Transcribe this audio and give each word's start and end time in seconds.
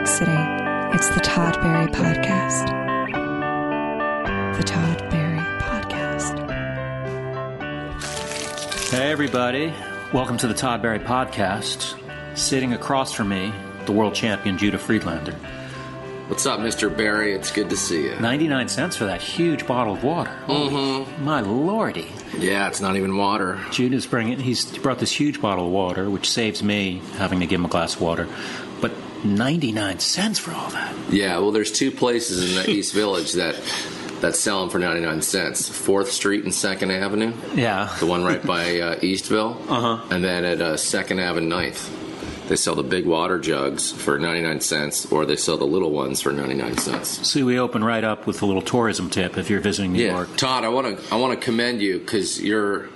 York 0.00 0.08
City, 0.08 0.32
it's 0.96 1.10
the 1.10 1.20
Todd 1.20 1.60
Barry 1.60 1.86
Podcast. 1.88 2.66
The 4.56 4.62
Todd 4.62 4.98
Barry 5.10 5.40
Podcast. 5.60 6.40
Hey, 8.90 9.12
everybody. 9.12 9.74
Welcome 10.14 10.38
to 10.38 10.46
the 10.46 10.54
Todd 10.54 10.80
Barry 10.80 11.00
Podcast. 11.00 12.00
Sitting 12.34 12.72
across 12.72 13.12
from 13.12 13.28
me, 13.28 13.52
the 13.84 13.92
world 13.92 14.14
champion 14.14 14.56
Judah 14.56 14.78
Friedlander. 14.78 15.34
What's 16.28 16.46
up, 16.46 16.60
Mr. 16.60 16.96
Barry? 16.96 17.34
It's 17.34 17.52
good 17.52 17.68
to 17.68 17.76
see 17.76 18.04
you. 18.04 18.18
99 18.20 18.68
cents 18.68 18.96
for 18.96 19.04
that 19.04 19.20
huge 19.20 19.66
bottle 19.66 19.94
of 19.94 20.02
water. 20.02 20.30
Mm-hmm. 20.46 21.24
My 21.24 21.40
lordy. 21.40 22.10
Yeah, 22.38 22.68
it's 22.68 22.80
not 22.80 22.96
even 22.96 23.16
water. 23.18 23.60
Judah's 23.70 24.06
bringing, 24.06 24.38
he's 24.38 24.64
brought 24.78 25.00
this 25.00 25.12
huge 25.12 25.42
bottle 25.42 25.66
of 25.66 25.72
water, 25.72 26.08
which 26.08 26.30
saves 26.30 26.62
me 26.62 27.02
having 27.16 27.40
to 27.40 27.46
give 27.46 27.60
him 27.60 27.66
a 27.66 27.68
glass 27.68 27.96
of 27.96 28.00
water. 28.00 28.28
But 29.22 29.28
99 29.30 29.98
cents 29.98 30.38
for 30.38 30.52
all 30.52 30.70
that. 30.70 30.94
Yeah, 31.10 31.38
well, 31.38 31.50
there's 31.52 31.70
two 31.72 31.90
places 31.90 32.50
in 32.50 32.62
the 32.62 32.70
East 32.70 32.94
Village 32.94 33.32
that 33.34 33.56
that 34.20 34.36
sell 34.36 34.60
them 34.60 34.68
for 34.68 34.78
99 34.78 35.22
cents. 35.22 35.68
Fourth 35.68 36.10
Street 36.12 36.44
and 36.44 36.54
Second 36.54 36.90
Avenue. 36.90 37.32
Yeah. 37.54 37.94
The 38.00 38.06
one 38.06 38.22
right 38.22 38.44
by 38.44 38.78
uh, 38.80 38.96
Eastville. 39.00 39.56
Uh-huh. 39.68 40.04
And 40.14 40.22
then 40.22 40.44
at 40.44 40.60
uh, 40.60 40.76
Second 40.76 41.20
Avenue 41.20 41.48
Ninth. 41.48 41.96
They 42.48 42.56
sell 42.56 42.74
the 42.74 42.82
big 42.82 43.06
water 43.06 43.38
jugs 43.38 43.92
for 43.92 44.18
99 44.18 44.60
cents, 44.60 45.10
or 45.12 45.24
they 45.24 45.36
sell 45.36 45.56
the 45.56 45.64
little 45.66 45.92
ones 45.92 46.20
for 46.20 46.32
99 46.32 46.78
cents. 46.78 47.26
See, 47.28 47.42
we 47.44 47.58
open 47.60 47.82
right 47.84 48.02
up 48.02 48.26
with 48.26 48.42
a 48.42 48.46
little 48.46 48.60
tourism 48.60 49.08
tip 49.08 49.38
if 49.38 49.48
you're 49.48 49.60
visiting 49.60 49.92
New 49.92 50.02
Yeah, 50.04 50.12
York. 50.16 50.36
Todd, 50.36 50.64
I 50.64 50.68
want 50.68 50.98
to 50.98 51.14
I 51.14 51.16
want 51.16 51.38
to 51.38 51.42
commend 51.44 51.80
you 51.80 51.98
because 52.00 52.42
you're 52.42 52.88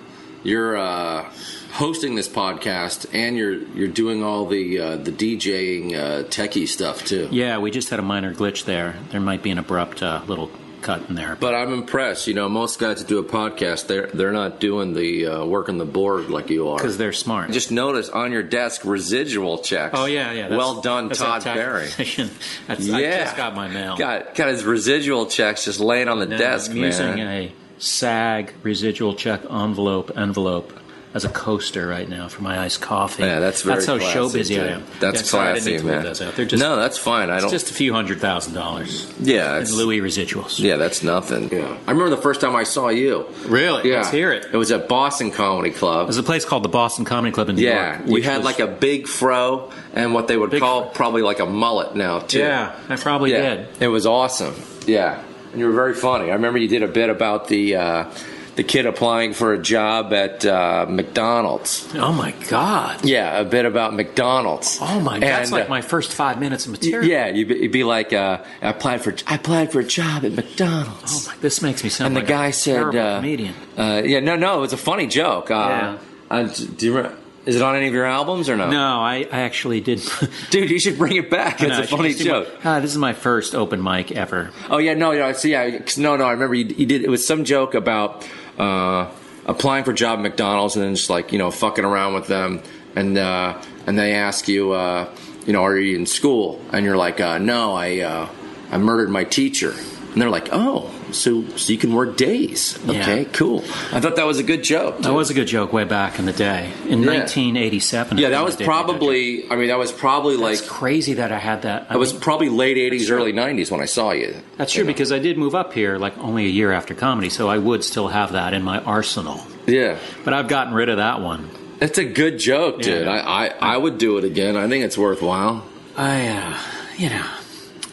you're 0.42 0.76
uh, 0.76 1.30
hosting 1.74 2.14
this 2.14 2.28
podcast 2.28 3.06
and 3.12 3.36
you're 3.36 3.54
you're 3.74 3.88
doing 3.88 4.22
all 4.22 4.46
the 4.46 4.78
uh, 4.78 4.96
the 4.96 5.10
DJing 5.12 5.94
uh, 5.94 6.22
techie 6.28 6.68
stuff 6.68 7.04
too. 7.04 7.28
Yeah, 7.30 7.58
we 7.58 7.70
just 7.70 7.90
had 7.90 7.98
a 7.98 8.02
minor 8.02 8.34
glitch 8.34 8.64
there. 8.64 8.94
There 9.10 9.20
might 9.20 9.42
be 9.42 9.50
an 9.50 9.58
abrupt 9.58 10.02
uh, 10.02 10.22
little 10.26 10.50
cut 10.82 11.08
in 11.08 11.14
there. 11.14 11.34
But 11.40 11.54
I'm 11.54 11.72
impressed. 11.72 12.26
You 12.26 12.34
know, 12.34 12.46
most 12.48 12.78
guys 12.78 12.98
that 12.98 13.08
do 13.08 13.18
a 13.18 13.24
podcast, 13.24 13.86
they're 13.86 14.06
they're 14.08 14.32
not 14.32 14.60
doing 14.60 14.92
the 14.94 15.26
uh, 15.26 15.44
working 15.46 15.78
the 15.78 15.84
board 15.86 16.28
like 16.30 16.50
you 16.50 16.68
are. 16.68 16.76
Because 16.76 16.96
they're 16.98 17.12
smart. 17.12 17.50
Just 17.50 17.70
notice 17.72 18.08
on 18.10 18.32
your 18.32 18.42
desk 18.42 18.82
residual 18.84 19.58
checks. 19.58 19.94
Oh 19.98 20.04
yeah, 20.04 20.30
yeah. 20.32 20.48
well 20.56 20.80
done, 20.80 21.08
Todd 21.10 21.40
taxation. 21.42 22.30
That's, 22.66 22.88
I 22.90 23.00
Yeah. 23.00 23.24
just 23.24 23.36
got 23.36 23.54
my 23.54 23.68
mail. 23.68 23.96
Got 23.96 24.34
got 24.34 24.48
his 24.48 24.64
residual 24.64 25.26
checks 25.26 25.64
just 25.64 25.80
laying 25.80 26.08
on 26.08 26.18
the 26.18 26.26
Now, 26.26 26.38
desk, 26.38 26.70
I'm 26.70 26.76
using 26.76 27.14
man. 27.16 27.26
a 27.28 27.52
SAG 27.78 28.52
residual 28.62 29.14
check 29.14 29.40
envelope 29.50 30.12
envelope 30.16 30.72
as 31.14 31.24
a 31.24 31.28
coaster 31.28 31.86
right 31.86 32.08
now 32.08 32.26
for 32.26 32.42
my 32.42 32.58
iced 32.58 32.80
coffee. 32.80 33.22
Yeah, 33.22 33.38
that's 33.38 33.62
very 33.62 33.76
that's 33.76 33.86
how 33.86 33.98
classy, 33.98 34.12
show 34.12 34.28
busy 34.32 34.60
I 34.60 34.64
am. 34.66 34.84
That's 35.00 35.20
yeah, 35.20 35.22
sorry, 35.26 35.48
I 35.50 35.52
didn't 35.54 35.64
classy, 35.64 35.78
to 35.78 35.84
man. 35.84 35.94
leave 35.98 36.02
those 36.04 36.20
out. 36.22 36.34
They're 36.34 36.44
just 36.44 36.60
no, 36.60 36.74
that's 36.76 36.98
fine. 36.98 37.30
I 37.30 37.36
it's 37.36 37.44
don't. 37.44 37.52
just 37.52 37.70
a 37.70 37.74
few 37.74 37.92
hundred 37.92 38.20
thousand 38.20 38.54
dollars. 38.54 39.12
yeah, 39.20 39.56
in 39.56 39.62
it's, 39.62 39.72
Louis 39.72 40.00
residuals. 40.00 40.58
yeah, 40.58 40.76
that's 40.76 41.02
nothing. 41.04 41.50
Yeah, 41.52 41.78
I 41.86 41.90
remember 41.92 42.10
the 42.10 42.20
first 42.20 42.40
time 42.40 42.56
I 42.56 42.64
saw 42.64 42.88
you. 42.88 43.26
Really? 43.46 43.88
Yeah, 43.90 43.98
Let's 43.98 44.10
hear 44.10 44.32
it. 44.32 44.46
It 44.52 44.56
was 44.56 44.72
at 44.72 44.88
Boston 44.88 45.30
Comedy 45.30 45.70
Club. 45.70 46.08
There's 46.08 46.18
a 46.18 46.22
place 46.24 46.44
called 46.44 46.64
the 46.64 46.68
Boston 46.68 47.04
Comedy 47.04 47.32
Club 47.32 47.48
in 47.48 47.56
New 47.56 47.62
Yeah, 47.62 47.94
York. 47.98 48.06
you 48.08 48.12
which 48.14 48.24
had 48.24 48.38
was- 48.38 48.44
like 48.46 48.58
a 48.58 48.66
big 48.66 49.06
fro 49.06 49.70
and 49.94 50.14
what 50.14 50.26
they 50.26 50.36
would 50.36 50.50
call 50.58 50.82
fro. 50.86 50.90
probably 50.92 51.22
like 51.22 51.38
a 51.38 51.46
mullet 51.46 51.94
now 51.94 52.18
too. 52.18 52.40
yeah, 52.40 52.74
I 52.88 52.96
probably 52.96 53.30
yeah, 53.30 53.54
did. 53.54 53.68
it 53.80 53.88
was 53.88 54.04
awesome. 54.04 54.54
Yeah, 54.86 55.22
and 55.52 55.60
you 55.60 55.66
were 55.66 55.72
very 55.74 55.94
funny. 55.94 56.30
I 56.30 56.34
remember 56.34 56.58
you 56.58 56.66
did 56.68 56.82
a 56.82 56.88
bit 56.88 57.08
about 57.08 57.46
the 57.46 57.76
uh, 57.76 58.10
the 58.56 58.62
kid 58.64 58.86
applying 58.86 59.32
for 59.32 59.52
a 59.52 59.58
job 59.58 60.12
at 60.12 60.44
uh, 60.44 60.86
McDonald's. 60.88 61.88
Oh 61.94 62.12
my 62.12 62.32
god. 62.48 63.04
Yeah, 63.04 63.40
a 63.40 63.44
bit 63.44 63.64
about 63.64 63.94
McDonald's. 63.94 64.78
Oh 64.80 65.00
my, 65.00 65.18
that's 65.18 65.48
And, 65.48 65.52
like 65.52 65.66
uh, 65.66 65.70
my 65.70 65.80
first 65.80 66.12
five 66.12 66.38
minutes 66.38 66.66
of 66.66 66.72
material. 66.72 67.08
Yeah, 67.08 67.26
you'd 67.28 67.48
be, 67.48 67.54
you'd 67.56 67.72
be 67.72 67.84
like, 67.84 68.12
uh, 68.12 68.42
I 68.62 68.68
applied 68.70 69.02
for 69.02 69.14
I 69.26 69.34
applied 69.36 69.72
for 69.72 69.80
a 69.80 69.84
job 69.84 70.24
at 70.24 70.32
McDonald's. 70.32 71.26
Oh 71.28 71.30
my, 71.32 71.36
this 71.40 71.62
makes 71.62 71.82
me 71.82 71.90
sound 71.90 72.16
and 72.16 72.24
the 72.24 72.28
guy 72.28 72.50
said, 72.50 72.94
uh, 72.94 73.16
comedian. 73.16 73.54
uh, 73.76 74.02
"Yeah, 74.04 74.20
no, 74.20 74.36
no, 74.36 74.58
it 74.58 74.60
was 74.60 74.72
a 74.72 74.76
funny 74.78 75.06
joke." 75.06 75.50
Uh, 75.50 75.54
Yeah. 75.54 75.98
uh, 76.30 76.42
do 76.76 76.86
you, 76.86 76.96
re- 76.98 77.10
is 77.46 77.56
it 77.56 77.62
on 77.62 77.76
any 77.76 77.88
of 77.88 77.92
your 77.92 78.06
albums 78.06 78.48
or 78.48 78.56
no? 78.56 78.70
No, 78.70 79.00
I, 79.00 79.26
I 79.30 79.40
actually 79.40 79.80
did. 79.82 80.00
Dude, 80.50 80.70
you 80.70 80.78
should 80.80 80.96
bring 80.96 81.16
it 81.16 81.28
back. 81.28 81.60
It's 81.62 81.76
I 81.76 81.82
a 81.82 81.86
funny 81.86 82.14
do 82.14 82.18
my- 82.20 82.24
joke. 82.24 82.48
Ah, 82.64 82.80
this 82.80 82.90
is 82.92 82.96
my 82.98 83.12
first 83.12 83.54
open 83.54 83.82
mic 83.82 84.12
ever. 84.12 84.50
Oh 84.70 84.78
yeah, 84.78 84.94
no, 84.94 85.12
no, 85.12 85.32
so 85.32 85.48
yeah, 85.48 85.80
no, 85.98 86.16
no. 86.16 86.24
I 86.24 86.32
remember 86.32 86.54
you, 86.54 86.64
you 86.66 86.86
did. 86.86 87.02
It 87.02 87.10
was 87.10 87.26
some 87.26 87.44
joke 87.44 87.74
about 87.74 88.26
uh, 88.58 89.10
applying 89.46 89.84
for 89.84 89.92
a 89.92 89.94
job 89.94 90.18
at 90.18 90.22
McDonald's 90.22 90.76
and 90.76 90.84
then 90.84 90.94
just 90.94 91.10
like 91.10 91.32
you 91.32 91.38
know 91.38 91.50
fucking 91.50 91.84
around 91.84 92.14
with 92.14 92.26
them, 92.26 92.62
and 92.96 93.16
uh, 93.18 93.60
and 93.86 93.98
they 93.98 94.14
ask 94.14 94.48
you, 94.48 94.72
uh, 94.72 95.14
you 95.46 95.52
know, 95.52 95.62
are 95.64 95.78
you 95.78 95.96
in 95.96 96.06
school? 96.06 96.60
And 96.72 96.84
you're 96.84 96.96
like, 96.96 97.20
uh, 97.20 97.38
no, 97.38 97.74
I 97.74 98.00
uh, 98.00 98.28
I 98.70 98.78
murdered 98.78 99.10
my 99.10 99.24
teacher. 99.24 99.70
And 99.70 100.22
they're 100.22 100.30
like, 100.30 100.48
oh, 100.52 100.92
so 101.14 101.44
so 101.56 101.72
you 101.72 101.78
can 101.78 101.94
work 101.94 102.16
days? 102.16 102.78
Okay, 102.88 103.22
Yeah. 103.22 103.28
cool. 103.32 103.60
I 103.92 104.00
thought 104.00 104.16
that 104.16 104.26
was 104.26 104.38
a 104.38 104.42
good 104.42 104.62
joke. 104.62 104.98
That 105.02 105.14
was 105.14 105.30
a 105.30 105.34
good 105.34 105.46
joke 105.46 105.72
way 105.72 105.84
back 105.84 106.18
in 106.18 106.26
the 106.26 106.32
day. 106.32 106.70
In 106.88 107.02
Yeah. 107.02 107.10
1987. 107.20 108.18
Yeah, 108.18 108.30
that 108.30 108.44
was 108.44 108.56
did 108.56 108.64
do 108.64 108.64
probably. 108.66 109.50
I 109.50 109.56
mean, 109.56 109.68
that 109.68 109.78
was 109.78 109.92
probably 109.92 110.36
That's 110.36 110.60
like. 110.60 110.68
crazy 110.70 111.14
that 111.14 111.32
I 111.32 111.38
had 111.38 111.62
that. 111.62 111.86
I 111.90 111.94
It 111.94 111.98
was 111.98 112.12
probably 112.12 112.48
late 112.48 112.76
'80s, 112.76 113.06
true. 113.06 113.16
early 113.18 113.32
'90s 113.32 113.70
when 113.70 113.80
I 113.80 113.86
saw 113.86 114.10
you. 114.12 114.34
that's 114.58 114.74
you 114.74 114.80
true 114.80 114.84
know. 114.84 114.92
because 114.92 115.12
I 115.12 115.18
did 115.18 115.38
move 115.38 115.54
up 115.54 115.72
here 115.72 115.96
like 115.98 116.16
only 116.18 116.44
a 116.46 116.48
year 116.50 116.72
after 116.72 116.94
comedy, 116.94 117.28
so 117.30 117.48
I 117.48 117.58
would 117.58 117.84
still 117.84 118.08
have 118.08 118.32
that 118.32 118.52
in 118.54 118.62
my 118.62 118.78
arsenal. 118.80 119.40
Yeah. 119.66 119.96
But 120.24 120.34
I've 120.34 120.48
gotten 120.48 120.74
rid 120.74 120.88
of 120.88 120.98
that 120.98 121.20
one. 121.20 121.48
It's 121.80 121.98
a 121.98 122.04
good 122.04 122.38
joke, 122.38 122.82
dude. 122.82 123.04
Yeah. 123.06 123.10
I, 123.10 123.46
I, 123.46 123.74
I 123.74 123.76
would 123.76 123.98
do 123.98 124.16
it 124.18 124.24
again. 124.24 124.56
I 124.56 124.68
think 124.68 124.84
it's 124.84 124.96
worthwhile. 124.96 125.64
I, 125.96 126.28
uh, 126.28 126.56
you 126.96 127.08
know, 127.10 127.24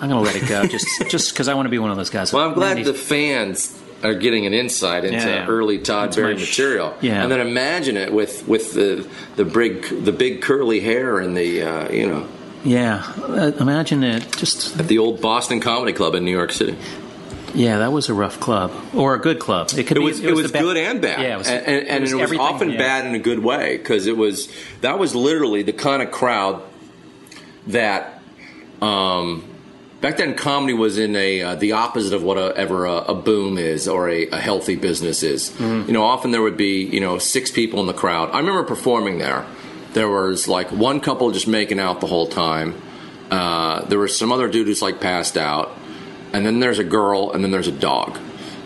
I'm 0.02 0.10
gonna 0.10 0.22
let 0.22 0.36
it 0.36 0.48
go 0.50 0.66
just 0.66 0.88
just 1.10 1.32
because 1.32 1.48
I 1.48 1.54
want 1.54 1.68
to 1.68 1.70
be 1.70 1.80
one 1.80 1.92
of 1.92 1.98
those 1.98 2.10
guys. 2.10 2.34
Well, 2.34 2.46
I'm 2.48 2.54
glad 2.54 2.76
Randy- 2.78 2.84
the 2.84 2.94
fans 2.94 3.78
are 4.04 4.16
getting 4.16 4.48
an 4.48 4.54
insight 4.54 5.06
into 5.06 5.18
Yeah, 5.20 5.28
yeah. 5.28 5.48
early 5.48 5.78
Todd 5.78 6.16
Barry 6.16 6.34
material. 6.34 6.96
yeah. 7.02 7.22
And 7.22 7.32
then 7.32 7.40
imagine 7.40 7.98
it 7.98 8.12
with 8.12 8.48
with 8.48 8.74
the 8.74 9.08
the 9.36 9.46
big 9.46 10.04
the 10.04 10.12
big 10.12 10.42
curly 10.42 10.80
hair 10.80 11.20
and 11.20 11.38
the 11.38 11.62
uh, 11.62 11.92
you 11.92 12.08
know 12.08 12.26
Yeah, 12.64 13.04
uh, 13.22 13.52
imagine 13.60 14.04
it. 14.04 14.26
Just 14.38 14.80
at 14.80 14.88
the 14.88 14.98
old 14.98 15.22
Boston 15.22 15.60
Comedy 15.60 15.94
Club 15.94 16.16
in 16.16 16.26
New 16.26 16.32
York 16.32 16.52
City. 16.52 16.76
yeah, 17.54 17.78
that 17.78 17.92
was 17.92 18.10
a 18.10 18.14
rough 18.16 18.40
club 18.40 18.72
or 18.96 19.14
a 19.14 19.20
good 19.20 19.38
club. 19.38 19.70
It 19.78 19.86
could 19.86 19.98
It 19.98 20.00
be. 20.00 20.06
was 20.08 20.20
it 20.20 20.34
was, 20.34 20.52
the 20.52 20.58
ba- 20.58 20.64
good 20.64 20.78
and 20.78 21.00
bad. 21.00 21.22
Yeah, 21.22 21.36
it 21.36 21.38
was, 21.38 21.48
and, 21.48 21.64
and, 21.68 21.88
and 21.88 22.04
it 22.08 22.16
was, 22.30 22.40
often 22.40 22.72
yeah. 22.72 22.78
bad 22.80 23.06
in 23.06 23.14
a 23.14 23.20
good 23.20 23.40
way 23.40 23.78
because 23.78 24.08
it 24.08 24.18
was 24.18 24.48
that 24.82 24.98
was 24.98 25.14
literally 25.14 25.62
the 25.62 25.74
kind 25.74 26.02
of 26.02 26.10
crowd 26.10 26.64
that 27.68 28.20
um, 28.82 29.44
back 30.02 30.18
then 30.18 30.36
comedy 30.36 30.74
was 30.74 30.98
in 30.98 31.16
a 31.16 31.42
uh, 31.42 31.56
the 31.56 31.72
opposite 31.74 32.14
of 32.14 32.24
whatever 32.24 32.86
a, 32.86 32.96
a 32.98 33.16
boom 33.16 33.58
is 33.58 33.88
or 33.88 34.10
a, 34.10 34.28
a 34.30 34.38
healthy 34.40 34.76
business 34.76 35.24
is. 35.24 35.52
Mm-hmm. 35.52 35.88
You 35.88 35.94
know, 35.94 36.04
often 36.04 36.32
there 36.32 36.42
would 36.42 36.58
be 36.58 36.84
you 36.84 37.00
know 37.00 37.18
six 37.18 37.52
people 37.52 37.80
in 37.80 37.88
the 37.88 37.94
crowd. 37.94 38.32
I 38.32 38.40
remember 38.40 38.64
performing 38.64 39.18
there. 39.20 39.46
There 39.94 40.10
was 40.10 40.48
like 40.48 40.72
one 40.72 41.00
couple 41.02 41.32
just 41.32 41.48
making 41.48 41.80
out 41.80 42.00
the 42.02 42.08
whole 42.08 42.28
time. 42.28 42.82
Uh, 43.30 43.86
there 43.86 44.00
was 44.00 44.18
some 44.18 44.32
other 44.32 44.50
dude 44.50 44.68
who's 44.68 44.82
like 44.82 45.00
passed 45.00 45.38
out, 45.38 45.72
and 46.34 46.46
then 46.46 46.60
there's 46.60 46.80
a 46.80 46.84
girl, 46.84 47.32
and 47.32 47.44
then 47.44 47.52
there's 47.52 47.68
a 47.68 47.72
dog, 47.72 48.18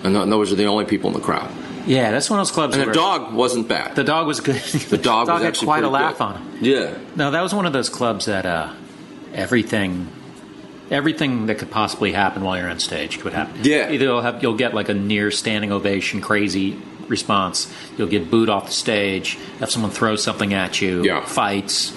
and 0.03 0.15
th- 0.15 0.27
those 0.29 0.51
are 0.51 0.55
the 0.55 0.65
only 0.65 0.85
people 0.85 1.09
in 1.09 1.15
the 1.15 1.21
crowd. 1.21 1.51
Yeah, 1.85 2.09
that's 2.09 2.31
one 2.31 2.39
of 2.39 2.47
those 2.47 2.51
clubs. 2.53 2.75
And 2.75 2.89
the 2.89 2.93
dog 2.93 3.33
wasn't 3.35 3.67
bad. 3.67 3.95
the 3.95 4.03
dog 4.03 4.25
was 4.25 4.39
good. 4.39 4.55
The 4.55 4.97
dog, 4.97 5.27
was 5.29 5.41
had 5.43 5.55
quite 5.57 5.83
a 5.83 5.89
laugh 5.89 6.17
good. 6.17 6.23
on 6.23 6.41
him. 6.41 6.57
Yeah, 6.61 6.97
No, 7.15 7.29
that 7.29 7.41
was 7.41 7.53
one 7.53 7.67
of 7.67 7.73
those 7.73 7.89
clubs 7.89 8.25
that 8.25 8.45
uh, 8.47 8.73
everything, 9.33 10.07
everything 10.91 11.47
that 11.47 11.57
could 11.57 11.71
possibly 11.71 12.11
happen 12.11 12.43
while 12.43 12.57
you're 12.57 12.69
on 12.69 12.79
stage 12.79 13.19
could 13.19 13.33
happen. 13.33 13.59
Yeah. 13.63 13.91
either 13.91 14.05
you'll 14.05 14.21
have 14.21 14.41
you'll 14.43 14.55
get 14.57 14.73
like 14.73 14.89
a 14.89 14.93
near 14.93 15.31
standing 15.31 15.71
ovation, 15.71 16.21
crazy 16.21 16.79
response. 17.07 17.71
You'll 17.97 18.07
get 18.07 18.31
booed 18.31 18.49
off 18.49 18.67
the 18.67 18.71
stage. 18.71 19.37
Have 19.59 19.69
someone 19.69 19.91
throw 19.91 20.15
something 20.15 20.53
at 20.53 20.81
you. 20.81 21.03
Yeah. 21.03 21.23
fights. 21.25 21.93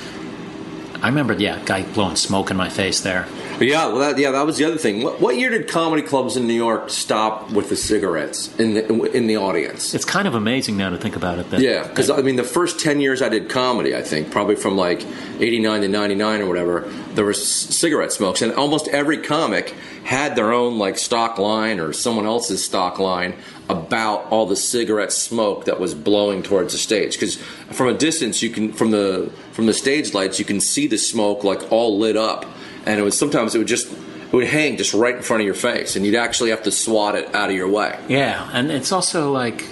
I 1.00 1.08
remember, 1.08 1.32
yeah, 1.34 1.62
guy 1.64 1.84
blowing 1.84 2.16
smoke 2.16 2.50
in 2.50 2.56
my 2.56 2.68
face 2.68 3.00
there. 3.00 3.28
Yeah, 3.60 3.86
well, 3.86 3.98
that, 3.98 4.18
yeah, 4.18 4.32
that 4.32 4.46
was 4.46 4.56
the 4.56 4.64
other 4.64 4.78
thing. 4.78 5.02
What, 5.02 5.20
what 5.20 5.36
year 5.36 5.50
did 5.50 5.68
comedy 5.68 6.02
clubs 6.02 6.36
in 6.36 6.46
New 6.46 6.54
York 6.54 6.90
stop 6.90 7.50
with 7.50 7.68
the 7.68 7.76
cigarettes 7.76 8.54
in 8.58 8.74
the 8.74 9.04
in 9.12 9.26
the 9.26 9.36
audience? 9.36 9.94
It's 9.94 10.04
kind 10.04 10.28
of 10.28 10.34
amazing 10.34 10.76
now 10.76 10.90
to 10.90 10.98
think 10.98 11.16
about 11.16 11.38
it. 11.38 11.50
That, 11.50 11.60
Yeah, 11.60 11.86
because 11.86 12.10
I 12.10 12.20
mean, 12.22 12.36
the 12.36 12.44
first 12.44 12.80
ten 12.80 13.00
years 13.00 13.22
I 13.22 13.28
did 13.28 13.48
comedy, 13.48 13.96
I 13.96 14.02
think 14.02 14.30
probably 14.30 14.56
from 14.56 14.76
like 14.76 15.04
'89 15.40 15.82
to 15.82 15.88
'99 15.88 16.40
or 16.40 16.46
whatever, 16.46 16.80
there 17.14 17.24
was 17.24 17.46
cigarette 17.46 18.12
smokes, 18.12 18.42
and 18.42 18.52
almost 18.52 18.88
every 18.88 19.18
comic 19.18 19.74
had 20.04 20.36
their 20.36 20.52
own 20.52 20.78
like 20.78 20.98
stock 20.98 21.38
line 21.38 21.80
or 21.80 21.92
someone 21.92 22.26
else's 22.26 22.64
stock 22.64 22.98
line 22.98 23.34
about 23.68 24.24
all 24.30 24.46
the 24.46 24.56
cigarette 24.56 25.12
smoke 25.12 25.66
that 25.66 25.78
was 25.78 25.94
blowing 25.94 26.42
towards 26.42 26.72
the 26.72 26.78
stage. 26.78 27.12
Because 27.12 27.36
from 27.70 27.88
a 27.88 27.94
distance, 27.94 28.42
you 28.42 28.50
can 28.50 28.72
from 28.72 28.90
the 28.90 29.30
from 29.52 29.66
the 29.66 29.74
stage 29.74 30.14
lights, 30.14 30.38
you 30.38 30.44
can 30.44 30.60
see 30.60 30.86
the 30.86 30.98
smoke 30.98 31.44
like 31.44 31.70
all 31.70 31.98
lit 31.98 32.16
up, 32.16 32.46
and 32.86 32.98
it 32.98 33.02
was 33.02 33.18
sometimes 33.18 33.54
it 33.54 33.58
would 33.58 33.66
just 33.68 33.92
it 33.92 34.32
would 34.32 34.46
hang 34.46 34.76
just 34.76 34.94
right 34.94 35.16
in 35.16 35.22
front 35.22 35.40
of 35.42 35.46
your 35.46 35.54
face, 35.54 35.96
and 35.96 36.04
you'd 36.06 36.14
actually 36.14 36.50
have 36.50 36.62
to 36.64 36.70
swat 36.70 37.14
it 37.14 37.34
out 37.34 37.50
of 37.50 37.56
your 37.56 37.68
way. 37.68 37.98
Yeah, 38.08 38.48
and 38.52 38.70
it's 38.70 38.92
also 38.92 39.32
like, 39.32 39.64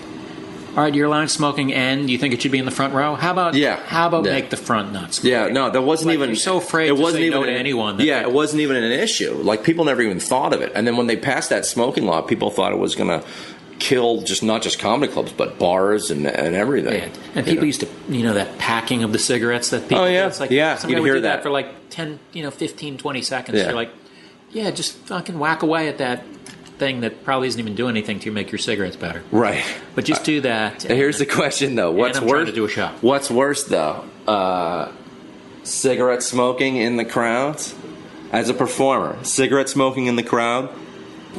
all 0.77 0.83
right, 0.83 0.95
you're 0.95 1.29
smoking, 1.29 1.73
and 1.75 2.09
you 2.11 2.17
think 2.19 2.33
it 2.35 2.41
should 2.43 2.53
be 2.53 2.59
in 2.59 2.65
the 2.67 2.71
front 2.71 2.93
row. 2.95 3.15
How 3.17 3.33
about 3.33 3.55
Yeah. 3.55 3.77
How 3.77 4.09
about 4.09 4.25
Yeah. 4.25 4.33
make 4.33 4.51
the 4.51 4.57
front 4.59 4.93
not 4.93 5.15
smoking? 5.15 5.31
Yeah, 5.31 5.49
no, 5.49 5.71
that 5.71 5.83
wasn't 5.83 6.09
Like, 6.09 6.15
even. 6.15 6.29
you're 6.31 6.37
so 6.37 6.57
afraid 6.59 6.87
It 6.87 6.97
to 6.97 7.01
wasn't 7.03 7.25
even 7.25 7.41
no 7.41 7.47
to 7.47 7.53
anyone 7.53 7.97
that 7.99 8.05
yeah, 8.05 8.21
it 8.23 8.33
wasn't 8.33 8.61
even 8.63 8.77
an 8.77 8.93
issue. 8.93 9.33
Like 9.43 9.63
people 9.63 9.85
never 9.87 10.03
even 10.03 10.21
thought 10.21 10.53
of 10.55 10.61
it. 10.63 10.73
And 10.75 10.87
then 10.87 10.97
when 10.97 11.07
they 11.07 11.17
passed 11.17 11.49
that 11.51 11.65
smoking 11.67 12.05
law, 12.07 12.21
people 12.23 12.51
thought 12.51 12.73
it 12.73 12.79
was 12.79 12.95
going 12.95 13.09
to 13.09 13.27
kill 13.79 14.23
just 14.23 14.43
not 14.43 14.63
just 14.63 14.79
comedy 14.79 15.13
clubs, 15.13 15.33
but 15.33 15.59
bars 15.59 16.11
and 16.11 16.27
and 16.27 16.55
everything. 16.55 16.95
Yeah. 16.95 17.09
And 17.35 17.45
people 17.47 17.63
know? 17.63 17.67
used 17.67 17.81
to, 17.81 17.89
you 18.09 18.23
know, 18.23 18.35
that 18.35 18.59
packing 18.59 19.03
of 19.05 19.13
the 19.13 19.19
cigarettes 19.19 19.71
that 19.71 19.83
people. 19.83 19.99
Oh, 19.99 20.07
yeah. 20.07 20.27
It's 20.27 20.41
like, 20.41 20.51
Yeah, 20.51 20.75
would 20.87 20.99
hear 20.99 21.15
do 21.15 21.21
that. 21.23 21.37
that. 21.37 21.43
for 21.43 21.51
like 21.51 21.69
ten, 21.91 22.19
you 22.33 22.43
know, 22.43 22.51
15, 22.51 22.99
20 22.99 23.23
seconds. 23.23 23.59
Yeah. 23.59 23.67
You're 23.67 23.75
like, 23.75 23.91
yeah, 24.51 24.71
just 24.71 24.95
fucking 24.99 25.39
whack 25.39 25.63
away 25.63 25.89
at 25.89 25.99
that 25.99 26.25
thing 26.79 27.01
that 27.01 27.25
probably 27.25 27.49
isn't 27.49 27.59
even 27.61 27.75
doing 27.75 27.91
anything 27.97 28.21
to 28.21 28.31
make 28.31 28.53
your 28.53 28.59
cigarettes 28.59 28.97
better. 28.97 29.23
right. 29.31 29.65
But 29.95 30.05
just 30.05 30.25
do 30.25 30.43
that. 30.43 30.85
And 30.85 30.95
here's 30.95 31.19
the 31.19 31.27
question 31.27 31.75
though: 31.75 31.91
What's 31.93 32.21
worse? 32.21 32.49
to 32.49 32.55
do 32.55 32.67
a. 32.67 32.89
What's 33.01 33.31
worse 33.31 33.65
though? 33.65 34.05
Uh, 34.27 34.93
cigarette 35.63 36.23
smoking 36.23 36.77
in 36.77 36.97
the 36.97 37.05
crowds 37.05 37.75
as 38.33 38.49
a 38.49 38.55
performer. 38.55 39.23
Cigarette 39.25 39.69
smoking 39.69 40.07
in 40.07 40.17
the 40.17 40.23
crowd. 40.23 40.71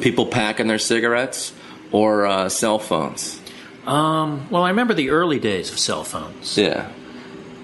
People 0.01 0.27
packing 0.27 0.67
their 0.67 0.77
cigarettes 0.77 1.53
or 1.91 2.25
uh, 2.25 2.49
cell 2.49 2.79
phones. 2.79 3.41
Um, 3.85 4.47
well, 4.49 4.63
I 4.63 4.69
remember 4.69 4.93
the 4.93 5.09
early 5.11 5.39
days 5.39 5.71
of 5.71 5.79
cell 5.79 6.03
phones. 6.03 6.57
Yeah. 6.57 6.89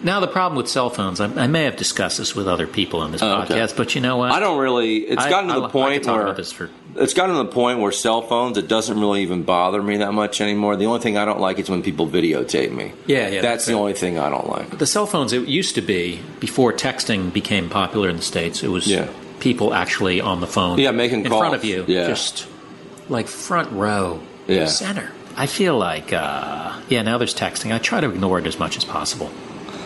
Now 0.04 0.20
the 0.20 0.28
problem 0.28 0.58
with 0.58 0.68
cell 0.70 0.90
phones, 0.90 1.22
I, 1.22 1.26
I 1.44 1.48
may 1.48 1.64
have 1.64 1.78
discussed 1.78 2.18
this 2.18 2.36
with 2.36 2.48
other 2.48 2.68
people 2.68 3.00
on 3.00 3.12
this 3.14 3.22
Oh, 3.22 3.42
okay. 3.44 3.56
podcast, 3.56 3.78
but 3.78 3.96
you 3.96 4.02
know 4.02 4.18
what? 4.18 4.32
I 4.32 4.40
don't 4.42 4.58
really. 4.60 4.98
It's 4.98 5.22
I- 5.24 5.30
gotten 5.30 5.50
to 5.50 5.56
I- 5.56 5.60
the 5.62 5.70
point 5.70 6.06
where 6.06 6.22
about 6.22 6.36
this 6.38 6.52
for- 6.52 6.70
it's 6.96 7.14
gotten 7.16 7.36
to 7.36 7.42
the 7.44 7.50
point 7.50 7.80
where 7.80 7.92
cell 7.92 8.22
phones. 8.22 8.58
It 8.58 8.68
doesn't 8.68 9.00
really 9.00 9.24
even 9.24 9.44
bother 9.44 9.82
me 9.82 9.98
that 9.98 10.14
much 10.14 10.42
anymore. 10.42 10.76
The 10.76 10.86
only 10.86 11.00
thing 11.00 11.18
I 11.18 11.26
don't 11.26 11.40
like 11.40 11.58
is 11.58 11.68
when 11.70 11.82
people 11.82 12.06
videotape 12.08 12.72
me. 12.72 12.92
Yeah, 13.08 13.30
yeah, 13.30 13.42
That's 13.42 13.66
the 13.66 13.72
it. 13.72 13.76
only 13.76 13.94
thing 13.94 14.20
I 14.20 14.30
don't 14.30 14.48
like. 14.48 14.78
The 14.78 14.86
cell 14.86 15.08
phones, 15.08 15.34
it 15.34 15.48
used 15.48 15.74
to 15.76 15.82
be 15.82 16.20
before 16.40 16.72
texting 16.72 17.34
became 17.34 17.68
popular 17.70 18.10
in 18.10 18.18
the 18.18 18.22
states. 18.22 18.62
It 18.62 18.68
was 18.68 18.86
Yeah. 18.88 19.08
people 19.40 19.74
actually 19.74 20.22
on 20.22 20.40
the 20.40 20.46
phone, 20.48 20.78
Yeah, 20.78 20.92
making 20.92 21.24
in 21.26 21.30
calls. 21.32 21.42
front 21.42 21.56
of 21.56 21.66
you, 21.66 21.84
Yeah. 21.88 22.08
just 22.08 22.46
like 23.10 23.28
front 23.28 23.72
row, 23.72 24.22
Yeah. 24.48 24.66
center. 24.68 25.12
I 25.36 25.48
feel 25.48 25.78
like, 25.78 26.14
uh, 26.14 26.74
yeah, 26.90 27.02
now 27.02 27.18
there's 27.18 27.34
texting. 27.34 27.74
I 27.74 27.80
try 27.80 28.00
to 28.02 28.10
ignore 28.10 28.38
it 28.40 28.46
as 28.46 28.60
much 28.60 28.78
as 28.78 28.86
possible. 28.86 29.32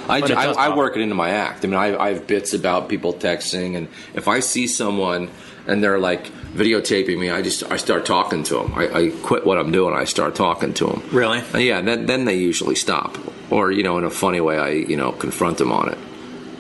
I, 0.10 0.22
But 0.22 0.32
I, 0.32 0.52
I 0.52 0.76
work 0.76 0.96
it 0.96 1.02
into 1.02 1.16
my 1.16 1.30
act. 1.30 1.64
I 1.66 1.68
mean, 1.68 1.78
I, 1.80 1.98
I 1.98 2.14
have 2.14 2.28
bits 2.28 2.54
about 2.54 2.88
people 2.90 3.14
texting, 3.14 3.76
and 3.76 3.88
if 4.14 4.28
I 4.28 4.40
see 4.40 4.66
someone 4.68 5.30
and 5.68 5.84
they're 5.84 6.00
like 6.00 6.32
videotaping 6.54 7.18
me, 7.20 7.30
I 7.30 7.42
just 7.42 7.64
I 7.70 7.76
start 7.78 8.06
talking 8.06 8.44
to 8.44 8.56
them. 8.56 8.74
I, 8.74 8.88
I 8.88 9.10
quit 9.24 9.46
what 9.46 9.58
I'm 9.58 9.72
doing. 9.72 9.94
I 9.94 10.06
start 10.06 10.34
talking 10.36 10.74
to 10.76 10.86
them. 10.88 11.04
Really? 11.12 11.42
Yeah. 11.62 11.82
Then 11.82 12.06
then 12.06 12.24
they 12.24 12.36
usually 12.36 12.76
stop, 12.76 13.18
or 13.52 13.70
you 13.72 13.84
know, 13.84 13.98
in 13.98 14.06
a 14.06 14.10
funny 14.10 14.40
way, 14.40 14.58
I 14.58 14.70
you 14.70 14.96
know 14.96 15.12
confront 15.12 15.58
them 15.58 15.74
on 15.74 15.90
it. 15.90 15.98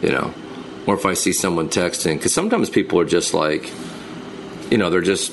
You 0.01 0.11
know, 0.11 0.33
or 0.85 0.95
if 0.95 1.05
I 1.05 1.13
see 1.13 1.31
someone 1.31 1.69
texting, 1.69 2.15
because 2.17 2.33
sometimes 2.33 2.69
people 2.69 2.99
are 2.99 3.05
just 3.05 3.33
like, 3.33 3.71
you 4.71 4.77
know, 4.77 4.89
they're 4.89 5.01
just. 5.01 5.31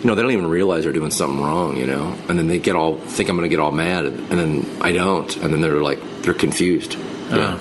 You 0.00 0.04
know, 0.04 0.14
they 0.14 0.22
don't 0.22 0.30
even 0.30 0.46
realize 0.46 0.84
they're 0.84 0.92
doing 0.92 1.10
something 1.10 1.42
wrong, 1.42 1.76
you 1.76 1.86
know, 1.86 2.16
and 2.28 2.38
then 2.38 2.46
they 2.46 2.58
get 2.58 2.76
all 2.76 2.96
think 2.98 3.28
I'm 3.28 3.36
going 3.36 3.48
to 3.48 3.54
get 3.54 3.60
all 3.60 3.72
mad, 3.72 4.06
and 4.06 4.28
then 4.30 4.66
I 4.80 4.92
don't, 4.92 5.34
and 5.38 5.52
then 5.52 5.60
they're 5.60 5.82
like 5.82 5.98
they're 6.22 6.34
confused. 6.34 6.96
Uh, 7.30 7.58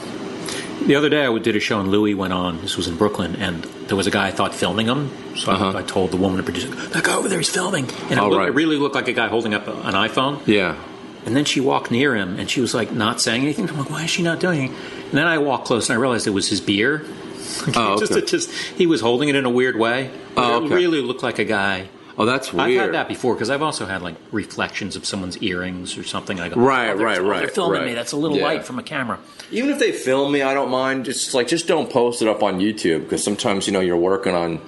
the 0.85 0.95
other 0.95 1.09
day, 1.09 1.25
I 1.25 1.37
did 1.39 1.55
a 1.55 1.59
show 1.59 1.79
and 1.79 1.89
Louis 1.89 2.13
went 2.13 2.33
on. 2.33 2.61
This 2.61 2.77
was 2.77 2.87
in 2.87 2.95
Brooklyn, 2.95 3.35
and 3.37 3.63
there 3.87 3.97
was 3.97 4.05
a 4.07 4.11
guy 4.11 4.27
I 4.27 4.31
thought 4.31 4.53
filming 4.53 4.85
him. 4.87 5.09
So 5.35 5.51
Uh-huh. 5.51 5.71
I, 5.75 5.79
I 5.79 5.83
told 5.83 6.11
the 6.11 6.17
woman, 6.17 6.37
the 6.37 6.43
producer, 6.43 6.67
"That 6.69 7.03
guy 7.03 7.15
over 7.15 7.27
there, 7.27 7.39
he's 7.39 7.49
filming." 7.49 7.85
And 8.09 8.11
it, 8.13 8.19
Oh, 8.19 8.29
looked, 8.29 8.37
right. 8.39 8.49
it 8.49 8.53
really 8.53 8.77
looked 8.77 8.95
like 8.95 9.07
a 9.07 9.13
guy 9.13 9.27
holding 9.27 9.53
up 9.53 9.67
an 9.67 9.93
iPhone. 9.95 10.39
Yeah. 10.45 10.75
And 11.25 11.35
then 11.35 11.43
she 11.43 11.59
walked 11.59 11.89
near 11.91 12.15
him, 12.15 12.39
and 12.39 12.49
she 12.49 12.61
was 12.61 12.73
like 12.73 12.91
not 12.91 13.19
saying 13.19 13.41
anything. 13.41 13.67
I'm 13.69 13.77
like, 13.79 13.89
"Why 13.89 14.03
is 14.03 14.09
she 14.11 14.21
not 14.21 14.39
doing?" 14.39 14.65
it? 14.65 14.71
And 15.09 15.13
then 15.13 15.25
I 15.27 15.39
walked 15.39 15.65
close, 15.65 15.89
and 15.89 15.97
I 15.97 15.99
realized 15.99 16.27
it 16.27 16.29
was 16.29 16.47
his 16.47 16.61
beer. 16.61 17.03
Oh, 17.75 17.97
just, 17.99 18.11
okay. 18.11 18.21
it 18.21 18.27
just 18.27 18.51
he 18.51 18.85
was 18.85 19.01
holding 19.01 19.27
it 19.27 19.35
in 19.35 19.43
a 19.45 19.49
weird 19.49 19.75
way. 19.75 20.11
Oh, 20.37 20.63
It 20.63 20.69
really 20.69 21.01
looked 21.01 21.23
like 21.23 21.39
a 21.39 21.43
guy. 21.45 21.89
Oh, 22.19 22.25
that's 22.25 22.51
weird. 22.51 22.69
I've 22.71 22.77
had 22.77 22.93
that 22.95 23.07
before 23.07 23.35
because 23.35 23.49
I've 23.51 23.61
also 23.61 23.85
had 23.85 24.01
like 24.01 24.15
reflections 24.31 24.95
of 24.95 25.05
someone's 25.05 25.37
earrings 25.43 25.97
or 25.97 26.03
something. 26.03 26.39
I 26.39 26.49
go, 26.49 26.59
Right, 26.59 26.89
oh, 26.89 26.97
they're- 26.97 27.05
right, 27.05 27.19
oh, 27.19 27.39
They're 27.39 27.47
filming 27.47 27.81
right. 27.81 27.87
me. 27.89 27.93
That's 27.93 28.11
a 28.11 28.17
little 28.17 28.37
Yeah. 28.37 28.43
light 28.43 28.65
from 28.65 28.79
a 28.79 28.83
camera. 28.83 29.19
Even 29.51 29.69
if 29.69 29.77
they 29.79 29.91
film 29.91 30.31
me, 30.31 30.41
I 30.41 30.53
don't 30.55 30.71
mind. 30.71 31.05
Just 31.05 31.33
like 31.33 31.47
just 31.47 31.67
don't 31.67 31.89
post 31.91 32.21
it 32.23 32.27
up 32.27 32.41
on 32.41 32.59
YouTube 32.59 33.01
because 33.03 33.23
sometimes 33.23 33.67
you 33.67 33.73
know 33.73 33.79
you're 33.81 33.95
working 33.97 34.33
on, 34.33 34.59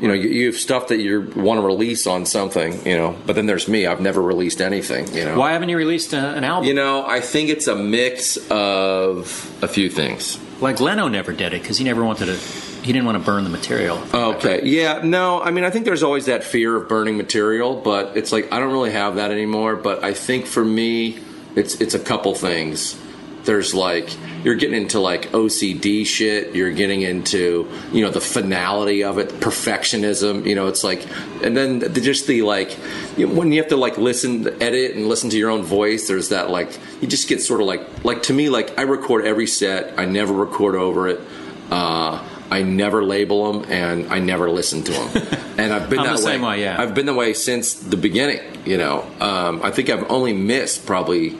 you 0.00 0.06
know, 0.08 0.14
you, 0.14 0.28
you 0.28 0.46
have 0.46 0.56
stuff 0.56 0.86
that 0.88 0.98
you 0.98 1.32
want 1.34 1.58
to 1.60 1.66
release 1.66 2.06
on 2.06 2.24
something, 2.24 2.86
you 2.86 2.96
know. 2.96 3.16
But 3.26 3.34
then 3.34 3.46
there's 3.46 3.66
me. 3.66 3.86
I've 3.86 4.00
never 4.00 4.22
released 4.22 4.60
anything, 4.60 5.12
you 5.12 5.24
know. 5.24 5.36
Why 5.38 5.52
haven't 5.54 5.68
you 5.70 5.76
released 5.76 6.12
a, 6.12 6.18
an 6.36 6.44
album? 6.44 6.68
You 6.68 6.74
know, 6.74 7.04
I 7.04 7.20
think 7.20 7.50
it's 7.50 7.66
a 7.66 7.74
mix 7.74 8.36
of 8.50 9.52
a 9.60 9.66
few 9.68 9.90
things. 9.90 10.38
Like 10.60 10.80
Leno 10.80 11.08
never 11.08 11.32
did 11.32 11.52
it 11.52 11.62
because 11.62 11.78
he 11.78 11.84
never 11.84 12.04
wanted 12.04 12.26
to. 12.26 12.38
He 12.86 12.92
didn't 12.92 13.06
want 13.06 13.18
to 13.18 13.24
burn 13.24 13.42
the 13.42 13.50
material. 13.50 14.00
Okay. 14.14 14.64
Yeah. 14.64 15.00
No. 15.02 15.42
I 15.42 15.50
mean, 15.50 15.64
I 15.64 15.70
think 15.70 15.86
there's 15.86 16.04
always 16.04 16.26
that 16.26 16.44
fear 16.44 16.76
of 16.76 16.88
burning 16.88 17.16
material, 17.16 17.80
but 17.80 18.16
it's 18.16 18.30
like 18.30 18.52
I 18.52 18.60
don't 18.60 18.70
really 18.70 18.92
have 18.92 19.16
that 19.16 19.32
anymore. 19.32 19.74
But 19.74 20.04
I 20.04 20.14
think 20.14 20.46
for 20.46 20.64
me, 20.64 21.18
it's 21.56 21.80
it's 21.80 21.94
a 21.94 21.98
couple 21.98 22.32
things. 22.36 22.96
There's 23.42 23.74
like 23.74 24.08
you're 24.44 24.54
getting 24.54 24.80
into 24.82 25.00
like 25.00 25.32
OCD 25.32 26.06
shit. 26.06 26.54
You're 26.54 26.70
getting 26.70 27.02
into 27.02 27.68
you 27.90 28.04
know 28.04 28.10
the 28.12 28.20
finality 28.20 29.02
of 29.02 29.18
it, 29.18 29.30
perfectionism. 29.30 30.46
You 30.46 30.54
know, 30.54 30.68
it's 30.68 30.84
like, 30.84 31.04
and 31.42 31.56
then 31.56 31.80
the, 31.80 32.00
just 32.00 32.28
the 32.28 32.42
like 32.42 32.70
when 33.16 33.50
you 33.50 33.60
have 33.60 33.70
to 33.70 33.76
like 33.76 33.98
listen, 33.98 34.46
edit, 34.62 34.94
and 34.94 35.08
listen 35.08 35.28
to 35.30 35.36
your 35.36 35.50
own 35.50 35.64
voice. 35.64 36.06
There's 36.06 36.28
that 36.28 36.50
like 36.50 36.78
you 37.00 37.08
just 37.08 37.28
get 37.28 37.42
sort 37.42 37.60
of 37.60 37.66
like 37.66 38.04
like 38.04 38.22
to 38.24 38.32
me 38.32 38.48
like 38.48 38.78
I 38.78 38.82
record 38.82 39.24
every 39.24 39.48
set. 39.48 39.98
I 39.98 40.04
never 40.04 40.32
record 40.32 40.76
over 40.76 41.08
it. 41.08 41.20
Uh, 41.68 42.24
I 42.50 42.62
never 42.62 43.02
label 43.02 43.52
them 43.52 43.70
and 43.70 44.12
I 44.12 44.18
never 44.18 44.50
listen 44.50 44.82
to 44.84 44.92
them. 44.92 45.26
And 45.58 45.72
I've 45.72 45.88
been 45.88 46.02
that 46.02 46.18
the 46.18 46.26
way. 46.26 46.32
same 46.32 46.42
way, 46.42 46.60
yeah. 46.60 46.78
I've 46.78 46.94
been 46.94 47.06
that 47.06 47.14
way 47.14 47.32
since 47.32 47.72
the 47.72 47.96
beginning. 47.96 48.40
You 48.66 48.76
know, 48.76 49.10
um, 49.20 49.62
I 49.62 49.70
think 49.70 49.88
I've 49.88 50.10
only 50.10 50.34
missed 50.34 50.84
probably, 50.84 51.34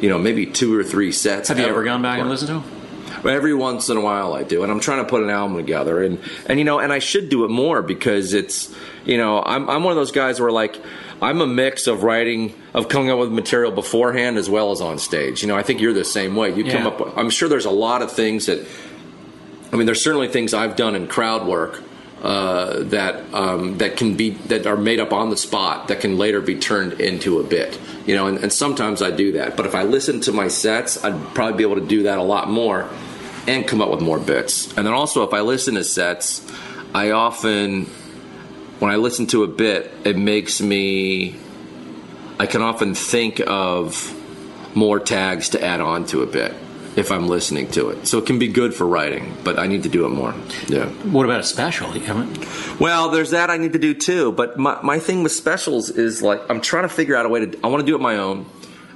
you 0.00 0.08
know, 0.08 0.18
maybe 0.18 0.46
two 0.46 0.78
or 0.78 0.84
three 0.84 1.10
sets. 1.10 1.48
Have 1.48 1.58
you 1.58 1.64
ever 1.64 1.72
ever 1.72 1.84
gone 1.84 2.00
back 2.00 2.20
and 2.20 2.28
listened 2.28 2.62
to? 2.62 2.76
But 3.24 3.32
every 3.32 3.54
once 3.54 3.88
in 3.88 3.96
a 3.96 4.00
while 4.00 4.34
I 4.34 4.44
do, 4.44 4.62
and 4.62 4.70
I'm 4.70 4.78
trying 4.78 5.02
to 5.02 5.10
put 5.10 5.20
an 5.24 5.30
album 5.30 5.56
together, 5.56 6.00
and 6.00 6.20
and 6.46 6.60
you 6.60 6.64
know, 6.64 6.78
and 6.78 6.92
I 6.92 7.00
should 7.00 7.28
do 7.28 7.44
it 7.44 7.50
more 7.50 7.82
because 7.82 8.34
it's, 8.34 8.72
you 9.04 9.18
know, 9.18 9.42
I'm 9.42 9.68
I'm 9.68 9.82
one 9.82 9.90
of 9.90 9.96
those 9.96 10.12
guys 10.12 10.40
where 10.40 10.52
like. 10.52 10.80
I'm 11.18 11.40
a 11.40 11.46
mix 11.46 11.86
of 11.86 12.02
writing, 12.02 12.54
of 12.74 12.90
coming 12.90 13.10
up 13.10 13.18
with 13.18 13.32
material 13.32 13.72
beforehand 13.72 14.36
as 14.36 14.50
well 14.50 14.70
as 14.70 14.82
on 14.82 14.98
stage. 14.98 15.40
You 15.40 15.48
know, 15.48 15.56
I 15.56 15.62
think 15.62 15.80
you're 15.80 15.94
the 15.94 16.04
same 16.04 16.36
way. 16.36 16.54
You 16.54 16.70
come 16.70 16.86
up. 16.86 17.00
With, 17.00 17.16
I'm 17.16 17.30
sure 17.30 17.48
there's 17.48 17.64
a 17.64 17.70
lot 17.70 18.02
of 18.02 18.12
things 18.12 18.44
that 18.46 18.68
I 19.72 19.76
mean, 19.76 19.86
there's 19.86 20.02
certainly 20.02 20.28
things 20.28 20.54
I've 20.54 20.76
done 20.76 20.94
in 20.94 21.08
crowd 21.08 21.46
work 21.46 21.82
uh, 22.22 22.82
that 22.84 23.32
um, 23.34 23.78
that 23.78 23.96
can 23.96 24.16
be 24.16 24.30
that 24.30 24.66
are 24.66 24.76
made 24.76 25.00
up 25.00 25.12
on 25.12 25.30
the 25.30 25.36
spot 25.36 25.88
that 25.88 26.00
can 26.00 26.16
later 26.16 26.40
be 26.40 26.56
turned 26.56 26.94
into 27.00 27.40
a 27.40 27.44
bit. 27.44 27.78
You 28.06 28.14
know, 28.14 28.26
and, 28.26 28.38
and 28.38 28.52
sometimes 28.52 29.02
I 29.02 29.10
do 29.10 29.32
that. 29.32 29.56
But 29.56 29.66
if 29.66 29.74
I 29.74 29.82
listen 29.82 30.20
to 30.22 30.32
my 30.32 30.48
sets, 30.48 31.04
I'd 31.04 31.34
probably 31.34 31.58
be 31.58 31.62
able 31.62 31.80
to 31.80 31.86
do 31.86 32.04
that 32.04 32.18
a 32.18 32.22
lot 32.22 32.48
more 32.48 32.88
and 33.46 33.66
come 33.66 33.80
up 33.80 33.90
with 33.90 34.00
more 34.00 34.18
bits. 34.18 34.66
And 34.76 34.86
then 34.86 34.94
also, 34.94 35.22
if 35.24 35.32
I 35.32 35.40
listen 35.40 35.74
to 35.74 35.84
sets, 35.84 36.44
I 36.94 37.10
often 37.10 37.84
when 38.78 38.90
I 38.90 38.96
listen 38.96 39.26
to 39.28 39.42
a 39.42 39.48
bit, 39.48 39.92
it 40.04 40.16
makes 40.16 40.60
me. 40.60 41.36
I 42.38 42.46
can 42.46 42.60
often 42.60 42.94
think 42.94 43.40
of 43.46 44.14
more 44.74 45.00
tags 45.00 45.50
to 45.50 45.64
add 45.64 45.80
on 45.80 46.04
to 46.06 46.22
a 46.22 46.26
bit 46.26 46.54
if 46.96 47.12
I'm 47.12 47.28
listening 47.28 47.68
to 47.72 47.90
it. 47.90 48.06
So 48.06 48.18
it 48.18 48.26
can 48.26 48.38
be 48.38 48.48
good 48.48 48.74
for 48.74 48.86
writing, 48.86 49.36
but 49.44 49.58
I 49.58 49.66
need 49.66 49.82
to 49.84 49.88
do 49.88 50.06
it 50.06 50.10
more. 50.10 50.34
Yeah. 50.68 50.86
What 51.12 51.24
about 51.24 51.40
a 51.40 51.44
special? 51.44 51.94
You 51.94 52.00
haven't? 52.00 52.80
Well, 52.80 53.10
there's 53.10 53.30
that 53.30 53.50
I 53.50 53.58
need 53.58 53.74
to 53.74 53.78
do 53.78 53.94
too. 53.94 54.32
But 54.32 54.58
my, 54.58 54.80
my 54.82 54.98
thing 54.98 55.22
with 55.22 55.32
specials 55.32 55.90
is 55.90 56.22
like 56.22 56.40
I'm 56.48 56.60
trying 56.60 56.84
to 56.84 56.88
figure 56.88 57.14
out 57.16 57.26
a 57.26 57.28
way 57.28 57.44
to. 57.46 57.58
I 57.62 57.68
want 57.68 57.80
to 57.82 57.86
do 57.86 57.94
it 57.94 58.00
my 58.00 58.16
own. 58.16 58.46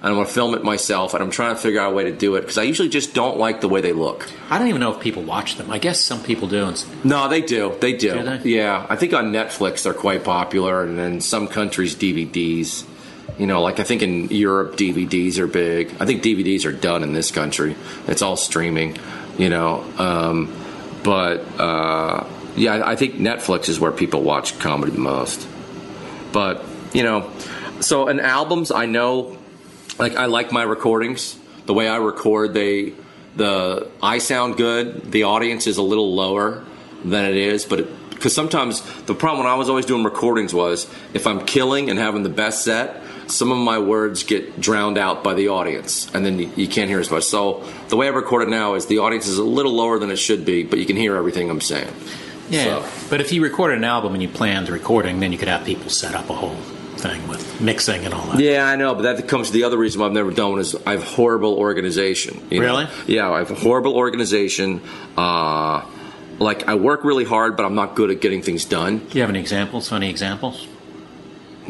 and 0.03 0.09
I'm 0.09 0.15
going 0.15 0.27
to 0.27 0.33
film 0.33 0.55
it 0.55 0.65
myself, 0.65 1.13
and 1.13 1.23
I'm 1.23 1.31
trying 1.31 1.55
to 1.55 1.61
figure 1.61 1.79
out 1.79 1.93
a 1.93 1.95
way 1.95 2.05
to 2.05 2.13
do 2.13 2.37
it 2.37 2.41
because 2.41 2.57
I 2.57 2.63
usually 2.63 2.89
just 2.89 3.13
don't 3.13 3.37
like 3.39 3.61
the 3.61 3.69
way 3.69 3.83
they 3.83 3.93
look. 3.93 4.27
I 4.49 4.59
don't 4.59 4.69
even 4.69 4.81
know 4.81 4.95
if 4.95 5.01
people 5.01 5.23
watch 5.23 5.57
them. 5.57 5.71
I 5.71 5.77
guess 5.79 6.01
some 6.01 6.23
people 6.23 6.49
do. 6.49 6.65
And 6.65 7.05
No, 7.05 7.29
they 7.29 7.43
do. 7.43 7.77
They 7.81 7.93
do. 7.93 8.15
Do 8.15 8.23
they? 8.23 8.51
Yeah, 8.57 8.87
I 8.89 8.97
think 8.97 9.13
on 9.13 9.31
Netflix 9.31 9.83
they're 9.83 9.93
quite 9.93 10.25
popular, 10.25 10.83
and 10.83 10.99
in 10.99 11.21
some 11.21 11.47
countries 11.49 11.95
DVDs. 11.95 12.87
You 13.39 13.47
know, 13.47 13.63
like 13.63 13.81
I 13.81 13.85
think 13.85 14.03
in 14.03 14.29
Europe 14.29 14.77
DVDs 14.77 15.39
are 15.39 15.47
big. 15.47 15.95
I 16.01 16.07
think 16.07 16.23
DVDs 16.23 16.65
are 16.67 16.73
done 16.73 17.03
in 17.03 17.13
this 17.13 17.31
country. 17.31 17.77
It's 18.07 18.23
all 18.23 18.37
streaming. 18.37 18.97
You 19.39 19.49
know, 19.49 19.85
um, 19.99 20.55
but 21.03 21.41
uh, 21.59 22.27
yeah, 22.57 22.83
I 22.85 22.97
think 22.97 23.15
Netflix 23.15 23.69
is 23.69 23.81
where 23.81 23.93
people 23.93 24.23
watch 24.23 24.59
comedy 24.59 24.93
the 24.93 24.99
most. 24.99 25.47
But 26.33 26.65
you 26.93 27.03
know, 27.03 27.31
so 27.81 28.09
in 28.09 28.21
albums, 28.21 28.71
I 28.71 28.87
know, 28.87 29.39
like 29.99 30.17
I 30.17 30.27
like 30.27 30.53
my 30.53 30.63
recordings. 30.63 31.39
The 31.67 31.75
way 31.75 31.89
I 31.89 31.97
record, 31.97 32.55
they 32.55 32.95
the 33.37 33.89
I 34.03 34.19
sound 34.19 34.57
good. 34.57 35.11
The 35.11 35.25
audience 35.25 35.67
is 35.67 35.79
a 35.79 35.83
little 35.83 36.15
lower 36.15 36.65
than 37.05 37.25
it 37.25 37.37
is, 37.37 37.65
but 37.65 37.89
because 38.11 38.35
sometimes 38.35 38.83
the 39.05 39.15
problem 39.15 39.45
when 39.45 39.53
I 39.53 39.57
was 39.57 39.71
always 39.71 39.87
doing 39.87 40.05
recordings 40.05 40.53
was 40.53 40.87
if 41.15 41.27
I'm 41.27 41.47
killing 41.47 41.89
and 41.89 41.99
having 41.99 42.23
the 42.23 42.29
best 42.29 42.63
set, 42.65 43.03
some 43.31 43.53
of 43.53 43.59
my 43.59 43.79
words 43.79 44.23
get 44.25 44.61
drowned 44.61 44.99
out 44.99 45.23
by 45.25 45.35
the 45.35 45.49
audience, 45.49 46.11
and 46.15 46.25
then 46.27 46.39
you, 46.39 46.51
you 46.57 46.69
can't 46.69 46.89
hear 46.89 47.01
as 47.01 47.11
much. 47.11 47.25
So 47.25 47.65
the 47.89 47.97
way 47.97 48.07
I 48.07 48.11
record 48.11 48.43
it 48.43 48.49
now 48.51 48.75
is 48.75 48.87
the 48.87 48.99
audience 48.99 49.27
is 49.27 49.39
a 49.39 49.45
little 49.45 49.73
lower 49.73 49.99
than 49.99 50.11
it 50.11 50.17
should 50.17 50.45
be, 50.45 50.65
but 50.65 50.79
you 50.79 50.87
can 50.87 50.97
hear 50.97 51.17
everything 51.17 51.49
I'm 51.51 51.61
saying. 51.61 51.93
yeah, 52.51 52.65
So- 52.83 53.07
but 53.09 53.21
if 53.21 53.33
you 53.33 53.43
record 53.43 53.73
an 53.73 53.85
album 53.85 54.15
and 54.15 54.23
you 54.23 54.29
plan 54.29 54.65
the 54.65 54.73
recording, 54.73 55.21
then 55.21 55.33
you 55.33 55.39
could 55.39 55.49
have 55.49 55.65
people 55.65 55.89
set 55.91 56.15
up 56.15 56.29
a 56.29 56.35
whole 56.35 56.57
thing 56.97 57.27
with 57.29 57.61
mixing 57.63 58.05
and 58.05 58.13
all 58.13 58.27
that. 58.27 58.41
Yeah, 58.41 58.67
I 58.67 58.77
know, 58.77 58.95
but 58.95 59.03
that 59.03 59.27
comes 59.29 59.47
to 59.47 59.53
the 59.55 59.65
other 59.65 59.79
reason 59.79 60.01
why 60.01 60.07
I've 60.09 60.13
never 60.13 60.33
done 60.33 60.51
one 60.51 60.61
is 60.61 60.77
I 60.85 60.93
have 60.93 61.03
horrible 61.05 61.55
organization. 61.55 62.47
you 62.51 62.61
know? 62.61 62.67
Really? 62.67 62.87
Yeah, 63.07 63.31
I 63.31 63.39
have 63.39 63.49
horrible 63.51 63.95
organization. 63.97 64.83
Uh, 65.17 65.83
like 66.39 66.69
I 66.69 66.75
work 66.75 67.05
really 67.05 67.25
hard, 67.25 67.57
but 67.57 67.65
I'm 67.65 67.75
not 67.75 67.95
good 67.95 68.11
at 68.11 68.21
getting 68.21 68.43
things 68.43 68.65
done. 68.67 68.99
Do 68.99 69.15
you 69.17 69.21
have 69.23 69.31
any 69.31 69.41
examples? 69.41 69.93
Any 69.93 70.11
examples? 70.11 70.67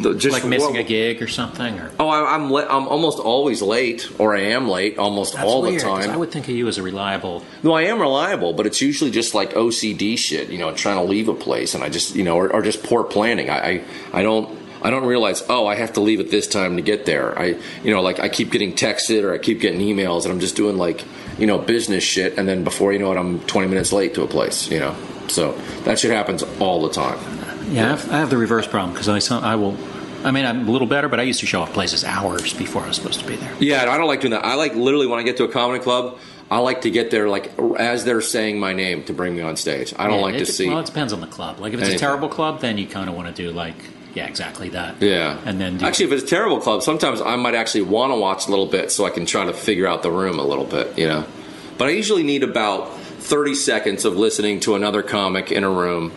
The- 0.03 0.15
Just 0.15 0.33
Like 0.35 0.45
missing 0.45 0.73
well, 0.73 0.81
a 0.81 0.85
gig 0.85 1.23
or 1.23 1.29
something? 1.29 1.79
Or 1.79 1.91
Oh, 1.99 2.09
I, 2.09 2.35
I'm 2.35 2.53
le- 2.53 2.67
I'm 2.67 2.89
almost 2.89 3.19
always 3.19 3.63
late, 3.63 4.11
or 4.19 4.35
I 4.37 4.41
am 4.41 4.69
late 4.69 4.99
almost 4.99 5.35
That's 5.35 5.45
all 5.45 5.63
weird, 5.63 5.81
the 5.81 5.85
time. 5.85 6.11
I 6.11 6.17
would 6.17 6.31
think 6.31 6.49
of 6.49 6.55
you 6.55 6.69
as 6.69 6.79
a 6.79 6.83
reliable. 6.83 7.45
No, 7.63 7.73
I 7.73 7.83
am 7.83 8.01
reliable, 8.01 8.53
but 8.53 8.67
it's 8.67 8.81
usually 8.81 9.11
just 9.11 9.35
like 9.35 9.53
OCD 9.55 10.17
shit, 10.19 10.49
you 10.51 10.59
know, 10.59 10.73
trying 10.75 10.97
to 10.97 11.03
leave 11.03 11.29
a 11.29 11.35
place, 11.35 11.75
and 11.75 11.85
I 11.85 11.89
just, 11.89 12.15
you 12.15 12.25
know, 12.25 12.37
or, 12.37 12.53
or 12.53 12.63
just 12.63 12.83
poor 12.83 13.05
planning. 13.05 13.51
I, 13.51 13.59
I, 13.59 13.85
I 14.13 14.23
don't, 14.23 14.59
I 14.83 14.91
don't 14.91 15.05
realize, 15.05 15.43
oh, 15.49 15.67
I 15.67 15.75
have 15.75 15.93
to 15.95 16.01
leave 16.01 16.21
at 16.21 16.31
this 16.31 16.47
time 16.47 16.77
to 16.77 16.83
get 16.83 17.05
there. 17.05 17.39
I, 17.39 17.57
you 17.85 17.93
know, 17.93 18.01
like 18.01 18.19
I 18.21 18.29
keep 18.29 18.51
getting 18.51 18.73
texted 18.73 19.25
or 19.25 19.35
I 19.35 19.39
keep 19.39 19.61
getting 19.61 19.81
emails, 19.81 20.25
and 20.25 20.33
I'm 20.33 20.41
just 20.41 20.57
doing 20.57 20.79
like, 20.79 21.05
you 21.39 21.47
know, 21.47 21.59
business 21.59 22.03
shit, 22.05 22.39
and 22.39 22.49
then 22.49 22.65
before 22.65 22.93
you 22.93 22.99
know 22.99 23.13
it, 23.13 23.19
I'm 23.19 23.41
20 23.41 23.69
minutes 23.69 23.93
late 23.93 24.15
to 24.15 24.23
a 24.23 24.27
place, 24.27 24.71
you 24.71 24.79
know. 24.79 24.97
So 25.29 25.53
that 25.85 25.99
shit 25.99 26.11
happens 26.11 26.43
all 26.61 26.83
the 26.83 26.91
time. 26.91 27.19
Yeah, 27.71 27.85
I 27.85 27.89
have, 27.91 28.13
I 28.13 28.19
have 28.19 28.31
the 28.31 28.37
reverse 28.37 28.67
problem 28.67 28.93
because 28.93 29.09
I 29.31 29.37
I 29.39 29.55
will. 29.55 29.77
I 30.25 30.31
mean, 30.31 30.45
I'm 30.45 30.69
a 30.69 30.71
little 30.71 30.87
better, 30.87 31.09
but 31.09 31.19
I 31.21 31.23
used 31.25 31.41
to 31.41 31.47
show 31.47 31.63
up 31.63 31.71
places 31.71 32.05
hours 32.05 32.53
before 32.53 32.83
I 32.83 32.89
was 32.89 32.97
supposed 32.97 33.21
to 33.21 33.27
be 33.27 33.37
there. 33.37 33.55
Yeah, 33.59 33.81
and 33.83 33.91
I 33.91 33.97
don't 33.97 34.07
like 34.07 34.21
doing 34.21 34.33
that. 34.33 34.45
I 34.45 34.55
like 34.55 34.75
literally 34.75 35.07
when 35.07 35.19
I 35.19 35.23
get 35.23 35.37
to 35.39 35.45
a 35.45 35.49
comedy 35.49 35.83
club, 35.83 36.19
I 36.51 36.59
like 36.59 36.83
to 36.83 36.91
get 36.91 37.11
there 37.11 37.29
like 37.29 37.53
as 37.79 38.05
they're 38.05 38.21
saying 38.21 38.59
my 38.61 38.73
name 38.73 39.05
to 39.05 39.13
bring 39.13 39.35
me 39.37 39.43
on 39.43 39.57
stage. 39.57 39.95
I 39.99 40.07
don't 40.09 40.17
Yeah, 40.19 40.25
like 40.25 40.39
to 40.39 40.47
see. 40.47 40.69
Well, 40.69 40.81
it 40.81 40.87
depends 40.87 41.13
on 41.13 41.21
the 41.21 41.27
club. 41.27 41.61
Like 41.61 41.73
if 41.73 41.79
it's 41.81 41.89
Anything. 41.89 41.97
a 42.05 42.09
terrible 42.09 42.29
club, 42.29 42.61
then 42.61 42.77
you 42.77 42.87
kind 42.87 43.09
of 43.09 43.15
want 43.17 43.35
to 43.35 43.43
do 43.43 43.51
like 43.53 43.77
yeah, 44.13 44.27
exactly 44.27 44.71
that. 44.71 45.01
Yeah. 45.01 45.39
and 45.45 45.61
then 45.61 45.79
do, 45.79 45.87
actually, 45.87 46.07
if 46.07 46.13
it's 46.13 46.25
a 46.25 46.27
terrible 46.27 46.61
club, 46.61 46.83
sometimes 46.83 47.21
I 47.21 47.37
might 47.37 47.55
actually 47.55 47.83
want 47.83 48.13
to 48.13 48.17
watch 48.19 48.49
a 48.49 48.51
little 48.51 48.67
bit 48.67 48.91
so 48.91 49.07
I 49.07 49.11
can 49.11 49.25
try 49.25 49.45
to 49.45 49.53
figure 49.53 49.87
out 49.87 50.03
the 50.03 50.11
room 50.11 50.41
a 50.41 50.43
little 50.43 50.65
bit, 50.65 50.99
you 50.99 51.07
know. 51.07 51.25
But 51.79 51.87
I 51.87 51.91
usually 51.93 52.25
need 52.25 52.43
about 52.43 52.93
30 52.99 53.55
seconds 53.55 54.05
of 54.05 54.17
listening 54.17 54.59
to 54.61 54.75
another 54.75 55.03
comic 55.05 55.53
in 55.53 55.63
a 55.63 55.71
room, 55.71 56.11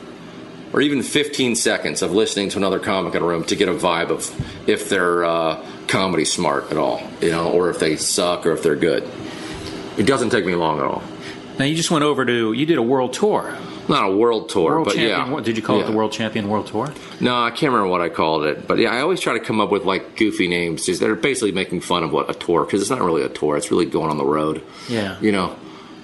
or 0.74 0.82
even 0.82 1.03
15 1.03 1.56
seconds 1.56 2.01
of 2.01 2.12
listening 2.12 2.50
to 2.50 2.58
another 2.58 2.80
comic 2.80 3.13
in 3.15 3.22
a 3.22 3.25
room 3.25 3.44
to 3.46 3.56
get 3.56 3.70
a 3.70 3.74
vibe 3.74 4.10
of 4.10 4.68
if 4.68 4.89
they're 4.89 5.24
uh, 5.24 5.63
comedy 5.88 6.25
smart 6.25 6.72
at 6.72 6.77
all, 6.77 7.01
you 7.22 7.30
know, 7.30 7.51
or 7.51 7.70
if 7.70 7.80
they 7.80 7.96
suck 7.96 8.46
or 8.46 8.51
if 8.51 8.63
they're 8.63 8.75
good. 8.75 9.08
It 9.98 10.08
doesn't 10.08 10.32
take 10.32 10.46
me 10.46 10.56
long 10.56 10.80
at 10.80 10.86
all. 10.86 11.03
now 11.60 11.65
you 11.65 11.75
just 11.75 11.92
went 11.92 12.03
over 12.03 12.25
to 12.25 12.53
you 12.53 12.65
did 12.65 12.77
a 12.77 12.82
world 12.84 13.13
tour. 13.13 13.56
Not 13.89 14.10
a 14.10 14.15
world 14.15 14.48
tour, 14.48 14.72
World 14.75 14.86
but 14.86 14.96
champion. 14.96 15.20
yeah. 15.20 15.30
What, 15.30 15.44
did 15.44 15.58
you 15.58 15.62
call 15.62 15.82
it 15.82 15.86
the 15.86 15.92
world 15.92 16.13
champion 16.13 16.48
world 16.48 16.68
tour? 16.68 16.94
No, 17.20 17.36
I 17.44 17.50
can't 17.51 17.74
remember 17.74 17.89
what 17.89 18.00
I 18.00 18.08
called 18.08 18.46
it, 18.46 18.65
but 18.65 18.77
yeah, 18.80 18.89
I 18.94 19.01
always 19.01 19.20
try 19.20 19.34
to 19.34 19.42
come 19.42 19.60
up 19.60 19.72
with 19.72 19.84
like 19.84 20.15
goofy 20.15 20.48
names 20.48 20.86
just 20.86 21.01
that 21.01 21.10
are 21.10 21.15
basically 21.15 21.51
making 21.51 21.82
fun 21.82 22.01
of 22.01 22.13
what 22.13 22.30
a 22.30 22.34
tour 22.34 22.63
because 22.63 22.80
it's 22.80 22.89
not 22.89 23.01
really 23.01 23.24
a 23.24 23.27
tour; 23.30 23.58
it's 23.58 23.72
really 23.72 23.86
going 23.86 24.10
on 24.10 24.15
the 24.18 24.25
road. 24.25 24.63
Yeah. 24.88 25.20
you 25.20 25.34
know, 25.34 25.53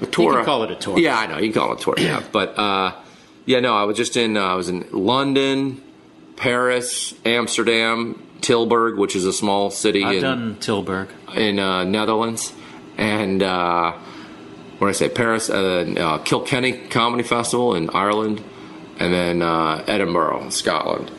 a 0.02 0.06
tour. 0.08 0.34
can 0.34 0.44
call 0.44 0.64
it 0.64 0.72
a 0.72 0.76
tour. 0.76 1.00
Yeah, 1.00 1.18
I 1.18 1.28
know 1.28 1.38
you 1.38 1.54
can 1.54 1.62
call 1.62 1.72
it 1.72 1.80
a 1.80 1.84
tour. 1.86 1.96
Yeah, 1.98 2.22
but 2.34 2.60
uh, 2.60 2.96
yeah, 3.50 3.60
no, 3.62 3.74
I 3.74 3.84
was 3.86 3.98
just 3.98 4.16
in. 4.16 4.38
Uh, 4.38 4.44
I 4.44 4.54
was 4.54 4.70
in 4.70 4.86
London, 4.92 5.82
Paris, 6.36 7.16
Amsterdam, 7.26 8.22
Tilburg, 8.42 8.98
which 8.98 9.16
is 9.16 9.26
a 9.26 9.34
small 9.34 9.72
city 9.72 10.04
I've 10.04 10.16
in 10.18 10.22
done 10.22 10.56
Tilburg. 10.60 11.08
in 11.36 11.58
uh, 11.58 11.84
Netherlands, 11.84 12.54
and 12.98 13.42
uh, 13.42 13.94
what 14.78 14.88
did 14.88 14.96
I 14.96 14.98
say? 14.98 15.10
Paris, 15.10 15.50
uh, 15.50 15.94
uh, 15.98 16.18
Kilkenny 16.20 16.74
Comedy 16.90 17.24
Festival 17.24 17.74
in 17.74 17.90
Ireland, 17.90 18.44
and 19.00 19.12
then 19.12 19.42
uh, 19.42 19.84
Edinburgh, 19.88 20.50
Scotland. 20.52 21.10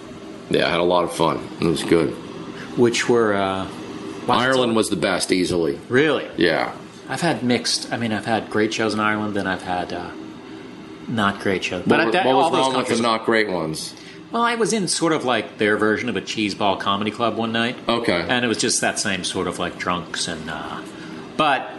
Yeah, 0.51 0.67
I 0.67 0.71
had 0.71 0.81
a 0.81 0.85
lot 0.85 1.03
of 1.05 1.13
fun. 1.13 1.37
It 1.61 1.67
was 1.67 1.83
good. 1.83 2.11
which 2.79 3.09
were 3.09 3.35
uh, 3.35 3.67
Ireland 4.29 4.77
was 4.77 4.89
the 4.89 4.97
best, 4.97 5.33
easily. 5.33 5.81
really. 5.89 6.29
Yeah. 6.37 6.75
I've 7.09 7.21
had 7.23 7.43
mixed. 7.43 7.93
I 7.93 7.97
mean, 7.97 8.13
I've 8.13 8.25
had 8.25 8.51
great 8.51 8.73
shows 8.73 8.95
in 8.95 9.01
Ireland, 9.01 9.35
then 9.35 9.49
I've 9.49 9.63
had 9.63 9.93
uh, 9.93 10.11
not 11.09 11.41
great 11.41 11.65
shows. 11.65 11.85
But 11.87 12.05
What, 12.05 12.13
that, 12.13 12.27
what 12.27 12.37
was 12.37 12.53
wrong 12.53 12.77
with 12.77 12.89
the 12.89 13.03
not 13.03 13.25
great 13.25 13.49
ones? 13.49 13.95
Well, 14.33 14.43
I 14.43 14.55
was 14.55 14.73
in 14.73 14.87
sort 14.87 15.13
of 15.13 15.25
like 15.25 15.59
their 15.59 15.77
version 15.77 16.09
of 16.09 16.17
a 16.17 16.21
cheeseball 16.21 16.79
comedy 16.79 17.11
club 17.11 17.37
one 17.37 17.51
night. 17.53 17.77
Okay. 17.89 18.25
And 18.29 18.45
it 18.45 18.49
was 18.49 18.59
just 18.59 18.81
that 18.81 18.99
same 18.99 19.25
sort 19.25 19.49
of 19.49 19.59
like 19.59 19.77
drunks 19.79 20.29
and 20.29 20.49
uh 20.49 20.83
but 21.37 21.71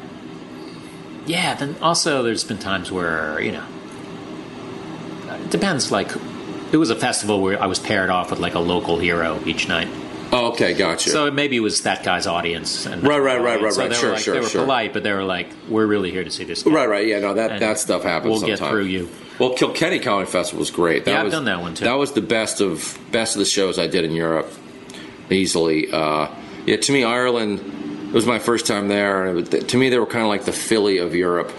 yeah, 1.25 1.53
then 1.53 1.75
also 1.81 2.23
there's 2.23 2.43
been 2.43 2.57
times 2.57 2.91
where, 2.91 3.39
you 3.39 3.51
know, 3.51 3.63
it 5.29 5.49
depends 5.51 5.91
like 5.91 6.09
it 6.71 6.77
was 6.77 6.89
a 6.89 6.95
festival 6.95 7.41
where 7.41 7.61
I 7.61 7.67
was 7.67 7.79
paired 7.79 8.09
off 8.09 8.31
with 8.31 8.39
like 8.39 8.55
a 8.55 8.59
local 8.59 8.97
hero 8.97 9.39
each 9.45 9.67
night. 9.67 9.87
Oh, 10.33 10.51
okay, 10.51 10.73
gotcha. 10.73 11.09
So 11.09 11.29
maybe 11.29 11.57
it 11.57 11.61
was 11.61 11.81
that 11.81 12.03
guy's 12.03 12.25
audience. 12.25 12.85
And 12.85 13.03
Right, 13.03 13.19
right, 13.19 13.41
right, 13.41 13.61
right, 13.61 13.73
so 13.73 13.81
right. 13.81 13.89
They 13.89 13.95
Sure, 13.95 14.11
like, 14.13 14.19
sure, 14.21 14.33
They 14.35 14.39
were 14.39 14.47
sure. 14.47 14.63
polite, 14.63 14.93
but 14.93 15.03
they 15.03 15.11
were 15.11 15.23
like, 15.23 15.47
"We're 15.67 15.85
really 15.85 16.11
here 16.11 16.23
to 16.23 16.31
see 16.31 16.45
this." 16.45 16.63
Guy. 16.63 16.71
right, 16.71 16.89
right, 16.89 17.07
yeah, 17.07 17.19
no, 17.19 17.33
that 17.33 17.51
And 17.51 17.61
that 17.61 17.79
stuff 17.79 18.03
happens. 18.03 18.31
We'll 18.31 18.47
get 18.47 18.59
through 18.59 18.85
you. 18.85 19.09
Well, 19.39 19.53
Kilkenny 19.53 19.99
Comedy 19.99 20.29
Festival 20.29 20.59
was 20.59 20.71
great. 20.71 21.05
That 21.05 21.11
Yeah, 21.11 21.19
I've 21.19 21.25
was, 21.25 21.33
done 21.33 21.45
that 21.45 21.61
one, 21.61 21.73
too. 21.73 21.85
That 21.85 21.97
was 21.97 22.13
the 22.13 22.21
best 22.21 22.61
of 22.61 22.97
best 23.11 23.35
of 23.35 23.39
the 23.39 23.45
shows 23.45 23.77
I 23.77 23.87
did 23.87 24.05
in 24.05 24.11
Europe, 24.11 24.51
easily. 25.29 25.91
Uh, 25.91 26.27
yeah, 26.65 26.77
to 26.77 26.91
me, 26.91 27.03
Ireland 27.03 27.59
it 28.11 28.13
was 28.13 28.25
my 28.25 28.39
first 28.39 28.67
time 28.67 28.89
there, 28.89 29.25
and 29.25 29.53
it 29.53 29.69
to 29.69 29.77
me, 29.77 29.89
they 29.89 29.97
were 29.97 30.05
kind 30.05 30.23
of 30.23 30.29
like 30.29 30.43
the 30.45 30.51
Philly 30.51 30.97
of 30.97 31.15
Europe, 31.15 31.51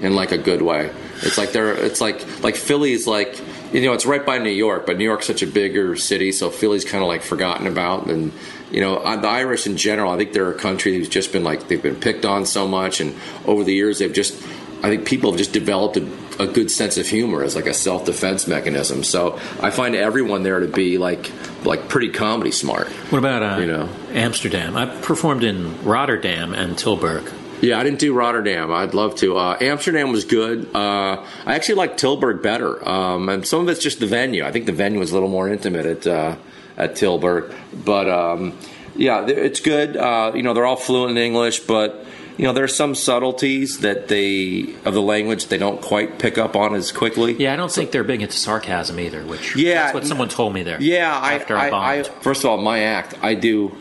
in 0.00 0.14
like 0.14 0.32
a 0.32 0.38
good 0.38 0.62
way. 0.62 0.90
It's 1.22 1.38
like 1.38 1.52
they're 1.52 1.72
it's 1.72 2.00
like 2.00 2.42
like 2.42 2.56
Philly 2.56 2.92
is 2.92 3.06
like 3.06 3.40
you 3.72 3.82
know 3.82 3.92
it's 3.92 4.06
right 4.06 4.24
by 4.24 4.38
New 4.38 4.50
York, 4.50 4.86
but 4.86 4.98
New 4.98 5.04
York's 5.04 5.26
such 5.26 5.42
a 5.42 5.46
bigger 5.46 5.96
city, 5.96 6.32
so 6.32 6.50
Philly's 6.50 6.84
kind 6.84 7.02
of 7.02 7.08
like 7.08 7.22
forgotten 7.22 7.66
about 7.66 8.06
and. 8.06 8.32
You 8.68 8.80
know, 8.80 8.96
uh, 8.96 9.14
the 9.14 9.28
Irish 9.28 9.68
in 9.68 9.76
general, 9.76 10.10
I 10.10 10.16
think 10.16 10.32
they're 10.32 10.50
a 10.50 10.58
country 10.58 10.92
who's 10.96 11.08
just 11.08 11.32
been 11.32 11.44
like 11.44 11.68
they've 11.68 11.80
been 11.80 11.94
picked 11.94 12.24
on 12.24 12.44
so 12.44 12.66
much, 12.66 13.00
and 13.00 13.14
over 13.44 13.62
the 13.62 13.72
years 13.72 14.00
they've 14.00 14.12
just 14.12 14.34
I 14.82 14.88
think 14.88 15.06
people 15.06 15.30
have 15.30 15.38
just 15.38 15.52
developed 15.52 15.96
a, 15.96 16.06
a 16.42 16.46
good 16.46 16.70
sense 16.70 16.98
of 16.98 17.06
humor 17.06 17.42
as 17.42 17.56
like 17.56 17.66
a 17.66 17.74
self 17.74 18.04
defense 18.04 18.46
mechanism. 18.46 19.04
So 19.04 19.38
I 19.60 19.70
find 19.70 19.94
everyone 19.94 20.42
there 20.42 20.60
to 20.60 20.68
be 20.68 20.98
like 20.98 21.30
like 21.64 21.88
pretty 21.88 22.10
comedy 22.10 22.50
smart. 22.50 22.88
What 23.10 23.18
about 23.18 23.42
uh, 23.42 23.60
You 23.60 23.66
know. 23.66 23.88
Amsterdam? 24.12 24.76
I 24.76 24.86
performed 24.86 25.44
in 25.44 25.82
Rotterdam 25.84 26.52
and 26.52 26.76
Tilburg. 26.76 27.32
Yeah, 27.60 27.78
I 27.78 27.84
didn't 27.84 27.98
do 27.98 28.12
Rotterdam. 28.12 28.72
I'd 28.72 28.94
love 28.94 29.16
to. 29.16 29.36
Uh, 29.36 29.56
Amsterdam 29.60 30.12
was 30.12 30.24
good. 30.24 30.68
Uh, 30.74 31.24
I 31.44 31.54
actually 31.54 31.76
like 31.76 31.96
Tilburg 31.96 32.42
better, 32.42 32.86
um, 32.88 33.28
and 33.28 33.46
some 33.46 33.60
of 33.62 33.68
it's 33.68 33.82
just 33.82 34.00
the 34.00 34.06
venue. 34.06 34.44
I 34.44 34.52
think 34.52 34.66
the 34.66 34.72
venue 34.72 34.98
was 34.98 35.10
a 35.10 35.14
little 35.14 35.28
more 35.28 35.48
intimate 35.48 35.86
at 35.86 36.06
uh, 36.06 36.36
at 36.76 36.96
Tilburg, 36.96 37.54
but 37.84 38.08
um, 38.08 38.58
yeah, 38.94 39.26
it's 39.26 39.60
good. 39.60 39.96
Uh, 39.96 40.32
you 40.34 40.42
know, 40.42 40.54
they're 40.54 40.66
all 40.66 40.76
fluent 40.76 41.12
in 41.12 41.18
English, 41.18 41.60
but 41.60 42.04
you 42.36 42.44
know, 42.44 42.52
there's 42.52 42.74
some 42.76 42.94
subtleties 42.94 43.78
that 43.80 44.08
they 44.08 44.74
of 44.84 44.94
the 44.94 45.02
language 45.02 45.46
they 45.46 45.58
don't 45.58 45.80
quite 45.80 46.18
pick 46.18 46.38
up 46.38 46.56
on 46.56 46.74
as 46.74 46.92
quickly. 46.92 47.34
Yeah, 47.34 47.52
I 47.52 47.56
don't 47.56 47.72
think 47.72 47.90
they're 47.90 48.04
big 48.04 48.22
into 48.22 48.36
sarcasm 48.36 49.00
either. 49.00 49.24
Which 49.24 49.56
Yeah, 49.56 49.84
that's 49.84 49.94
what 49.94 50.06
someone 50.06 50.28
told 50.28 50.52
me 50.52 50.62
there. 50.62 50.80
Yeah, 50.80 51.16
I, 51.16 51.38
I, 51.38 51.98
I, 51.98 52.02
first 52.02 52.44
of 52.44 52.50
all, 52.50 52.58
my 52.58 52.80
act, 52.80 53.14
I 53.22 53.34
do. 53.34 53.76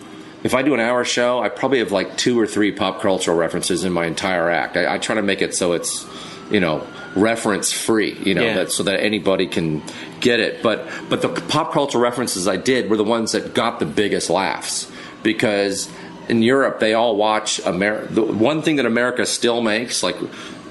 If 0.46 0.54
I 0.54 0.62
do 0.62 0.76
an 0.76 0.80
hour 0.80 1.04
show, 1.04 1.40
I 1.40 1.50
probably 1.50 1.80
have 1.80 1.92
like 1.92 2.18
two 2.18 2.40
or 2.40 2.46
three 2.46 2.72
pop 2.72 3.02
cultural 3.02 3.36
references 3.36 3.84
in 3.84 3.92
my 3.92 4.06
entire 4.06 4.48
act. 4.48 4.78
I, 4.78 4.94
I 4.94 4.98
try 5.00 5.16
to 5.16 5.24
make 5.24 5.42
it 5.42 5.56
so 5.56 5.74
it's, 5.74 6.06
you 6.52 6.60
know, 6.60 6.86
reference 7.16 7.72
free. 7.72 8.14
You 8.24 8.36
know, 8.36 8.44
Yeah. 8.44 8.54
that 8.58 8.72
so 8.72 8.84
that 8.84 9.00
anybody 9.00 9.48
can 9.48 9.82
get 10.20 10.40
it. 10.40 10.62
But 10.62 10.88
but 11.10 11.24
the 11.24 11.30
pop 11.30 11.74
cultural 11.74 12.04
references 12.04 12.48
I 12.48 12.58
did 12.58 12.92
were 12.92 12.98
the 12.98 13.04
ones 13.04 13.32
that 13.32 13.56
got 13.56 13.80
the 13.80 13.88
biggest 13.88 14.30
laughs 14.30 14.86
because 15.24 15.90
in 16.30 16.44
Europe, 16.44 16.80
they 16.80 16.94
all 16.94 17.16
watch 17.16 17.60
America. 17.66 18.14
The 18.14 18.22
one 18.22 18.62
thing 18.62 18.76
that 18.76 18.86
America 18.86 19.26
still 19.26 19.62
makes, 19.62 20.04
like 20.04 20.16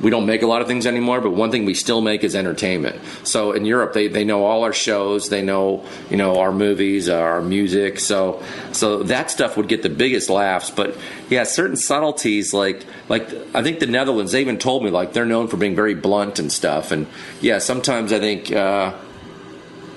we 0.04 0.10
don't 0.10 0.26
make 0.26 0.42
a 0.42 0.46
lot 0.46 0.60
of 0.60 0.68
things 0.68 0.86
anymore, 0.86 1.22
but 1.22 1.30
one 1.30 1.50
thing 1.50 1.64
we 1.64 1.72
still 1.72 2.02
make 2.02 2.24
is 2.24 2.36
entertainment. 2.36 3.00
So 3.24 3.52
in 3.52 3.64
Europe, 3.64 3.94
they, 3.94 4.06
they 4.06 4.22
know 4.22 4.44
all 4.44 4.62
our 4.62 4.72
shows, 4.74 5.30
they 5.30 5.40
know 5.40 5.82
you 6.10 6.18
know 6.18 6.40
our 6.40 6.52
movies, 6.52 7.08
our 7.08 7.40
music. 7.40 7.98
So 7.98 8.42
so 8.72 9.02
that 9.04 9.30
stuff 9.30 9.56
would 9.56 9.66
get 9.66 9.82
the 9.82 9.88
biggest 9.88 10.28
laughs. 10.28 10.70
But 10.70 10.94
yeah, 11.30 11.44
certain 11.44 11.76
subtleties 11.76 12.52
like 12.52 12.84
like 13.08 13.26
I 13.54 13.62
think 13.62 13.80
the 13.80 13.86
Netherlands, 13.86 14.32
they 14.32 14.42
even 14.42 14.58
told 14.58 14.84
me 14.84 14.90
like 14.90 15.14
they're 15.14 15.24
known 15.24 15.48
for 15.48 15.56
being 15.56 15.74
very 15.74 15.94
blunt 15.94 16.38
and 16.38 16.52
stuff. 16.52 16.92
And 16.92 17.06
yeah, 17.40 17.58
sometimes 17.58 18.12
I 18.12 18.20
think. 18.20 18.52
Uh, 18.52 18.94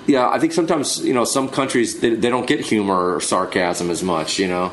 yeah, 0.06 0.26
I 0.26 0.38
think 0.38 0.54
sometimes 0.54 1.04
you 1.04 1.12
know 1.12 1.26
some 1.26 1.50
countries 1.50 2.00
they, 2.00 2.14
they 2.14 2.30
don't 2.30 2.46
get 2.46 2.60
humor 2.60 3.16
or 3.16 3.20
sarcasm 3.20 3.90
as 3.90 4.02
much. 4.02 4.38
You 4.38 4.48
know, 4.48 4.72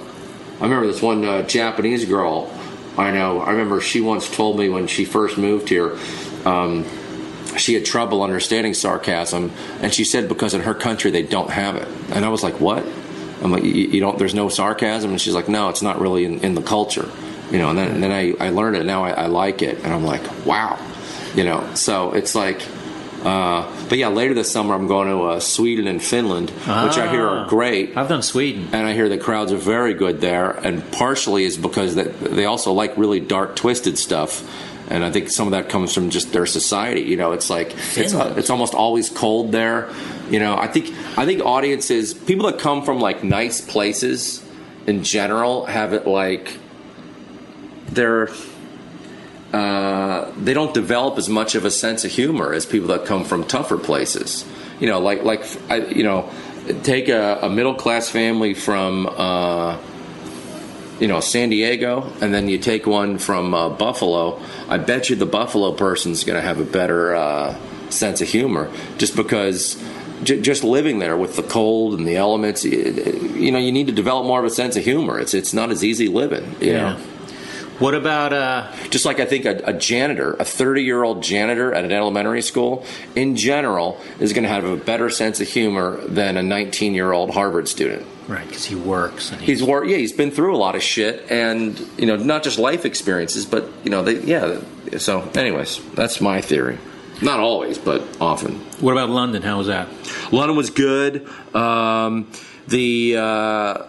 I 0.62 0.64
remember 0.64 0.88
this 0.88 1.02
one 1.02 1.26
uh, 1.26 1.42
Japanese 1.42 2.06
girl 2.06 2.50
I 2.98 3.12
know. 3.12 3.42
I 3.42 3.52
remember 3.52 3.82
she 3.82 4.02
once 4.02 4.30
told 4.34 4.58
me 4.58 4.70
when 4.70 4.88
she 4.88 5.06
first 5.06 5.38
moved 5.38 5.70
here. 5.70 5.98
Um, 6.46 6.86
she 7.58 7.74
had 7.74 7.86
trouble 7.86 8.24
understanding 8.24 8.74
sarcasm, 8.74 9.52
and 9.82 9.94
she 9.94 10.04
said 10.04 10.28
because 10.28 10.54
in 10.54 10.62
her 10.62 10.74
country 10.74 11.12
they 11.12 11.24
don't 11.24 11.50
have 11.50 11.76
it. 11.76 11.88
And 12.12 12.26
I 12.26 12.30
was 12.30 12.44
like, 12.44 12.60
"What?" 12.60 12.86
I'm 13.42 13.52
like, 13.52 13.64
"You, 13.64 14.00
don't? 14.00 14.18
There's 14.18 14.34
no 14.34 14.50
sarcasm?" 14.50 15.12
And 15.12 15.22
she's 15.22 15.34
like, 15.34 15.50
"No, 15.50 15.70
it's 15.70 15.82
not 15.82 16.00
really 16.00 16.26
in, 16.26 16.40
in 16.40 16.56
the 16.56 16.62
culture." 16.62 17.10
You 17.52 17.58
know. 17.58 17.70
And 17.70 17.78
then, 17.78 17.92
and 17.92 18.04
then 18.04 18.12
I, 18.12 18.34
I 18.40 18.50
learned 18.50 18.78
it. 18.78 18.86
Now 18.86 19.04
I, 19.04 19.12
I 19.12 19.26
like 19.28 19.62
it, 19.62 19.78
and 19.84 19.94
I'm 19.94 20.04
like, 20.04 20.46
"Wow," 20.46 20.80
you 21.36 21.44
know. 21.44 21.74
So 21.76 22.14
it's 22.14 22.36
like 22.36 22.62
uh, 23.26 23.66
but 23.90 23.98
yeah, 23.98 24.08
later 24.10 24.34
this 24.34 24.52
summer 24.52 24.74
I'm 24.76 24.88
going 24.88 25.08
to 25.10 25.24
uh, 25.24 25.40
Sweden 25.40 25.88
and 25.88 26.02
Finland, 26.02 26.50
which 26.52 26.98
I 26.98 27.10
hear 27.10 27.28
are 27.28 27.46
Ah. 27.46 27.48
great. 27.48 27.98
I've 27.98 28.08
done 28.08 28.22
Sweden. 28.22 28.68
And 28.72 28.86
I 28.88 28.94
hear 28.94 29.10
the 29.10 29.18
crowds 29.18 29.52
are 29.52 29.58
very 29.58 29.94
good 29.96 30.22
there, 30.22 30.52
and 30.52 30.84
partially 30.92 31.44
is 31.46 31.58
because 31.58 31.96
that 31.96 32.20
they 32.22 32.46
also 32.46 32.72
like 32.72 32.96
really 32.98 33.20
dark, 33.20 33.56
twisted 33.56 33.98
stuff. 33.98 34.44
And 34.88 35.04
I 35.04 35.10
think 35.12 35.32
some 35.32 35.48
of 35.48 35.52
that 35.54 35.68
comes 35.70 35.94
from 35.96 36.12
just 36.12 36.32
their 36.32 36.46
society. 36.46 37.02
You 37.02 37.18
know, 37.18 37.32
it's 37.32 37.50
like 37.50 37.74
it's 37.98 38.14
uh, 38.14 38.36
it's 38.38 38.52
almost 38.52 38.76
always 38.76 39.10
cold 39.10 39.52
there. 39.52 39.90
You 40.30 40.38
know, 40.40 40.56
I 40.56 40.68
think 40.68 40.94
I 41.18 41.26
think 41.26 41.42
audiences, 41.44 42.14
people 42.14 42.46
that 42.52 42.60
come 42.60 42.84
from 42.84 43.00
like 43.00 43.24
nice 43.24 43.62
places 43.62 44.44
in 44.86 45.04
general, 45.04 45.66
have 45.66 45.94
it 45.94 46.06
like 46.06 46.60
they're 47.92 48.28
uh, 49.56 50.32
they 50.46 50.54
don't 50.54 50.74
develop 50.74 51.18
as 51.18 51.28
much 51.30 51.56
of 51.56 51.64
a 51.66 51.72
sense 51.72 52.06
of 52.06 52.12
humor 52.12 52.54
as 52.54 52.66
people 52.66 52.88
that 52.90 53.06
come 53.06 53.24
from 53.24 53.44
tougher 53.44 53.78
places. 53.78 54.46
You 54.80 54.88
know, 54.90 55.00
like 55.10 55.24
like 55.24 55.42
I, 55.70 55.78
you 56.00 56.04
know, 56.04 56.30
take 56.84 57.08
a, 57.10 57.40
a 57.44 57.50
middle 57.50 57.76
class 57.76 58.10
family 58.10 58.54
from 58.54 59.08
uh, 59.08 59.78
you 61.00 61.08
know 61.08 61.20
San 61.22 61.50
Diego, 61.50 62.12
and 62.22 62.34
then 62.34 62.48
you 62.50 62.58
take 62.58 62.86
one 62.86 63.18
from 63.18 63.54
uh, 63.54 63.70
Buffalo. 63.70 64.42
I 64.70 64.78
bet 64.78 65.10
you 65.10 65.16
the 65.16 65.26
Buffalo 65.40 65.72
person's 65.74 66.24
going 66.24 66.40
to 66.42 66.46
have 66.48 66.60
a 66.60 66.66
better 66.66 67.16
uh, 67.16 67.56
sense 67.90 68.22
of 68.22 68.28
humor, 68.30 68.70
just 68.98 69.16
because. 69.16 69.76
j- 70.24 70.42
Just 70.42 70.64
living 70.64 71.00
there 71.00 71.18
with 71.18 71.36
the 71.36 71.44
cold 71.44 72.00
and 72.00 72.08
the 72.08 72.16
elements, 72.16 72.64
you 72.64 73.52
know, 73.52 73.60
you 73.60 73.72
need 73.72 73.88
to 73.88 73.94
develop 73.94 74.26
more 74.26 74.40
of 74.40 74.46
a 74.46 74.50
sense 74.50 74.76
of 74.80 74.84
humor. 74.86 75.20
It's 75.20 75.34
it's 75.34 75.54
not 75.54 75.70
as 75.72 75.84
easy 75.84 76.08
living, 76.08 76.46
you 76.62 76.74
know. 76.74 76.96
What 77.80 77.94
about 77.94 78.32
uh, 78.34 78.72
Just 78.90 79.06
like 79.06 79.20
I 79.20 79.26
think 79.26 79.46
a, 79.46 79.58
a 79.66 79.74
janitor, 79.74 80.34
a 80.40 80.46
30 80.46 80.84
year 80.84 81.04
old 81.04 81.22
janitor 81.22 81.74
at 81.74 81.84
an 81.84 81.92
elementary 81.92 82.42
school, 82.42 82.86
in 83.16 83.36
general, 83.36 84.00
is 84.20 84.32
going 84.34 84.44
to 84.44 84.50
have 84.50 84.64
a 84.64 84.78
better 84.78 85.10
sense 85.10 85.42
of 85.42 85.48
humor 85.48 85.98
than 86.08 86.38
a 86.38 86.44
19 86.44 86.94
year 86.94 87.12
old 87.12 87.32
Harvard 87.32 87.68
student. 87.68 88.06
right? 88.28 88.48
Because 88.48 88.66
he 88.66 88.76
works 88.76 89.32
and 89.32 89.42
he, 89.42 89.48
He's 89.48 89.62
worked, 89.64 89.88
yeah, 89.88 89.98
he's 89.98 90.14
been 90.14 90.32
through 90.32 90.56
a 90.56 90.58
lot 90.58 90.76
of 90.76 90.84
shit, 90.84 91.30
and 91.30 91.78
you 91.98 92.06
know, 92.06 92.16
not 92.16 92.44
just 92.44 92.58
life 92.60 92.86
experiences, 92.86 93.46
but 93.46 93.68
you 93.84 93.90
know, 93.92 94.04
they, 94.04 94.20
yeah. 94.22 94.62
So, 94.98 95.30
anyways, 95.36 95.82
that's 95.96 96.22
my 96.22 96.42
theory. 96.42 96.78
Not 97.22 97.40
always, 97.40 97.78
but 97.78 98.02
often. 98.22 98.56
What 98.82 98.92
about 98.92 99.10
London? 99.10 99.42
How 99.42 99.58
was 99.58 99.68
that? 99.68 99.88
London 100.32 100.56
was 100.58 100.70
good. 100.70 101.28
Um, 101.56 102.32
the 102.68 103.18
uh, 103.18 103.84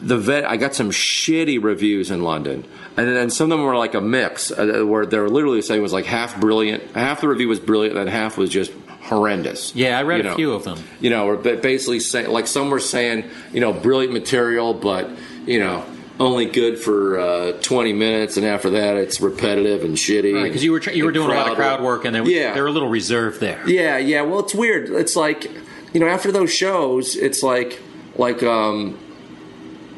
the 0.00 0.18
vet, 0.18 0.44
I 0.44 0.56
got 0.56 0.74
some 0.74 0.90
shitty 0.90 1.62
reviews 1.62 2.10
in 2.10 2.22
London, 2.22 2.64
and 2.96 3.08
then 3.08 3.30
some 3.30 3.50
of 3.50 3.58
them 3.58 3.66
were 3.66 3.76
like 3.76 3.94
a 3.94 4.00
mix, 4.00 4.50
uh, 4.50 4.82
where 4.86 5.06
they're 5.06 5.28
literally 5.28 5.62
saying 5.62 5.80
it 5.80 5.82
was 5.82 5.92
like 5.92 6.04
half 6.06 6.38
brilliant, 6.40 6.82
half 6.94 7.20
the 7.22 7.28
review 7.28 7.48
was 7.48 7.60
brilliant, 7.60 7.96
and 7.96 8.08
half 8.08 8.36
was 8.36 8.50
just 8.50 8.72
horrendous. 9.02 9.74
Yeah, 9.74 9.98
I 9.98 10.02
read 10.02 10.18
You 10.18 10.26
a 10.26 10.30
know. 10.30 10.36
few 10.36 10.52
of 10.52 10.64
them. 10.64 10.78
You 11.00 11.10
know, 11.10 11.26
or 11.28 11.36
basically 11.36 12.00
saying 12.00 12.28
like 12.28 12.46
some 12.46 12.70
were 12.70 12.80
saying, 12.80 13.24
you 13.52 13.60
know, 13.60 13.72
brilliant 13.72 14.12
material, 14.12 14.74
but 14.74 15.08
you 15.46 15.58
know. 15.58 15.84
Only 16.18 16.46
good 16.46 16.78
for 16.78 17.20
uh, 17.20 17.52
twenty 17.60 17.92
minutes, 17.92 18.38
and 18.38 18.46
after 18.46 18.70
that, 18.70 18.96
it's 18.96 19.20
repetitive 19.20 19.84
and 19.84 19.96
shitty. 19.98 20.44
Because 20.44 20.64
you 20.64 20.72
were 20.72 20.80
tr- 20.80 20.92
you 20.92 21.04
were 21.04 21.12
doing 21.12 21.30
a 21.30 21.34
lot 21.34 21.50
of 21.50 21.56
crowd 21.56 21.82
work, 21.82 22.06
and 22.06 22.14
they 22.14 22.22
were, 22.22 22.26
yeah, 22.30 22.54
they 22.54 22.60
were 22.62 22.68
a 22.68 22.72
little 22.72 22.88
reserved 22.88 23.38
there. 23.38 23.60
yeah, 23.68 23.98
yeah. 23.98 24.22
Well, 24.22 24.38
it's 24.38 24.54
weird. 24.54 24.88
It's 24.88 25.14
like, 25.14 25.44
you 25.92 26.00
know, 26.00 26.06
after 26.08 26.32
those 26.32 26.50
shows, 26.50 27.16
it's 27.16 27.42
like, 27.42 27.78
like, 28.16 28.42
um, 28.42 28.98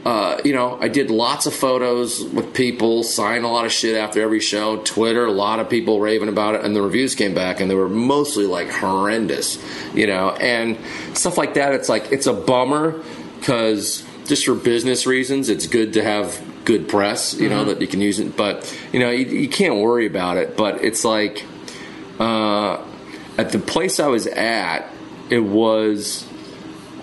uh, 0.05 0.41
you 0.45 0.53
know, 0.53 0.79
I 0.81 0.89
did 0.89 1.11
lots 1.11 1.47
of 1.47 1.55
photos 1.55 2.23
with 2.25 2.55
people, 2.55 3.03
signed 3.03 3.45
a 3.45 3.49
lot 3.49 3.67
of 3.67 3.73
shit 3.73 3.97
after 3.97 4.23
every 4.23 4.41
show. 4.41 4.79
Twitter, 4.79 5.27
a 5.27 5.33
lot 5.33 5.61
of 5.61 5.69
people 5.69 6.01
raving 6.01 6.29
about 6.29 6.55
it, 6.55 6.65
and 6.65 6.75
the 6.75 6.83
reviews 6.83 7.15
came 7.15 7.35
back, 7.35 7.61
and 7.61 7.71
they 7.71 7.75
were 7.75 7.89
mostly 7.89 8.47
like 8.47 8.71
horrendous, 8.71 9.63
you 9.95 10.07
know, 10.07 10.31
and 10.31 10.79
stuff 11.15 11.37
like 11.37 11.55
that. 11.55 11.75
It's 11.75 11.89
like 11.89 12.13
it's 12.13 12.27
a 12.27 12.33
bummer 12.33 13.03
because 13.39 14.05
just 14.27 14.45
for 14.45 14.55
business 14.55 15.07
reasons, 15.07 15.49
it's 15.49 15.67
good 15.67 15.95
to 15.95 16.05
have 16.05 16.41
good 16.65 16.89
press, 16.89 17.35
you 17.35 17.49
know, 17.49 17.65
that 17.65 17.81
you 17.81 17.89
can 17.89 18.01
use 18.01 18.19
it. 18.19 18.37
But 18.37 18.73
you 18.93 19.01
know, 19.01 19.11
you, 19.11 19.25
you 19.25 19.49
can't 19.49 19.77
worry 19.77 20.07
about 20.07 20.37
it. 20.37 20.57
But 20.57 20.85
it's 20.85 21.05
like 21.05 21.45
uh, 22.21 22.85
at 23.39 23.51
the 23.51 23.59
place 23.59 23.99
I 23.99 24.09
was 24.09 24.27
at, 24.27 24.93
it 25.31 25.41
was, 25.41 26.28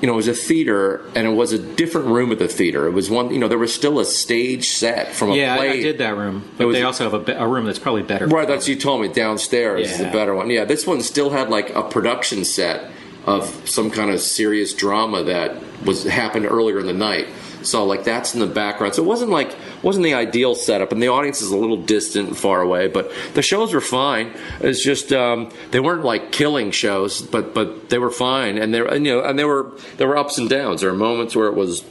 you 0.02 0.08
know, 0.08 0.14
it 0.14 0.18
was 0.18 0.28
a 0.28 0.34
theater, 0.34 1.02
and 1.16 1.26
it 1.26 1.32
was 1.32 1.54
a 1.54 1.58
different 1.60 2.08
room 2.08 2.32
at 2.32 2.40
the 2.40 2.48
theater. 2.48 2.86
It 2.88 2.92
was 2.92 3.10
one, 3.10 3.32
you 3.34 3.40
know, 3.40 3.48
there 3.48 3.58
was 3.58 3.74
still 3.74 4.00
a 4.00 4.06
stage 4.06 4.68
set 4.70 5.14
from 5.14 5.32
a 5.32 5.36
Yeah, 5.36 5.54
I, 5.54 5.58
play. 5.58 5.70
I 5.70 5.82
did 5.82 5.98
that 6.00 6.18
room, 6.18 6.50
but 6.58 6.68
was- 6.68 6.76
they 6.76 6.84
also 6.84 7.04
have 7.06 7.14
a, 7.14 7.20
be- 7.20 7.32
a 7.32 7.48
room 7.48 7.66
that's 7.66 7.80
probably 7.80 8.04
better. 8.04 8.28
Right, 8.28 8.48
that's 8.48 8.68
you 8.68 8.76
told 8.76 9.02
me 9.02 9.08
downstairs 9.08 9.90
is 9.92 9.98
the 9.98 10.06
better 10.06 10.36
one. 10.36 10.50
Yeah, 10.50 10.66
this 10.66 10.86
one 10.86 11.02
still 11.02 11.30
had 11.30 11.50
like 11.50 11.70
a 11.76 11.84
production 11.84 12.44
set 12.46 12.92
of 13.26 13.68
some 13.68 13.90
kind 13.90 14.12
of 14.12 14.20
serious 14.22 14.74
drama 14.74 15.24
that 15.24 15.56
was 15.84 16.04
happened 16.04 16.46
earlier 16.46 16.80
in 16.80 16.86
the 16.86 16.94
night. 16.94 17.28
So 17.64 17.84
like 17.86 18.04
that's 18.04 18.36
in 18.36 18.40
the 18.40 18.46
background. 18.48 18.94
So 18.96 19.02
it 19.04 19.08
wasn't 19.08 19.32
like 19.32 19.56
wasn't 19.86 20.04
the 20.04 20.14
ideal 20.16 20.56
setup, 20.56 20.92
and 20.92 21.02
the 21.02 21.08
audience 21.08 21.42
is 21.42 21.52
a 21.52 21.58
little 21.58 21.78
distant 21.78 22.28
and 22.28 22.38
far 22.38 22.62
away. 22.62 22.88
But 22.88 23.12
the 23.36 23.42
shows 23.42 23.74
were 23.74 23.80
fine. 23.82 24.34
It's 24.60 24.84
just 24.84 25.14
um, 25.14 25.50
they 25.72 25.80
weren't 25.80 26.04
like 26.04 26.32
killing 26.32 26.72
shows, 26.72 27.22
but 27.22 27.54
but 27.54 27.90
they 27.90 28.00
were 28.00 28.12
fine, 28.12 28.58
and 28.58 28.74
they 28.74 28.82
were- 28.82 28.88
and, 28.88 29.06
you 29.06 29.14
know 29.14 29.24
and 29.24 29.38
there 29.40 29.48
were 29.48 29.72
there 29.98 30.08
were 30.08 30.18
ups 30.18 30.38
and 30.38 30.50
downs. 30.50 30.82
There 30.82 30.92
were 30.92 30.98
moments 30.98 31.36
where 31.36 31.48
it 31.48 31.56
was 31.56 31.84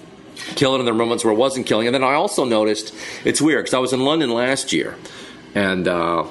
killing 0.57 0.81
and 0.81 0.87
there 0.87 0.93
were 0.95 0.99
moments 0.99 1.25
where 1.25 1.33
it 1.33 1.37
wasn't 1.39 1.65
killing. 1.67 1.87
And 1.87 1.95
then 1.95 2.03
I 2.03 2.15
also 2.15 2.45
noticed 2.45 2.93
it's 3.25 3.41
weird 3.41 3.65
because 3.65 3.75
I 3.75 3.79
was 3.79 3.93
in 3.93 4.01
London 4.01 4.31
last 4.31 4.73
year, 4.73 4.97
and 5.55 5.87
uh, 5.87 6.25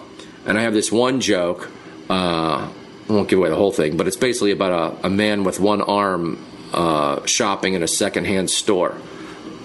and 0.46 0.58
I 0.58 0.62
have 0.64 0.74
this 0.74 0.92
one 0.92 1.22
joke. 1.22 1.70
Uh, 2.10 2.68
I 3.10 3.12
won't 3.14 3.30
give 3.30 3.40
away 3.40 3.50
the 3.50 3.56
whole 3.56 3.72
thing, 3.72 3.96
but 3.98 4.08
it's 4.08 4.18
basically 4.18 4.52
about 4.52 4.98
a, 5.04 5.08
a 5.08 5.10
man 5.10 5.44
with 5.46 5.60
one 5.60 5.82
arm 5.82 6.44
uh, 6.74 7.26
shopping 7.26 7.74
in 7.74 7.84
a 7.84 7.88
secondhand 7.88 8.50
store. 8.50 8.96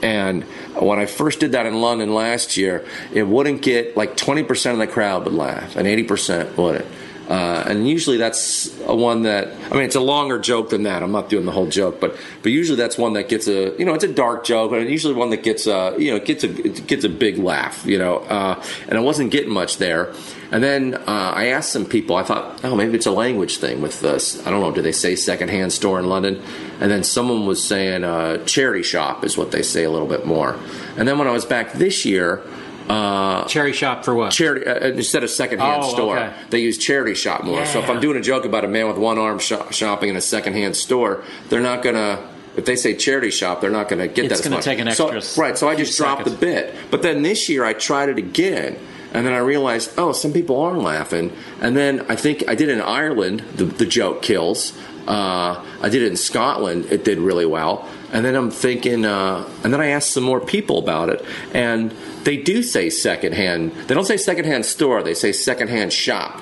And 0.03 0.45
when 0.79 0.99
I 0.99 1.07
first 1.07 1.41
did 1.41 1.53
that 1.53 1.67
in 1.67 1.81
London 1.81 2.15
last 2.15 2.57
year, 2.57 2.87
it 3.13 3.25
wouldn't 3.25 3.63
get 3.63 3.97
like 3.97 4.17
20% 4.17 4.73
of 4.73 4.79
the 4.79 4.87
crowd 4.87 5.25
would 5.25 5.35
laugh, 5.35 5.77
and 5.77 5.87
80% 5.87 6.57
wouldn't. 6.57 6.87
Uh, 7.29 7.63
and 7.67 7.87
usually 7.87 8.17
that's 8.17 8.75
a 8.87 8.97
one 8.97 9.25
that 9.25 9.49
I 9.71 9.75
mean 9.75 9.83
it's 9.83 9.97
a 9.97 10.01
longer 10.01 10.39
joke 10.39 10.71
than 10.71 10.85
that. 10.85 11.03
I'm 11.03 11.13
not 11.13 11.29
doing 11.29 11.45
the 11.45 11.53
whole 11.53 11.67
joke, 11.67 12.01
but 12.01 12.17
but 12.43 12.53
usually 12.53 12.79
that's 12.79 12.97
one 12.97 13.13
that 13.13 13.29
gets 13.29 13.47
a 13.49 13.77
you 13.79 13.85
know 13.85 13.93
it's 13.93 14.05
a 14.05 14.13
dark 14.13 14.45
joke, 14.45 14.73
and 14.73 14.89
usually 14.89 15.13
one 15.13 15.29
that 15.31 15.43
gets 15.43 15.67
a 15.67 15.95
you 15.99 16.11
know 16.11 16.19
gets 16.21 16.43
a 16.43 16.49
gets 16.49 17.05
a 17.05 17.09
big 17.11 17.37
laugh, 17.37 17.85
you 17.85 17.99
know. 17.99 18.21
Uh, 18.21 18.63
and 18.89 18.97
I 18.97 19.03
wasn't 19.03 19.31
getting 19.31 19.53
much 19.53 19.77
there. 19.77 20.15
And 20.51 20.63
then 20.63 20.95
uh, 20.95 21.03
I 21.35 21.47
asked 21.49 21.73
some 21.73 21.85
people. 21.85 22.17
I 22.17 22.23
thought, 22.23 22.65
oh, 22.65 22.75
maybe 22.75 22.95
it's 22.95 23.07
a 23.07 23.11
language 23.11 23.59
thing 23.59 23.83
with 23.83 24.01
this. 24.01 24.45
I 24.47 24.51
don't 24.51 24.61
know. 24.63 24.71
Do 24.73 24.81
they 24.81 24.93
say 24.93 25.15
secondhand 25.15 25.73
store 25.73 25.99
in 25.99 26.07
London? 26.09 26.43
And 26.81 26.91
then 26.91 27.05
someone 27.05 27.45
was 27.47 27.63
saying 27.63 28.03
uh, 28.05 28.45
charity 28.45 28.83
shop 28.83 29.25
is 29.25 29.37
what 29.37 29.51
they 29.51 29.63
say 29.63 29.85
a 29.85 29.91
little 29.91 30.09
bit 30.09 30.25
more. 30.25 30.57
And 30.97 31.07
then 31.07 31.19
when 31.19 31.29
I 31.29 31.33
was 31.33 31.45
back 31.45 31.73
this 31.75 32.05
year. 32.05 32.43
Uh, 32.89 33.45
Cherry 33.45 33.75
shop 33.75 34.03
for 34.03 34.15
what? 34.15 34.33
charity 34.33 34.67
uh, 34.67 34.89
instead 34.89 35.23
of 35.23 35.29
secondhand 35.29 35.83
Oh, 35.85 35.91
store. 35.93 36.19
okay. 36.19 36.35
They 36.49 36.61
use 36.61 36.79
charity 36.79 37.13
shop 37.15 37.45
more. 37.45 37.67
So 37.67 37.81
if 37.81 37.91
I'm 37.91 38.01
doing 38.01 38.17
a 38.17 38.23
joke 38.23 38.47
about 38.47 38.65
a 38.65 38.69
man 38.69 38.89
with 38.89 38.97
one 38.97 39.19
arm 39.19 39.39
shop, 39.41 39.75
shopping 39.75 40.09
in 40.09 40.17
a 40.17 40.23
secondhand 40.23 40.75
store, 40.75 41.23
they're 41.51 41.61
not 41.61 41.83
gonna. 41.83 42.27
If 42.57 42.65
they 42.65 42.77
say 42.77 42.95
charity 42.97 43.29
shop, 43.31 43.61
they're 43.61 43.69
not 43.69 43.91
gonna 43.91 44.09
get 44.09 44.25
It's 44.25 44.29
that 44.29 44.39
as 44.39 44.45
gonna 44.45 44.57
much. 44.57 44.65
take 44.65 44.79
an 44.79 44.91
So- 44.93 45.09
extra 45.11 45.43
right. 45.45 45.59
So 45.59 45.69
I 45.69 45.75
just 45.77 45.99
dropped 45.99 46.21
seconds. 46.25 46.41
the 46.41 46.47
bit. 46.47 46.75
But 46.91 47.03
then 47.03 47.21
this 47.21 47.51
year 47.51 47.63
I 47.63 47.75
tried 47.75 48.09
it 48.09 48.17
again. 48.17 48.79
And 49.13 49.27
then 49.27 49.33
I 49.33 49.39
realized, 49.39 49.93
oh, 49.99 50.13
some 50.13 50.33
people 50.33 50.61
are 50.61 50.75
laughing. 50.77 51.33
And 51.61 51.77
then 51.77 52.05
I 52.09 52.17
think 52.17 52.45
I 52.49 52.55
did 52.55 52.69
it 52.69 52.73
in 52.73 52.81
Ireland. 52.83 53.41
The, 53.57 53.65
the 53.65 53.87
joke 53.87 54.21
kills. 54.23 54.77
Uh, 55.07 55.65
I 55.81 55.89
did 55.89 56.03
it 56.03 56.09
in 56.09 56.17
Scotland. 56.17 56.87
It 56.91 57.05
did 57.05 57.19
really 57.19 57.47
well. 57.47 57.89
and 58.13 58.25
then 58.25 58.35
I'm 58.35 58.51
thinking, 58.51 59.05
uh, 59.05 59.47
and 59.65 59.73
then 59.73 59.81
I 59.81 59.89
asked 59.89 60.11
some 60.13 60.25
more 60.25 60.41
people 60.41 60.79
about 60.79 61.09
it, 61.11 61.23
and 61.55 61.91
they 62.25 62.37
do 62.39 62.63
say 62.63 62.89
secondhand. 62.91 63.73
They 63.87 63.95
don't 63.95 64.07
say 64.07 64.17
secondhand 64.17 64.65
store. 64.67 65.03
They 65.03 65.15
say 65.15 65.33
secondhand 65.33 65.93
shop 65.93 66.41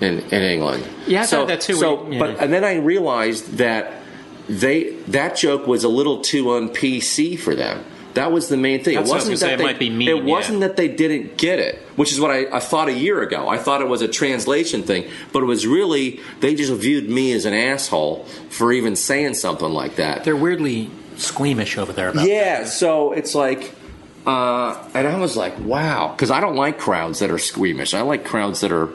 in, 0.00 0.20
in 0.20 0.42
England. 0.42 0.86
Yeah, 1.08 1.22
I 1.22 1.26
thought 1.26 1.48
that 1.48 1.60
too. 1.60 1.74
So, 1.74 2.02
We- 2.04 2.14
yeah. 2.16 2.20
but 2.20 2.38
and 2.40 2.52
then 2.52 2.64
I 2.64 2.76
realized 2.76 3.58
that 3.58 3.92
they 4.48 4.90
that 5.08 5.36
joke 5.36 5.66
was 5.66 5.84
a 5.84 5.88
little 5.88 6.20
too 6.20 6.50
on 6.52 6.68
PC 6.70 7.36
for 7.38 7.54
them. 7.54 7.84
That 8.18 8.32
was 8.32 8.48
the 8.48 8.56
main 8.56 8.82
thing. 8.82 8.96
That's 8.96 9.08
it 9.08 9.14
was 9.14 9.22
wasn't 9.22 9.38
say. 9.38 9.46
that 9.46 9.54
It 9.54 9.56
they, 9.58 9.64
might 9.64 9.78
be 9.78 9.90
mean, 9.90 10.08
It 10.08 10.16
yeah. 10.24 10.32
wasn't 10.32 10.60
that 10.60 10.76
they 10.76 10.88
didn't 10.88 11.36
get 11.36 11.58
it, 11.60 11.76
which 11.96 12.12
is 12.12 12.20
what 12.20 12.30
I, 12.30 12.46
I 12.56 12.60
thought 12.60 12.88
a 12.88 12.92
year 12.92 13.22
ago. 13.22 13.48
I 13.48 13.58
thought 13.58 13.80
it 13.80 13.88
was 13.88 14.02
a 14.02 14.08
translation 14.08 14.82
thing, 14.82 15.08
but 15.32 15.42
it 15.42 15.46
was 15.46 15.66
really 15.66 16.20
they 16.40 16.54
just 16.54 16.72
viewed 16.72 17.08
me 17.08 17.32
as 17.32 17.44
an 17.44 17.54
asshole 17.54 18.24
for 18.50 18.72
even 18.72 18.96
saying 18.96 19.34
something 19.34 19.70
like 19.70 19.96
that. 19.96 20.24
They're 20.24 20.36
weirdly 20.36 20.90
squeamish 21.16 21.78
over 21.78 21.92
there 21.92 22.08
about 22.10 22.26
Yeah, 22.26 22.64
so 22.64 23.12
it's 23.12 23.34
like, 23.34 23.74
uh, 24.26 24.88
and 24.94 25.06
I 25.06 25.18
was 25.18 25.36
like, 25.36 25.58
wow, 25.60 26.12
because 26.12 26.30
I 26.30 26.40
don't 26.40 26.56
like 26.56 26.78
crowds 26.78 27.20
that 27.20 27.30
are 27.30 27.38
squeamish. 27.38 27.94
I 27.94 28.02
like 28.02 28.24
crowds 28.24 28.60
that 28.60 28.72
are, 28.72 28.88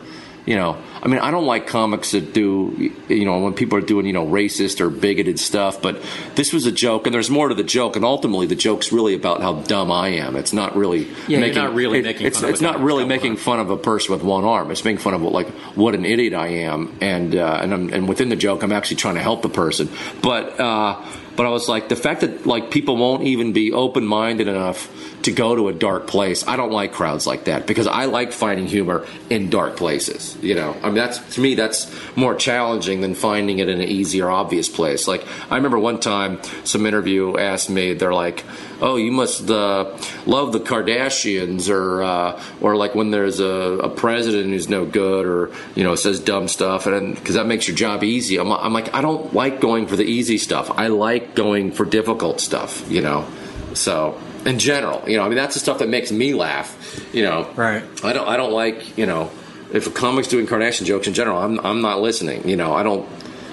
you 0.46 0.56
know, 0.56 0.78
I 1.02 1.08
mean, 1.08 1.20
I 1.20 1.32
don't 1.32 1.46
like 1.46 1.68
comics 1.68 2.12
that 2.12 2.34
do, 2.34 2.92
you 3.08 3.26
know, 3.26 3.40
when 3.40 3.54
people 3.54 3.78
are 3.78 3.82
doing, 3.82 4.06
you 4.06 4.14
know, 4.14 4.26
racist 4.26 4.82
or 4.82 4.90
bigoted 4.90 5.40
stuff. 5.40 5.82
But 5.82 6.02
this 6.36 6.52
was 6.52 6.66
a 6.66 6.72
joke, 6.72 7.06
and 7.08 7.14
there's 7.14 7.30
more 7.30 7.48
to 7.50 7.56
the 7.56 7.64
joke, 7.64 7.96
and 7.96 8.04
ultimately 8.04 8.48
the 8.48 8.56
joke's 8.56 8.92
really 8.92 9.14
about 9.14 9.42
how 9.42 9.54
dumb 9.62 9.92
I 9.92 10.10
am. 10.10 10.36
It's 10.36 10.54
not 10.54 10.76
really 10.76 11.08
you're 11.28 11.40
making, 11.40 11.62
not 11.64 11.74
really 11.74 12.00
it- 12.00 12.06
making 12.06 12.28
it's, 12.28 12.40
fun 12.40 12.46
of 12.46 12.50
it's 12.52 12.62
not 12.62 12.82
really 12.82 13.06
making 13.06 13.38
fun 13.38 13.60
of 13.60 13.70
a 13.70 13.78
person 13.78 14.14
with 14.14 14.24
one 14.24 14.44
arm. 14.44 14.72
It's 14.72 14.84
making 14.84 15.00
fun 15.00 15.14
of 15.14 15.22
what, 15.22 15.34
like 15.34 15.48
what 15.76 15.96
an 15.96 16.06
idiot 16.06 16.34
I 16.34 16.48
am, 16.48 16.98
and 17.00 17.36
uh, 17.36 17.60
and 17.62 17.74
I'm, 17.74 17.94
and 17.94 18.10
within 18.10 18.30
the 18.30 18.36
joke, 18.36 18.64
I'm 18.64 18.72
actually 18.72 18.98
trying 18.98 19.16
to 19.16 19.22
help 19.22 19.42
the 19.44 19.50
person. 19.50 19.90
But 20.22 20.60
uh, 20.60 21.02
but 21.36 21.46
I 21.46 21.50
was 21.50 21.68
like 21.68 21.90
the 21.90 21.96
fact 21.96 22.22
that 22.22 22.46
like 22.46 22.72
people 22.72 22.98
won't 22.98 23.24
even 23.24 23.54
be 23.54 23.72
open 23.72 24.06
minded 24.06 24.48
enough 24.48 24.90
to 25.24 25.32
go 25.32 25.56
to 25.56 25.70
a 25.70 25.74
dark 25.74 26.06
place. 26.08 26.46
I 26.48 26.58
don't 26.58 26.72
like 26.72 26.92
crowds 26.92 27.26
like 27.26 27.46
that 27.46 27.66
because 27.66 27.88
I 27.88 28.06
like 28.06 28.34
finding 28.34 28.68
humor 28.68 29.06
in 29.30 29.50
dark 29.50 29.78
places. 29.78 30.38
You 30.42 30.56
know, 30.56 30.76
I 30.84 30.88
mean 30.88 30.96
that's 30.96 31.36
to 31.36 31.42
me 31.42 31.56
that's 31.56 31.92
more 32.16 32.36
challenging 32.36 33.02
than 33.02 33.16
finding 33.16 33.60
it 33.60 33.70
in 33.70 33.82
an 33.82 33.88
easy 33.88 34.22
or 34.22 34.30
obvious 34.30 34.70
place. 34.70 35.08
Like 35.08 35.26
I 35.50 35.56
remember 35.56 35.80
one 35.80 36.00
time 36.00 36.42
some 36.64 36.86
interview 36.86 37.38
asked 37.38 37.70
me, 37.70 37.94
they're 37.94 38.14
like, 38.14 38.44
"Oh, 38.82 38.98
you 38.98 39.12
must 39.12 39.50
uh, 39.50 39.98
love 40.26 40.52
the 40.52 40.60
Kardashians," 40.60 41.70
or 41.70 42.04
uh, 42.04 42.42
or 42.62 42.76
like 42.76 42.96
when 42.96 43.12
there's 43.12 43.40
a, 43.40 43.46
a 43.46 43.90
president 43.90 44.50
who's 44.50 44.70
no 44.70 44.86
good 44.86 45.26
or 45.26 45.52
you 45.76 45.84
know 45.84 45.96
says 45.96 46.20
dumb 46.20 46.48
stuff, 46.48 46.86
and 46.86 47.16
because 47.16 47.36
that 47.36 47.48
makes 47.48 47.68
your 47.68 47.78
job 47.78 48.04
easy. 48.04 48.38
I'm, 48.38 48.52
I'm 48.52 48.74
like, 48.74 48.94
I 48.94 49.02
don't 49.02 49.34
like 49.34 49.62
going 49.62 49.88
for 49.88 49.96
the 49.96 50.06
easy 50.06 50.38
stuff. 50.38 50.70
I 50.72 50.88
like 50.88 51.23
going 51.36 51.72
for 51.72 51.86
difficult 51.86 52.40
stuff. 52.42 52.84
You 52.90 53.02
know, 53.02 53.26
so 53.74 54.20
in 54.46 54.60
general, 54.60 55.08
you 55.08 55.18
know, 55.18 55.24
I 55.24 55.28
mean 55.30 55.38
that's 55.38 55.54
the 55.56 55.60
stuff 55.60 55.80
that 55.80 55.90
makes 55.90 56.12
me 56.12 56.34
laugh. 56.34 56.76
You 57.14 57.24
know, 57.24 57.50
Right. 57.56 57.84
I 58.04 58.14
don't 58.14 58.28
I 58.28 58.38
don't 58.38 58.52
like 58.54 58.98
you 58.98 59.06
know 59.06 59.32
if 59.74 59.88
a 59.88 59.90
comic's 59.90 60.28
doing 60.28 60.46
Kardashian 60.46 60.86
jokes 60.86 61.08
in 61.08 61.14
general, 61.14 61.38
I'm 61.40 61.60
I'm 61.60 61.82
not 61.82 62.02
listening. 62.02 62.48
You 62.48 62.56
know, 62.56 62.74
I 62.74 62.84
don't. 62.84 63.08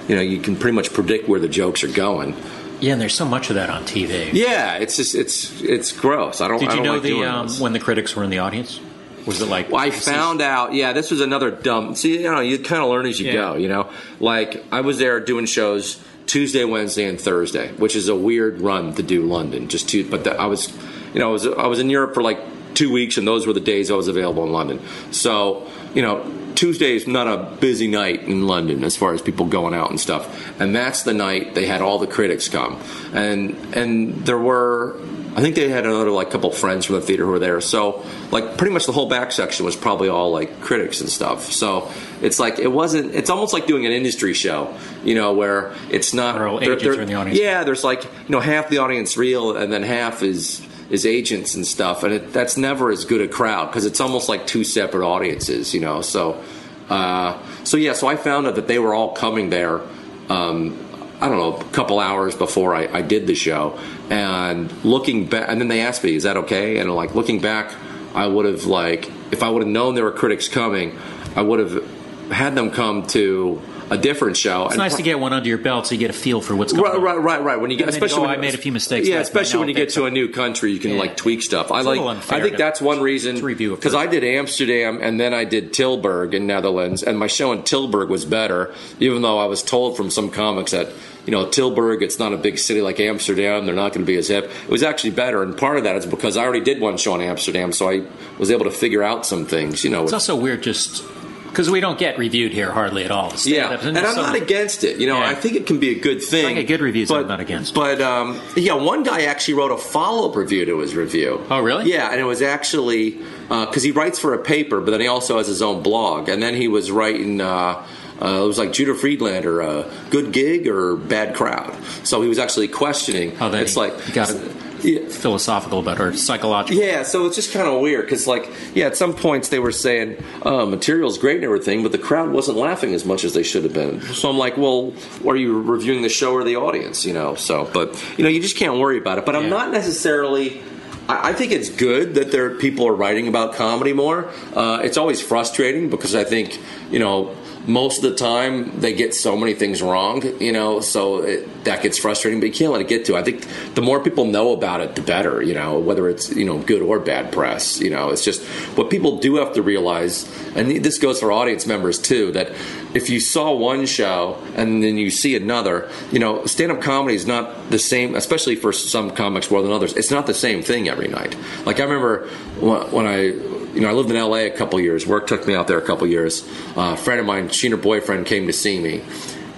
You 0.09 0.17
know, 0.17 0.23
you 0.23 0.41
can 0.41 0.57
pretty 0.57 0.75
much 0.75 0.93
predict 0.93 1.29
where 1.29 1.39
the 1.39 1.49
jokes 1.49 1.85
are 1.85 1.89
going. 1.89 2.35
Yeah, 2.81 2.93
and 2.95 3.01
there's 3.01 3.15
so 3.15 3.25
much 3.27 3.49
of 3.51 3.55
that 3.57 3.71
on 3.71 3.85
TV. 3.85 4.33
Yeah, 4.33 4.77
it's 4.79 4.97
just 4.97 5.15
it's 5.15 5.61
it's 5.63 5.93
gross. 5.93 6.41
I 6.41 6.49
don't. 6.49 6.59
Did 6.59 6.71
I 6.71 6.73
you 6.73 6.77
don't 6.79 6.87
know 6.87 6.93
like 6.95 7.03
the 7.03 7.25
um, 7.25 7.49
when 7.61 7.73
the 7.73 7.79
critics 7.79 8.17
were 8.17 8.25
in 8.25 8.31
the 8.31 8.39
audience? 8.41 8.81
Was 9.27 9.41
it 9.43 9.49
like 9.49 9.71
Well, 9.71 9.81
I 9.85 9.91
found 9.91 10.41
out. 10.41 10.73
Yeah, 10.75 10.93
this 10.95 11.11
was 11.11 11.21
another 11.21 11.51
dumb. 11.51 11.95
See, 11.95 12.15
you 12.23 12.31
know, 12.31 12.41
you 12.41 12.59
kind 12.59 12.83
of 12.83 12.89
learn 12.89 13.07
as 13.07 13.21
you 13.21 13.27
Yeah. 13.27 13.33
go. 13.35 13.55
You 13.57 13.69
know, 13.69 13.91
like 14.19 14.65
I 14.73 14.81
was 14.81 14.99
there 14.99 15.21
doing 15.21 15.45
shows 15.47 16.03
Tuesday, 16.31 16.63
Wednesday, 16.63 17.07
and 17.07 17.21
Thursday, 17.21 17.73
which 17.73 17.97
is 17.97 18.09
a 18.09 18.15
weird 18.15 18.61
run 18.61 18.95
to 18.95 19.03
do 19.03 19.25
London. 19.25 19.67
Just 19.67 19.89
two, 19.89 20.09
but 20.09 20.23
the, 20.23 20.41
I 20.41 20.47
was, 20.47 20.73
you 21.13 21.19
know, 21.19 21.31
I 21.31 21.33
was 21.33 21.45
I 21.45 21.67
was 21.67 21.81
in 21.81 21.91
Europe 21.91 22.15
for 22.15 22.23
like 22.23 22.39
two 22.75 22.93
weeks, 22.93 23.19
and 23.19 23.27
those 23.27 23.49
were 23.49 23.53
the 23.53 23.59
days 23.59 23.91
I 23.91 23.95
was 23.95 24.07
available 24.07 24.45
in 24.45 24.53
London. 24.53 24.81
So, 25.11 25.67
you 25.93 26.03
know, 26.03 26.25
Tuesday 26.55 26.95
is 26.95 27.09
not 27.09 27.27
a 27.27 27.57
busy 27.57 27.89
night 27.89 28.23
in 28.23 28.47
London 28.47 28.85
as 28.85 28.97
far 28.97 29.13
as 29.13 29.21
people 29.21 29.47
going 29.47 29.75
out 29.75 29.91
and 29.91 29.99
stuff. 29.99 30.61
And 30.61 30.73
that's 30.73 31.03
the 31.03 31.13
night 31.13 31.57
they 31.57 31.67
had 31.67 31.83
all 31.83 31.99
the 31.99 32.07
critics 32.07 32.49
come, 32.49 32.81
and 33.13 33.57
and 33.75 34.25
there 34.25 34.39
were 34.39 35.01
I 35.37 35.43
think 35.43 35.55
they 35.55 35.69
had 35.69 35.85
another 35.87 36.11
like 36.11 36.31
couple 36.31 36.51
friends 36.51 36.87
from 36.87 36.97
the 36.97 37.03
theater 37.03 37.25
who 37.25 37.31
were 37.31 37.39
there. 37.39 37.61
So 37.61 38.05
like 38.33 38.59
pretty 38.59 38.73
much 38.73 38.87
the 38.87 38.93
whole 38.93 39.09
back 39.09 39.31
section 39.33 39.65
was 39.65 39.77
probably 39.77 40.09
all 40.09 40.33
like 40.33 40.61
critics 40.61 41.01
and 41.01 41.09
stuff. 41.09 41.53
So 41.53 41.91
it's 42.21 42.41
like 42.41 42.59
it 42.59 42.69
wasn't. 42.69 43.15
It's 43.15 43.31
almost 43.31 43.53
like 43.53 43.67
doing 43.67 43.87
an 43.87 43.93
industry 43.93 44.35
show, 44.35 44.75
you 45.05 45.15
know, 45.15 45.33
where 45.33 45.73
it's 45.91 46.13
not. 46.13 46.35
They're- 46.39 46.73
agents 46.73 46.83
they're- 46.83 46.99
are 46.99 47.03
in 47.03 47.09
the 47.09 47.15
audience. 47.15 47.39
Yeah, 47.39 47.63
there's 47.65 47.85
like 47.85 48.03
you 48.05 48.11
know 48.29 48.41
half 48.41 48.69
the 48.69 48.79
audience 48.79 49.17
real, 49.17 49.57
and 49.57 49.73
then 49.73 49.83
half 49.83 50.23
is 50.23 50.67
is 50.91 51.07
agents 51.07 51.55
and 51.55 51.65
stuff, 51.65 52.03
and 52.03 52.13
it, 52.13 52.33
that's 52.33 52.57
never 52.57 52.91
as 52.91 53.05
good 53.05 53.21
a 53.21 53.29
crowd 53.29 53.67
because 53.67 53.87
it's 53.87 54.01
almost 54.01 54.29
like 54.29 54.47
two 54.49 54.65
separate 54.65 55.07
audiences, 55.07 55.73
you 55.73 55.81
know. 55.81 56.01
So 56.03 56.43
uh, 56.89 57.39
so 57.63 57.77
yeah, 57.77 57.93
so 57.93 58.09
I 58.09 58.17
found 58.17 58.49
out 58.49 58.57
that 58.57 58.67
they 58.67 58.81
were 58.81 58.93
all 58.95 59.13
coming 59.15 59.51
there. 59.51 59.81
Um, 60.29 60.77
I 61.21 61.29
don't 61.29 61.37
know, 61.39 61.57
a 61.57 61.65
couple 61.73 62.01
hours 62.01 62.35
before 62.35 62.75
I, 62.75 62.89
I 62.93 63.03
did 63.03 63.27
the 63.27 63.35
show, 63.35 63.79
and 64.11 64.71
looking 64.85 65.27
back, 65.27 65.47
and 65.49 65.61
then 65.61 65.69
they 65.69 65.81
asked 65.81 66.03
me, 66.05 66.15
"Is 66.15 66.25
that 66.25 66.37
okay?" 66.37 66.79
And 66.79 66.95
like 66.95 67.15
looking 67.15 67.41
back, 67.41 67.73
I 68.15 68.27
would 68.27 68.45
have 68.45 68.65
like, 68.67 69.09
if 69.31 69.43
I 69.43 69.49
would 69.49 69.63
have 69.63 69.71
known 69.71 69.95
there 69.95 70.05
were 70.05 70.11
critics 70.13 70.49
coming, 70.49 70.99
I 71.37 71.43
would 71.43 71.61
have 71.61 71.85
had 72.31 72.55
them 72.55 72.71
come 72.71 73.07
to 73.09 73.61
a 73.89 73.97
different 73.99 74.37
show. 74.37 74.67
It's 74.69 74.77
nice 74.77 74.95
to 74.97 75.03
get 75.03 75.19
one 75.19 75.33
under 75.33 75.49
your 75.49 75.59
belt 75.59 75.89
so 75.89 75.95
you 75.97 75.99
get 75.99 76.11
a 76.11 76.13
feel 76.13 76.41
for 76.41 76.55
what's 76.55 76.73
going 76.73 76.85
Right, 76.85 76.95
on. 76.95 77.03
right, 77.03 77.19
right, 77.21 77.43
right. 77.43 77.61
When 77.61 77.73
you 77.73 77.77
get, 77.77 77.89
And 77.89 77.93
then 77.95 78.01
you 78.01 78.05
especially 78.07 78.23
go, 78.23 78.29
when 78.31 78.39
"I 78.39 78.41
made 78.41 78.55
a 78.55 78.59
few 78.59 78.71
mistakes 78.71 79.09
Yeah, 79.09 79.19
especially 79.19 79.59
when 79.59 79.69
you 79.69 79.75
get 79.75 79.89
to 79.91 80.05
a 80.05 80.11
new 80.13 80.29
country, 80.29 80.71
you 80.71 80.79
can 80.79 80.93
Yeah. 80.93 81.01
like 81.01 81.17
tweak 81.17 81.43
stuff. 81.43 81.73
I 81.73 81.79
It's 81.79 81.87
a 81.87 81.91
like. 81.91 82.33
I 82.33 82.41
think 82.41 82.57
that's 82.57 82.81
one 82.81 83.01
reason 83.01 83.37
to 83.37 83.43
review 83.45 83.75
because. 83.75 83.97
I 83.97 84.07
did 84.07 84.23
Amsterdam 84.23 85.01
and 85.03 85.19
then 85.19 85.35
I 85.35 85.43
did 85.45 85.73
Tilburg 85.73 86.35
in 86.35 86.47
Netherlands, 86.47 87.03
and 87.03 87.19
my 87.19 87.27
show 87.27 87.51
in 87.51 87.63
Tilburg 87.63 88.09
was 88.09 88.25
better, 88.25 88.73
even 89.01 89.23
though 89.23 89.39
I 89.39 89.47
was 89.47 89.61
told 89.63 89.97
from 89.97 90.11
some 90.11 90.31
comics 90.31 90.71
that. 90.73 90.89
You 91.27 91.33
know, 91.33 91.47
Tilburg, 91.47 92.03
it's 92.03 92.19
not 92.19 92.33
a 92.33 92.37
big 92.37 92.59
city 92.59 92.81
like 92.81 92.99
Amsterdam. 93.01 93.67
They're 93.67 93.75
not 93.75 93.93
going 93.93 94.05
to 94.05 94.07
be 94.11 94.17
as 94.17 94.29
hip. 94.29 94.45
It 94.65 94.71
was 94.71 94.83
actually 94.83 95.11
better, 95.11 95.43
and 95.43 95.57
part 95.57 95.77
of 95.77 95.85
that 95.85 95.97
is 95.97 96.07
because 96.07 96.37
I 96.37 96.45
already 96.45 96.65
did 96.65 96.81
one 96.81 96.97
show 96.97 97.15
in 97.15 97.21
Amsterdam, 97.21 97.73
so 97.73 97.91
I 97.91 98.03
was 98.39 98.51
able 98.51 98.65
to 98.65 98.71
figure 98.71 99.03
out 99.03 99.27
some 99.27 99.45
things. 99.47 99.85
You 99.85 99.91
know, 99.91 100.05
It's 100.05 100.13
also 100.13 100.35
weird 100.37 100.63
just 100.63 101.05
because 101.47 101.69
we 101.69 101.81
don't 101.81 101.99
get 101.99 102.17
reviewed 102.17 102.53
here 102.53 102.71
hardly 102.71 103.05
at 103.05 103.11
all. 103.11 103.33
yeah, 103.45 103.77
and 103.81 103.99
I'm 103.99 104.15
so- 104.15 104.23
not 104.23 104.35
against 104.37 104.85
it. 104.85 104.99
You 104.99 105.09
know, 105.09 105.19
Yeah. 105.19 105.29
I 105.31 105.35
think 105.35 105.57
it 105.57 105.67
can 105.67 105.79
be 105.79 105.91
a 105.91 105.99
good 106.01 106.23
thing. 106.23 106.47
I 106.47 106.55
get 106.55 106.69
good 106.69 106.81
reviews, 106.81 107.09
but 107.09 107.23
I'm 107.23 107.29
not 107.29 107.41
against. 107.41 107.75
But 107.75 108.01
um, 108.01 108.41
yeah, 108.57 108.75
one 108.75 109.03
guy 109.03 109.23
actually 109.23 109.55
wrote 109.55 109.73
a 109.73 109.77
follow-up 109.77 110.37
review 110.37 110.65
to 110.65 110.79
his 110.79 110.95
review. 110.95 111.41
Oh, 111.51 111.61
really? 111.61 111.91
Yeah, 111.91 112.11
and 112.11 112.21
it 112.21 112.25
was 112.25 112.41
actually 112.41 113.19
because 113.49 113.83
he 113.83 113.91
writes 113.91 114.19
for 114.19 114.33
a 114.33 114.39
paper, 114.39 114.81
but 114.81 114.93
then 114.93 115.01
he 115.01 115.09
also 115.09 115.39
has 115.39 115.49
his 115.49 115.61
own 115.61 115.83
blog, 115.83 116.29
and 116.29 116.41
then 116.43 116.55
he 116.55 116.69
was 116.69 116.91
writing. 116.91 117.41
Uh, 117.41 117.85
uh, 118.23 118.43
it 118.43 118.47
was 118.47 118.59
like 118.59 118.73
Judah 118.73 118.95
Friedlander, 118.95 119.63
uh, 119.63 119.91
good 120.11 120.33
gig 120.33 120.67
or 120.69 120.97
bad 120.97 121.35
crowd. 121.35 121.75
So 122.05 122.23
he 122.23 122.29
was 122.29 122.39
actually 122.39 122.69
questioning. 122.69 123.37
Oh, 123.41 123.53
it's 123.53 123.77
like 123.77 124.13
got 124.13 124.31
it. 124.31 124.57
Yeah, 124.83 125.09
philosophical 125.09 125.81
about 125.81 126.01
or 126.01 126.15
psychological. 126.15 126.83
yeah, 126.83 127.03
so 127.03 127.27
it's 127.27 127.37
just 127.37 127.53
kind 127.53 127.69
of 127.69 127.83
weird 127.83 128.07
because, 128.07 128.27
like, 128.27 128.51
yeah, 128.75 128.87
at 128.87 128.97
some 128.97 129.15
points 129.15 129.51
they 129.51 129.59
were 129.59 129.73
saying 129.73 130.17
uh, 130.43 130.65
material's 130.65 131.19
great 131.19 131.37
and 131.37 131.45
everything, 131.45 131.83
but 131.83 131.93
the 131.93 131.99
crowd 131.99 132.31
wasn't 132.31 132.57
laughing 132.57 132.95
as 132.95 133.05
much 133.05 133.23
as 133.25 133.35
they 133.35 133.43
should 133.43 133.65
have 133.65 133.75
been. 133.75 134.01
So 134.01 134.31
I'm 134.31 134.39
like, 134.39 134.57
well, 134.57 134.95
are 135.27 135.37
you 135.37 135.61
reviewing 135.61 136.01
the 136.01 136.09
show 136.09 136.33
or 136.33 136.45
the 136.45 136.57
audience? 136.57 137.05
You 137.05 137.13
know, 137.13 137.35
so 137.35 137.69
but 137.73 138.03
you 138.17 138.25
know, 138.25 138.31
you 138.31 138.41
just 138.41 138.57
can't 138.57 138.79
worry 138.79 138.97
about 138.97 139.19
it. 139.19 139.27
But 139.27 139.37
I'm 139.37 139.51
not 139.51 139.71
necessarily. 139.71 140.63
I 141.09 141.31
I 141.31 141.33
think 141.35 141.53
it's 141.53 141.69
good 141.69 142.15
that 142.15 142.33
there 142.33 142.55
people 142.55 142.87
are 142.89 142.95
writing 142.95 143.29
about 143.29 143.55
comedy 143.57 143.93
more. 143.93 144.31
Uh, 144.55 144.81
it's 144.83 144.97
always 144.97 145.21
frustrating 145.21 145.91
because 145.91 146.15
I 146.15 146.25
think 146.25 146.59
you 146.91 147.01
know 147.01 147.37
most 147.71 148.03
of 148.03 148.11
the 148.11 148.17
time 148.17 148.81
they 148.81 148.93
get 148.93 149.15
so 149.15 149.37
many 149.37 149.55
things 149.55 149.83
wrong. 149.83 150.23
You 150.41 150.53
know, 150.53 150.81
so 150.81 151.23
it, 151.23 151.65
that 151.65 151.83
gets 151.83 151.99
frustrating. 151.99 152.41
But 152.41 152.47
you 152.47 152.53
can't 152.53 152.73
let 152.73 152.81
it 152.81 152.89
get 152.89 153.05
to. 153.07 153.17
I 153.17 153.23
think 153.23 153.47
the 153.75 153.83
more 153.83 154.03
people 154.03 154.25
know 154.25 154.53
about 154.53 154.81
it, 154.81 154.95
the 154.95 155.03
better. 155.03 155.43
You 155.43 155.55
know, 155.55 155.79
whether 155.79 156.09
it's 156.09 156.35
you 156.35 156.45
know 156.45 156.59
good 156.59 156.83
or 156.83 156.99
bad 156.99 157.33
press. 157.33 157.81
You 157.81 157.91
know, 157.91 158.11
it's 158.11 158.25
just 158.25 158.43
what 158.77 158.91
people 158.91 159.19
do 159.19 159.37
have 159.37 159.55
to 159.55 159.63
realize, 159.63 160.31
and 160.55 160.71
this 160.85 160.99
goes 160.99 161.21
for 161.21 161.33
audience 161.33 161.67
members 161.67 161.99
too. 161.99 162.33
That 162.33 162.53
if 162.95 163.09
you 163.11 163.21
saw 163.21 163.53
one 163.53 163.87
show 163.87 164.43
and 164.57 164.83
then 164.83 164.99
you 164.99 165.11
see 165.11 165.37
another, 165.37 165.89
you 166.11 166.19
know, 166.19 166.45
stand 166.47 166.73
up 166.73 166.81
comedy 166.81 167.15
is 167.15 167.27
not 167.27 167.71
the 167.71 167.79
same, 167.79 168.15
especially 168.15 168.57
for 168.57 168.73
some 168.73 169.11
comics 169.11 169.51
more 169.51 169.63
than 169.63 169.73
others. 169.73 169.97
It's 169.97 170.11
not 170.11 170.27
the 170.27 170.35
same 170.35 170.63
thing 170.63 170.89
every 170.89 171.09
night. 171.09 171.37
Like 171.65 171.81
I 171.81 171.85
remember 171.85 172.29
when 172.59 172.91
when 172.91 173.07
I, 173.07 173.60
you 173.75 173.81
know, 173.81 173.89
I 173.89 173.93
lived 173.93 174.11
in 174.11 174.17
L.A. 174.17 174.47
a 174.47 174.57
couple 174.57 174.81
years. 174.81 175.07
Work 175.07 175.27
took 175.27 175.47
me 175.47 175.55
out 175.55 175.69
there 175.69 175.79
a 175.79 175.87
couple 175.87 176.07
years. 176.07 176.47
Uh, 176.77 176.95
a 176.95 176.97
friend 176.97 177.21
of 177.21 177.27
mine, 177.27 177.49
she 177.51 177.67
and 177.67 177.77
her 177.77 177.83
boyfriend 177.83 178.27
came 178.27 178.47
to 178.47 178.53
see 178.53 178.81
me, 178.81 179.03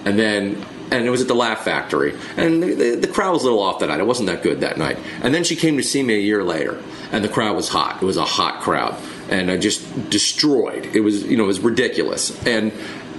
and 0.05 0.17
then. 0.17 0.65
And 0.91 1.07
it 1.07 1.09
was 1.09 1.21
at 1.21 1.27
the 1.27 1.33
Laugh 1.33 1.63
Factory, 1.63 2.13
and 2.37 2.61
the, 2.61 2.75
the, 2.75 2.95
the 2.97 3.07
crowd 3.07 3.33
was 3.33 3.41
a 3.41 3.45
little 3.45 3.61
off 3.61 3.79
that 3.79 3.87
night. 3.87 3.99
It 3.99 4.05
wasn't 4.05 4.27
that 4.27 4.43
good 4.43 4.59
that 4.61 4.77
night. 4.77 4.99
And 5.23 5.33
then 5.33 5.43
she 5.43 5.55
came 5.55 5.75
to 5.77 5.81
see 5.81 6.03
me 6.03 6.13
a 6.13 6.19
year 6.19 6.43
later, 6.43 6.79
and 7.11 7.23
the 7.23 7.29
crowd 7.29 7.55
was 7.55 7.67
hot. 7.67 8.03
It 8.03 8.05
was 8.05 8.17
a 8.17 8.25
hot 8.25 8.61
crowd, 8.61 9.01
and 9.27 9.49
I 9.49 9.57
just 9.57 10.11
destroyed. 10.11 10.85
It 10.93 10.99
was, 10.99 11.23
you 11.23 11.35
know, 11.35 11.45
it 11.45 11.47
was 11.47 11.61
ridiculous. 11.61 12.37
And 12.45 12.71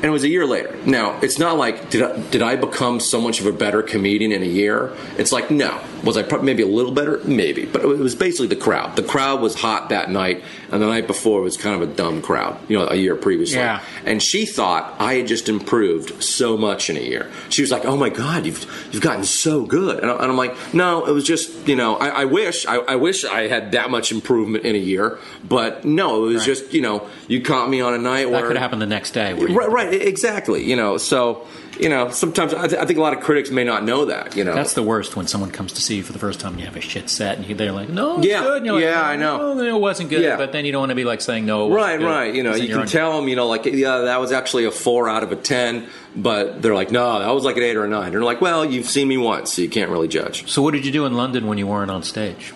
and 0.04 0.10
it 0.10 0.12
was 0.12 0.24
a 0.24 0.28
year 0.28 0.44
later. 0.44 0.76
Now, 0.84 1.18
it's 1.22 1.38
not 1.38 1.56
like 1.56 1.88
did 1.88 2.02
I, 2.02 2.20
did 2.28 2.42
I 2.42 2.56
become 2.56 3.00
so 3.00 3.22
much 3.22 3.40
of 3.40 3.46
a 3.46 3.52
better 3.52 3.82
comedian 3.82 4.32
in 4.32 4.42
a 4.42 4.46
year? 4.46 4.92
It's 5.16 5.32
like 5.32 5.50
no. 5.50 5.80
Was 6.02 6.18
I 6.18 6.24
maybe 6.42 6.62
a 6.62 6.66
little 6.66 6.92
better? 6.92 7.22
Maybe, 7.24 7.64
but 7.64 7.82
it 7.82 7.86
was 7.86 8.14
basically 8.14 8.48
the 8.48 8.56
crowd. 8.56 8.96
The 8.96 9.02
crowd 9.02 9.40
was 9.40 9.54
hot 9.54 9.88
that 9.88 10.10
night, 10.10 10.44
and 10.74 10.82
the 10.82 10.86
night 10.86 11.06
before 11.06 11.40
was 11.40 11.56
kind 11.56 11.80
of 11.80 11.88
a 11.88 11.92
dumb 11.94 12.20
crowd. 12.20 12.58
You 12.68 12.78
know, 12.78 12.88
a 12.88 12.96
year 12.96 13.14
previously. 13.16 13.58
Yeah. 13.58 13.80
And 14.04 14.22
she 14.22 14.44
thought 14.44 14.94
I 14.98 15.14
had 15.14 15.26
just 15.26 15.48
improved 15.48 16.22
so 16.22 16.56
much 16.58 16.90
in 16.90 16.96
a 16.96 17.00
year. 17.00 17.30
She 17.48 17.62
was 17.62 17.70
like, 17.70 17.84
"Oh 17.86 17.96
my 17.96 18.08
god, 18.10 18.44
you've 18.44 18.66
you've 18.92 19.02
gotten 19.02 19.24
so 19.24 19.64
good," 19.64 20.00
and, 20.00 20.10
I, 20.10 20.14
and 20.14 20.24
I'm 20.24 20.36
like, 20.36 20.74
"No, 20.74 21.06
it 21.06 21.12
was 21.12 21.24
just 21.24 21.66
you 21.68 21.76
know, 21.76 21.96
I, 21.96 22.08
I 22.08 22.24
wish 22.26 22.66
I, 22.66 22.76
I 22.76 22.96
wish 22.96 23.24
I 23.24 23.46
had 23.48 23.72
that 23.72 23.90
much 23.90 24.12
improvement 24.12 24.64
in 24.64 24.74
a 24.74 24.78
year, 24.78 25.18
but 25.48 25.84
no, 25.84 26.24
it 26.26 26.32
was 26.34 26.36
Right. 26.38 26.46
just 26.46 26.74
you 26.74 26.80
know, 26.82 27.06
you 27.28 27.40
caught 27.40 27.70
me 27.70 27.80
on 27.80 27.94
a 27.94 27.98
night 27.98 28.24
That 28.24 28.32
where 28.32 28.48
could 28.48 28.56
happen 28.58 28.80
the 28.80 28.86
next 28.86 29.12
day. 29.12 29.32
Right, 29.32 29.70
right, 29.70 29.94
exactly. 29.94 30.64
You 30.64 30.76
know, 30.76 30.98
so 30.98 31.46
you 31.78 31.88
know, 31.88 32.10
sometimes 32.10 32.54
I, 32.54 32.66
th- 32.68 32.80
I 32.80 32.84
think 32.84 32.98
a 32.98 33.02
lot 33.02 33.12
of 33.16 33.20
critics 33.22 33.50
may 33.50 33.64
not 33.64 33.84
know 33.84 34.04
that. 34.06 34.36
You 34.36 34.44
know, 34.44 34.54
That's 34.54 34.74
the 34.74 34.82
worst 34.82 35.16
when 35.16 35.26
someone 35.26 35.50
comes 35.50 35.72
to 35.74 35.80
see 35.82 35.96
you 35.96 36.02
for 36.02 36.12
the 36.12 36.18
first 36.18 36.40
time 36.40 36.52
and 36.52 36.60
you 36.60 36.66
have 36.66 36.76
a 36.76 36.80
shit 36.80 37.08
set 37.10 37.36
and 37.38 37.46
you, 37.46 37.54
they're 37.54 37.72
like, 37.72 37.88
no, 37.88 38.18
it's 38.18 38.26
Yeah, 38.26 38.42
good. 38.42 38.56
And 38.58 38.66
you're 38.66 38.74
like, 38.76 38.84
yeah, 38.84 39.02
I 39.02 39.16
know. 39.16 39.54
"No, 39.54 39.62
it 39.76 39.80
wasn't 39.80 40.10
good. 40.10 40.22
Yeah. 40.22 40.36
But 40.36 40.52
then 40.52 40.64
you 40.64 40.72
don't 40.72 40.80
want 40.82 40.90
to 40.90 40.96
be 40.96 41.04
like 41.04 41.20
saying, 41.20 41.46
no, 41.46 41.66
it 41.66 41.70
wasn't 41.70 41.84
right, 41.84 41.98
good," 41.98 42.06
right. 42.06 42.34
You 42.34 42.42
know, 42.42 42.54
you 42.54 42.74
can 42.74 42.86
tell 42.86 43.18
them, 43.18 43.28
you 43.28 43.36
know, 43.36 43.46
like 43.46 43.64
yeah, 43.64 43.98
that 43.98 44.20
was 44.20 44.32
actually 44.32 44.64
a 44.64 44.70
four 44.70 45.08
out 45.08 45.22
of 45.22 45.32
a 45.32 45.36
ten, 45.36 45.88
but 46.16 46.62
they're 46.62 46.74
like, 46.74 46.90
no, 46.90 47.18
that 47.18 47.30
was 47.34 47.44
like 47.44 47.56
an 47.56 47.62
eight 47.62 47.76
or 47.76 47.84
a 47.84 47.88
nine. 47.88 48.04
And 48.06 48.14
They're 48.14 48.22
like, 48.24 48.40
well, 48.40 48.64
you've 48.64 48.88
seen 48.88 49.08
me 49.08 49.16
once, 49.16 49.54
so 49.54 49.62
you 49.62 49.68
can't 49.68 49.90
really 49.90 50.08
judge. 50.08 50.48
So 50.50 50.62
what 50.62 50.72
did 50.74 50.84
you 50.86 50.92
do 50.92 51.06
in 51.06 51.14
London 51.14 51.46
when 51.46 51.58
you 51.58 51.66
weren't 51.66 51.90
on 51.90 52.02
stage? 52.02 52.52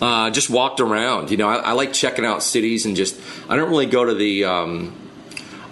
Uh, 0.00 0.30
just 0.30 0.50
walked 0.50 0.80
around. 0.80 1.30
You 1.30 1.36
know, 1.36 1.48
I, 1.48 1.56
I 1.56 1.72
like 1.72 1.92
checking 1.92 2.24
out 2.24 2.42
cities 2.42 2.86
and 2.86 2.96
just. 2.96 3.20
I 3.48 3.54
don't 3.56 3.68
really 3.70 3.86
go 3.86 4.04
to 4.04 4.14
the. 4.14 4.44
Um, 4.44 5.01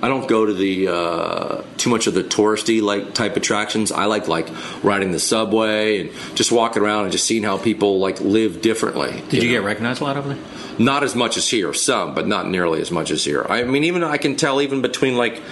I 0.02 0.08
don't 0.08 0.26
go 0.26 0.46
to 0.46 0.54
the 0.54 0.88
uh, 0.88 1.62
too 1.76 1.90
much 1.90 2.06
of 2.06 2.14
the 2.14 2.24
touristy 2.24 2.80
like 2.80 3.12
type 3.12 3.36
attractions. 3.36 3.92
I 3.92 4.06
like 4.06 4.28
like 4.28 4.48
riding 4.82 5.12
the 5.12 5.18
subway 5.18 6.00
and 6.00 6.10
just 6.34 6.50
walking 6.50 6.82
around 6.82 7.04
and 7.04 7.12
just 7.12 7.26
seeing 7.26 7.42
how 7.42 7.58
people 7.58 7.98
like 7.98 8.20
live 8.20 8.62
differently. 8.62 9.22
Did 9.28 9.42
you, 9.42 9.50
know? 9.50 9.60
get 9.60 9.64
recognized 9.64 10.00
a 10.00 10.04
lot 10.04 10.16
over 10.16 10.34
there? 10.34 10.42
Not 10.78 11.04
as 11.04 11.14
much 11.14 11.36
as 11.36 11.48
here, 11.48 11.74
some, 11.74 12.14
but 12.14 12.26
not 12.26 12.48
nearly 12.48 12.80
as 12.80 12.90
much 12.90 13.10
as 13.10 13.24
here. 13.24 13.44
I 13.46 13.64
mean, 13.64 13.84
even 13.84 14.02
I 14.02 14.16
can 14.16 14.36
tell 14.36 14.62
even 14.62 14.80
between 14.80 15.16
like, 15.16 15.42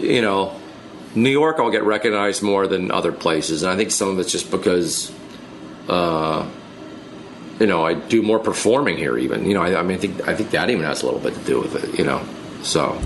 you 0.00 0.22
know, 0.22 0.58
New 1.14 1.30
York, 1.30 1.56
I'll 1.58 1.70
get 1.70 1.84
recognized 1.84 2.42
more 2.42 2.66
than 2.66 2.90
other 2.90 3.12
places, 3.12 3.62
and 3.62 3.72
I 3.72 3.76
think 3.76 3.90
some 3.90 4.08
of 4.08 4.18
it's 4.18 4.32
just 4.32 4.50
because, 4.50 5.12
uh, 5.88 6.48
you 7.60 7.66
know, 7.66 7.84
I 7.84 7.92
do 7.92 8.22
more 8.22 8.38
performing 8.38 8.96
here. 8.96 9.18
Even 9.18 9.44
you 9.44 9.52
know, 9.52 9.62
I, 9.62 9.80
I 9.80 9.82
mean, 9.82 9.98
I 9.98 10.00
think 10.00 10.28
I 10.28 10.34
think 10.34 10.50
that 10.52 10.70
even 10.70 10.84
has 10.84 11.02
a 11.02 11.06
little 11.06 11.20
bit 11.20 11.34
to 11.34 11.40
do 11.40 11.60
with 11.60 11.74
it. 11.74 11.98
You 11.98 12.06
know, 12.06 12.26
so. 12.62 12.98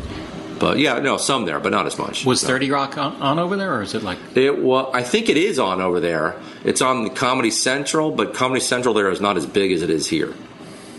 But 0.61 0.79
yeah, 0.79 0.99
no, 0.99 1.17
some 1.17 1.47
there, 1.47 1.59
but 1.59 1.73
not 1.73 1.87
as 1.87 1.99
much. 1.99 2.27
Was. 2.27 2.45
30 2.45 2.71
Rock 2.71 2.99
on, 2.99 3.21
on 3.23 3.39
over 3.39 3.57
there 3.57 3.79
or 3.79 3.83
is 3.83 3.95
it 3.95 4.03
like, 4.03 4.19
It 4.37 4.63
well, 4.63 4.91
I 4.93 5.03
think 5.03 5.31
it 5.31 5.39
is 5.39 5.59
on 5.59 5.81
over 5.81 6.01
there. 6.01 6.37
It's 6.65 6.83
on 6.83 7.05
the 7.05 7.11
Comedy 7.11 7.51
Central, 7.51 8.11
but 8.11 8.35
Comedy 8.35 8.61
Central 8.61 8.93
there 8.93 9.11
is 9.11 9.23
not 9.23 9.39
as 9.39 9.47
big 9.47 9.73
as 9.73 9.81
it 9.81 9.89
is 9.89 10.07
here. 10.07 10.35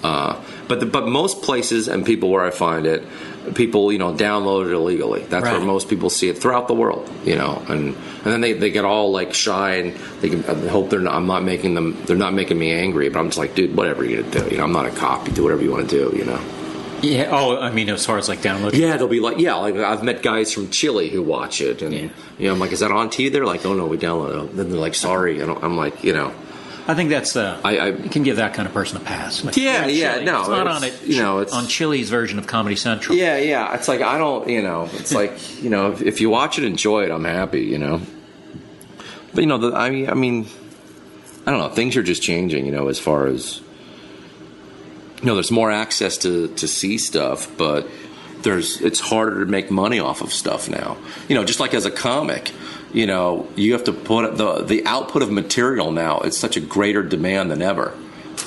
Uh, 0.03 0.41
but 0.67 0.79
the, 0.79 0.87
but 0.87 1.07
most 1.07 1.43
places 1.43 1.87
and 1.87 2.03
people 2.03 2.29
where 2.29 2.43
I 2.43 2.49
find 2.49 2.87
it, 2.87 3.03
people 3.53 3.91
you 3.91 3.99
know 3.99 4.13
download 4.13 4.65
it 4.65 4.71
illegally. 4.71 5.21
That's 5.21 5.43
where 5.43 5.59
most 5.59 5.89
people 5.89 6.09
see 6.09 6.27
it 6.27 6.39
throughout 6.39 6.67
the 6.67 6.73
world. 6.73 7.07
You 7.23 7.35
know, 7.35 7.63
and 7.67 7.95
and 7.95 8.23
then 8.23 8.41
they, 8.41 8.53
they 8.53 8.71
get 8.71 8.83
all 8.83 9.11
like 9.11 9.35
shy 9.35 9.75
and 9.75 9.95
they 10.21 10.29
can 10.29 10.43
I 10.45 10.69
hope 10.69 10.89
they're 10.89 10.99
not. 10.99 11.13
I'm 11.13 11.27
not 11.27 11.43
making 11.43 11.75
them. 11.75 12.01
They're 12.05 12.15
not 12.15 12.33
making 12.33 12.57
me 12.57 12.71
angry. 12.71 13.09
But 13.09 13.19
I'm 13.19 13.27
just 13.27 13.37
like, 13.37 13.53
dude, 13.53 13.75
whatever 13.75 14.03
you're 14.03 14.23
do. 14.23 14.47
You 14.49 14.57
know, 14.57 14.63
I'm 14.63 14.71
not 14.71 14.87
a 14.87 14.91
cop. 14.91 15.27
You 15.27 15.33
do 15.33 15.43
whatever 15.43 15.61
you 15.61 15.71
want 15.71 15.87
to 15.87 16.09
do. 16.09 16.17
You 16.17 16.25
know. 16.25 16.41
Yeah, 17.01 17.29
oh, 17.31 17.57
I 17.57 17.71
mean, 17.71 17.89
as 17.89 18.05
far 18.05 18.17
as 18.17 18.29
like 18.29 18.41
downloading? 18.41 18.79
Yeah, 18.81 18.97
they'll 18.97 19.07
be 19.07 19.19
like, 19.19 19.37
yeah, 19.39 19.55
like 19.55 19.75
I've 19.75 20.03
met 20.03 20.21
guys 20.21 20.53
from 20.53 20.69
Chile 20.69 21.09
who 21.09 21.21
watch 21.21 21.61
it, 21.61 21.81
and 21.81 21.93
Yeah. 21.93 22.09
you 22.37 22.47
know, 22.47 22.53
I'm 22.53 22.59
like, 22.59 22.71
is 22.71 22.79
that 22.81 22.91
on 22.91 23.09
TV? 23.09 23.31
They're 23.31 23.45
like, 23.45 23.65
oh 23.65 23.73
no, 23.73 23.87
we 23.87 23.97
download 23.97 24.45
it. 24.49 24.55
Then 24.55 24.69
they're 24.69 24.79
like, 24.79 24.95
sorry, 24.95 25.41
I 25.41 25.45
don't, 25.45 25.63
I'm 25.63 25.77
like, 25.77 26.03
you 26.03 26.13
know, 26.13 26.33
I 26.87 26.95
think 26.95 27.09
that's, 27.09 27.35
uh, 27.35 27.59
I- 27.63 27.77
I- 27.77 27.87
you 27.89 28.09
can 28.09 28.23
give 28.23 28.37
that 28.37 28.53
kind 28.53 28.67
of 28.67 28.73
person 28.73 28.97
a 28.97 28.99
pass. 29.01 29.43
Like, 29.43 29.55
Yeah, 29.55 29.81
Chile. 29.83 29.99
yeah, 29.99 30.23
no, 30.23 30.39
It's 30.41 30.49
not 30.49 30.61
it's- 30.61 30.75
on 30.77 30.83
it, 30.83 30.93
you 31.05 31.21
know, 31.21 31.39
it's- 31.39 31.55
on 31.55 31.67
Chile's 31.67 32.09
version 32.09 32.37
of 32.39 32.47
Comedy 32.47 32.75
Central. 32.75 33.15
yeah, 33.17 33.37
yeah. 33.37 33.73
It's 33.75 33.87
like 33.87 34.01
I 34.01 34.17
don't, 34.17 34.47
you 34.49 34.61
know, 34.61 34.89
it's 34.93 35.13
like 35.13 35.33
you 35.63 35.69
know, 35.69 35.91
if, 35.91 36.01
if 36.01 36.21
you 36.21 36.29
watch 36.29 36.57
it, 36.57 36.63
enjoy 36.65 37.03
it. 37.05 37.11
I'm 37.11 37.23
happy, 37.25 37.61
you 37.61 37.77
know. 37.77 38.01
But 39.33 39.41
you 39.41 39.47
know, 39.47 39.57
the, 39.57 39.73
I 39.75 39.89
mean, 39.89 40.09
I 40.09 40.13
mean, 40.13 40.47
I 41.47 41.51
don't 41.51 41.59
know. 41.59 41.69
Things 41.69 41.95
are 41.97 42.03
just 42.03 42.21
changing, 42.21 42.65
you 42.65 42.71
know, 42.71 42.87
as 42.89 42.99
far 42.99 43.27
as 43.27 43.61
you 45.21 45.27
know, 45.27 45.35
there's 45.35 45.51
more 45.51 45.71
access 45.71 46.17
to 46.19 46.47
to 46.55 46.67
see 46.67 46.97
stuff, 46.97 47.55
but 47.57 47.87
there's 48.41 48.81
it's 48.81 48.99
harder 48.99 49.45
to 49.45 49.51
make 49.51 49.69
money 49.69 49.99
off 49.99 50.21
of 50.21 50.33
stuff 50.33 50.67
now. 50.67 50.97
You 51.27 51.35
know, 51.35 51.45
just 51.45 51.59
like 51.59 51.75
as 51.75 51.85
a 51.85 51.91
comic, 51.91 52.51
you 52.91 53.05
know, 53.05 53.47
you 53.55 53.73
have 53.73 53.83
to 53.83 53.93
put 53.93 54.35
the 54.37 54.63
the 54.63 54.85
output 54.85 55.21
of 55.21 55.31
material 55.31 55.91
now. 55.91 56.19
It's 56.19 56.37
such 56.37 56.57
a 56.57 56.59
greater 56.59 57.03
demand 57.03 57.51
than 57.51 57.61
ever. 57.61 57.95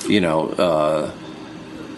You 0.07 0.19
know, 0.19 0.49
uh, 0.49 1.11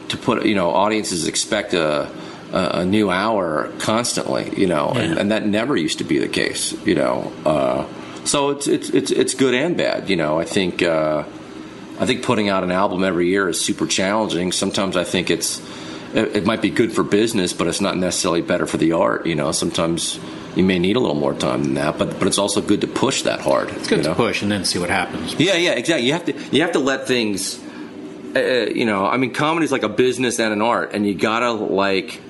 to 0.10 0.18
put 0.18 0.46
you 0.46 0.56
know, 0.56 0.70
audiences 0.70 1.28
expect 1.28 1.74
a 1.74 2.12
a, 2.52 2.86
new 2.86 3.10
hour 3.10 3.72
constantly. 3.80 4.54
You 4.60 4.68
know, 4.68 4.90
and, 4.90 5.18
and 5.18 5.32
that 5.32 5.46
never 5.46 5.76
used 5.76 5.98
to 5.98 6.04
be 6.04 6.20
the 6.20 6.28
case. 6.28 6.74
You 6.86 6.96
know, 6.96 7.34
uh, 7.46 7.88
so 8.26 8.52
it's 8.52 8.68
it's 8.68 8.90
it's 8.92 9.10
it's 9.10 9.34
good 9.34 9.56
and 9.56 9.76
bad. 9.76 10.08
You 10.10 10.18
know, 10.18 10.40
I 10.40 10.46
think. 10.46 10.84
Uh, 10.84 11.24
I 12.00 12.06
think 12.06 12.24
putting 12.24 12.50
out 12.50 12.64
an 12.64 12.72
album 12.72 13.04
every 13.04 13.28
year 13.28 13.50
is 13.50 13.60
super 13.60 13.88
challenging. 13.88 14.52
Sometimes 14.52 14.96
I 14.96 15.04
think 15.04 15.30
it's 15.30 15.60
it, 16.14 16.38
it 16.38 16.46
might 16.46 16.62
be 16.62 16.70
good 16.70 16.92
for 16.94 17.04
business, 17.04 17.54
but 17.54 17.68
it's 17.68 17.82
not 17.82 17.98
necessarily 17.98 18.42
better 18.42 18.66
for 18.66 18.78
the 18.78 18.94
art. 18.94 19.26
You 19.26 19.36
know, 19.36 19.52
sometimes 19.52 20.20
you 20.56 20.64
may 20.64 20.80
need 20.80 20.96
a 20.96 21.00
little 21.00 21.16
more 21.16 21.34
time 21.34 21.64
than 21.64 21.74
that, 21.76 21.98
but 21.98 22.20
but 22.20 22.28
it's 22.28 22.38
also 22.38 22.62
good 22.62 22.82
to 22.82 22.88
push 22.88 23.24
that 23.24 23.42
hard. 23.42 23.70
It's 23.70 23.88
good 23.88 24.04
to 24.04 24.10
know? 24.10 24.16
push 24.16 24.42
and 24.42 24.52
then 24.52 24.66
see 24.66 24.80
what 24.80 24.90
happens. 24.90 25.36
Yeah, 25.40 25.56
yeah, 25.56 25.72
exactly. 25.72 26.08
You 26.08 26.14
have 26.14 26.26
to 26.26 26.34
you 26.56 26.62
have 26.62 26.74
to 26.74 26.80
let 26.80 27.08
things. 27.08 27.60
Uh, 28.36 28.68
you 28.68 28.86
know, 28.86 29.06
I 29.06 29.18
mean, 29.18 29.34
comedy's 29.34 29.72
like 29.72 29.84
a 29.84 29.90
business 29.90 30.40
and 30.40 30.54
an 30.54 30.62
art, 30.62 30.94
and 30.94 31.06
you 31.08 31.16
gotta 31.16 31.52
like. 31.52 32.22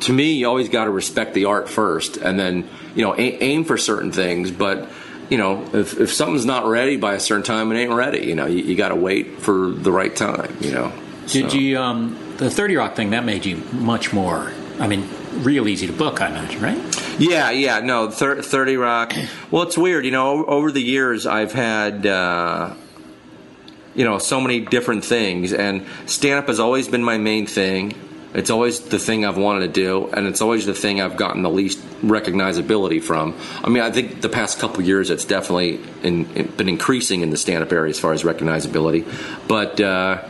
To 0.00 0.12
me, 0.12 0.34
you 0.34 0.46
always 0.46 0.68
got 0.68 0.84
to 0.84 0.90
respect 0.90 1.32
the 1.32 1.46
art 1.46 1.70
first, 1.70 2.18
and 2.18 2.38
then 2.38 2.68
you 2.94 3.02
know 3.02 3.14
aim 3.16 3.64
for 3.64 3.78
certain 3.78 4.12
things. 4.12 4.50
But 4.50 4.90
you 5.28 5.38
know, 5.38 5.68
if, 5.72 5.98
if 5.98 6.12
something's 6.12 6.46
not 6.46 6.66
ready 6.66 6.96
by 6.96 7.14
a 7.14 7.20
certain 7.20 7.42
time, 7.44 7.72
it 7.72 7.78
ain't 7.78 7.92
ready. 7.92 8.26
You 8.26 8.34
know, 8.34 8.46
you, 8.46 8.62
you 8.64 8.76
got 8.76 8.88
to 8.90 8.96
wait 8.96 9.38
for 9.40 9.70
the 9.70 9.90
right 9.92 10.14
time. 10.14 10.56
You 10.60 10.70
know. 10.72 10.92
Did 11.26 11.50
So- 11.50 11.56
you, 11.58 11.78
um, 11.78 12.16
the 12.36 12.50
30 12.50 12.76
Rock 12.76 12.94
thing, 12.94 13.10
that 13.10 13.24
made 13.24 13.44
you 13.44 13.56
much 13.72 14.12
more, 14.12 14.52
I 14.78 14.86
mean, 14.86 15.08
real 15.42 15.66
easy 15.68 15.86
to 15.86 15.92
book, 15.92 16.20
I 16.20 16.28
imagine, 16.28 16.60
right? 16.62 16.78
Yeah, 17.18 17.50
yeah, 17.50 17.80
no, 17.80 18.10
thir- 18.10 18.42
30 18.42 18.76
Rock. 18.76 19.12
Well, 19.50 19.62
it's 19.64 19.76
weird, 19.76 20.04
you 20.04 20.10
know, 20.12 20.44
over 20.44 20.70
the 20.70 20.82
years 20.82 21.26
I've 21.26 21.52
had, 21.52 22.06
uh, 22.06 22.74
you 23.94 24.04
know, 24.04 24.18
so 24.18 24.40
many 24.40 24.60
different 24.60 25.04
things, 25.04 25.52
and 25.52 25.86
stand 26.06 26.38
up 26.38 26.46
has 26.48 26.60
always 26.60 26.88
been 26.88 27.02
my 27.02 27.16
main 27.18 27.46
thing. 27.46 27.94
It's 28.36 28.50
always 28.50 28.80
the 28.80 28.98
thing 28.98 29.24
I've 29.24 29.38
wanted 29.38 29.60
to 29.60 29.72
do, 29.72 30.08
and 30.08 30.26
it's 30.26 30.42
always 30.42 30.66
the 30.66 30.74
thing 30.74 31.00
I've 31.00 31.16
gotten 31.16 31.40
the 31.42 31.48
least 31.48 31.78
recognizability 32.02 33.02
from. 33.02 33.34
I 33.64 33.70
mean, 33.70 33.82
I 33.82 33.90
think 33.90 34.20
the 34.20 34.28
past 34.28 34.58
couple 34.58 34.82
years 34.82 35.08
it's 35.08 35.24
definitely 35.24 35.80
in, 36.02 36.24
been 36.56 36.68
increasing 36.68 37.22
in 37.22 37.30
the 37.30 37.38
stand 37.38 37.64
up 37.64 37.72
area 37.72 37.88
as 37.88 37.98
far 37.98 38.12
as 38.12 38.24
recognizability. 38.24 39.06
But, 39.48 39.80
uh, 39.80 40.22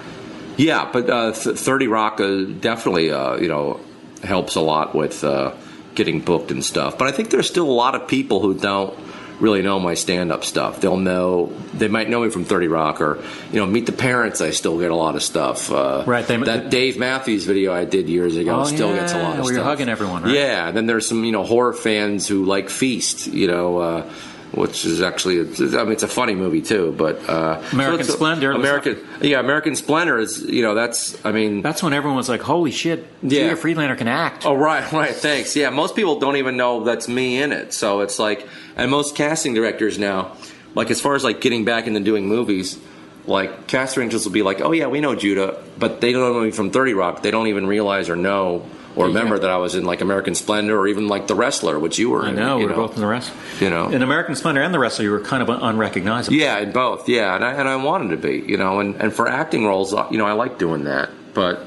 yeah, 0.56 0.88
but 0.92 1.10
uh, 1.10 1.32
30 1.32 1.88
Rock 1.88 2.20
uh, 2.20 2.44
definitely, 2.44 3.10
uh, 3.10 3.38
you 3.38 3.48
know, 3.48 3.80
helps 4.22 4.54
a 4.54 4.60
lot 4.60 4.94
with 4.94 5.24
uh, 5.24 5.56
getting 5.96 6.20
booked 6.20 6.52
and 6.52 6.64
stuff. 6.64 6.96
But 6.96 7.08
I 7.08 7.12
think 7.12 7.30
there's 7.30 7.48
still 7.48 7.68
a 7.68 7.72
lot 7.72 7.96
of 7.96 8.06
people 8.06 8.38
who 8.38 8.54
don't 8.54 8.96
really 9.40 9.62
know 9.62 9.78
my 9.78 9.94
stand-up 9.94 10.44
stuff. 10.44 10.80
They'll 10.80 10.96
know 10.96 11.52
they 11.74 11.88
might 11.88 12.08
know 12.08 12.20
me 12.20 12.30
from 12.30 12.44
30 12.44 12.68
Rock 12.68 13.00
or 13.00 13.18
you 13.52 13.60
know 13.60 13.66
Meet 13.66 13.86
the 13.86 13.92
Parents. 13.92 14.40
I 14.40 14.50
still 14.50 14.78
get 14.78 14.90
a 14.90 14.94
lot 14.96 15.14
of 15.14 15.22
stuff. 15.22 15.70
Uh, 15.70 16.04
Right, 16.06 16.26
they- 16.26 16.36
that 16.38 16.70
Dave 16.70 16.98
Matthews 16.98 17.44
video 17.44 17.72
I 17.74 17.84
did 17.84 18.08
years 18.08 18.36
ago 18.36 18.60
Oh, 18.60 18.64
still 18.64 18.94
gets 18.94 19.12
a 19.12 19.18
lot 19.22 19.38
of 19.38 19.44
where 19.44 19.52
you're 19.52 19.62
stuff. 19.62 19.66
hugging 19.66 19.88
everyone, 19.88 20.22
right? 20.22 20.34
Yeah. 20.34 20.70
Then 20.70 20.86
there's 20.86 21.06
some 21.06 21.24
you 21.24 21.32
know 21.32 21.44
horror 21.44 21.72
fans 21.72 22.26
who 22.26 22.44
like 22.44 22.70
Feast. 22.70 23.26
You 23.26 23.46
know. 23.48 23.78
Uh, 23.78 24.10
which 24.56 24.84
is 24.84 25.00
actually, 25.02 25.38
I 25.40 25.84
mean, 25.84 25.92
it's 25.92 26.02
a 26.02 26.08
funny 26.08 26.34
movie 26.34 26.62
too, 26.62 26.92
but 26.98 27.28
uh, 27.28 27.62
American 27.72 28.00
a- 28.00 28.04
Splendor. 28.04 28.50
American, 28.52 28.98
yeah, 29.20 29.38
American 29.38 29.76
Splendor 29.76 30.18
is, 30.18 30.42
you 30.42 30.62
know, 30.62 30.74
that's, 30.74 31.24
I 31.24 31.30
mean, 31.30 31.62
That's 31.62 31.82
when 31.82 31.92
everyone 31.92 32.16
was 32.16 32.28
like, 32.28 32.40
holy 32.40 32.70
shit, 32.72 33.06
Yeah. 33.22 33.44
Judah 33.44 33.56
Friedlander 33.56 33.94
can 33.96 34.08
act. 34.08 34.44
Oh 34.44 34.54
right, 34.54 34.90
right. 35.02 35.14
Thanks. 35.14 35.54
Yeah, 35.54 35.70
most 35.70 35.94
people 35.94 36.18
don't 36.18 36.36
even 36.36 36.56
know 36.56 36.82
that's 36.82 37.06
me 37.06 37.40
in 37.40 37.52
it. 37.52 37.72
So 37.72 38.00
it's 38.00 38.18
like, 38.18 38.48
and 38.76 38.90
most 38.90 39.14
casting 39.14 39.54
directors 39.54 39.98
now, 39.98 40.36
like 40.74 40.90
as 40.90 41.00
far 41.00 41.14
as 41.14 41.22
like 41.22 41.40
getting 41.40 41.64
back 41.64 41.86
into 41.86 42.00
doing 42.00 42.26
movies, 42.26 42.78
like 43.26 43.66
casting 43.66 44.04
angels 44.04 44.24
will 44.24 44.32
be 44.32 44.42
like, 44.42 44.60
"Oh 44.60 44.72
yeah, 44.72 44.86
we 44.86 45.00
know 45.00 45.14
Judah," 45.16 45.60
but 45.78 46.00
they 46.00 46.12
don't 46.12 46.32
know 46.32 46.40
me 46.40 46.50
from 46.50 46.70
Thirty 46.70 46.94
Rock. 46.94 47.22
They 47.22 47.30
don't 47.30 47.48
even 47.48 47.66
realize 47.66 48.08
or 48.08 48.14
know 48.16 48.64
or 48.96 49.06
remember 49.06 49.34
Yeah. 49.36 49.42
that 49.42 49.50
I 49.50 49.56
was 49.58 49.74
in 49.74 49.84
like 49.84 50.00
American 50.00 50.34
Splendor 50.34 50.76
or 50.78 50.88
even 50.88 51.06
like 51.06 51.26
The 51.28 51.34
Wrestler, 51.34 51.78
which 51.78 51.98
you 51.98 52.10
were 52.10 52.24
I 52.24 52.30
in. 52.30 52.36
know, 52.36 52.58
you 52.58 52.66
we 52.66 52.72
were 52.72 52.76
both 52.76 52.94
in 52.94 53.00
the 53.00 53.06
rest. 53.06 53.30
You 53.60 53.70
know. 53.70 53.88
In 53.90 54.02
American 54.02 54.34
Splendor 54.34 54.62
and 54.62 54.72
the 54.74 54.78
Wrestler, 54.78 55.04
you 55.04 55.10
were 55.12 55.20
kind 55.20 55.42
of 55.42 55.48
unrecognizable. 55.50 56.36
Yeah, 56.36 56.58
in 56.58 56.72
both. 56.72 57.08
Yeah, 57.08 57.34
and 57.36 57.44
I, 57.44 57.52
and 57.52 57.68
I 57.68 57.76
wanted 57.76 58.10
to 58.10 58.16
be, 58.16 58.38
you 58.50 58.56
know, 58.56 58.80
and, 58.80 58.96
and 59.00 59.12
for 59.12 59.28
acting 59.28 59.64
roles, 59.66 59.94
uh, 59.94 60.08
you 60.10 60.18
know, 60.18 60.26
I 60.26 60.32
like 60.32 60.58
doing 60.58 60.84
that. 60.84 61.10
But 61.34 61.62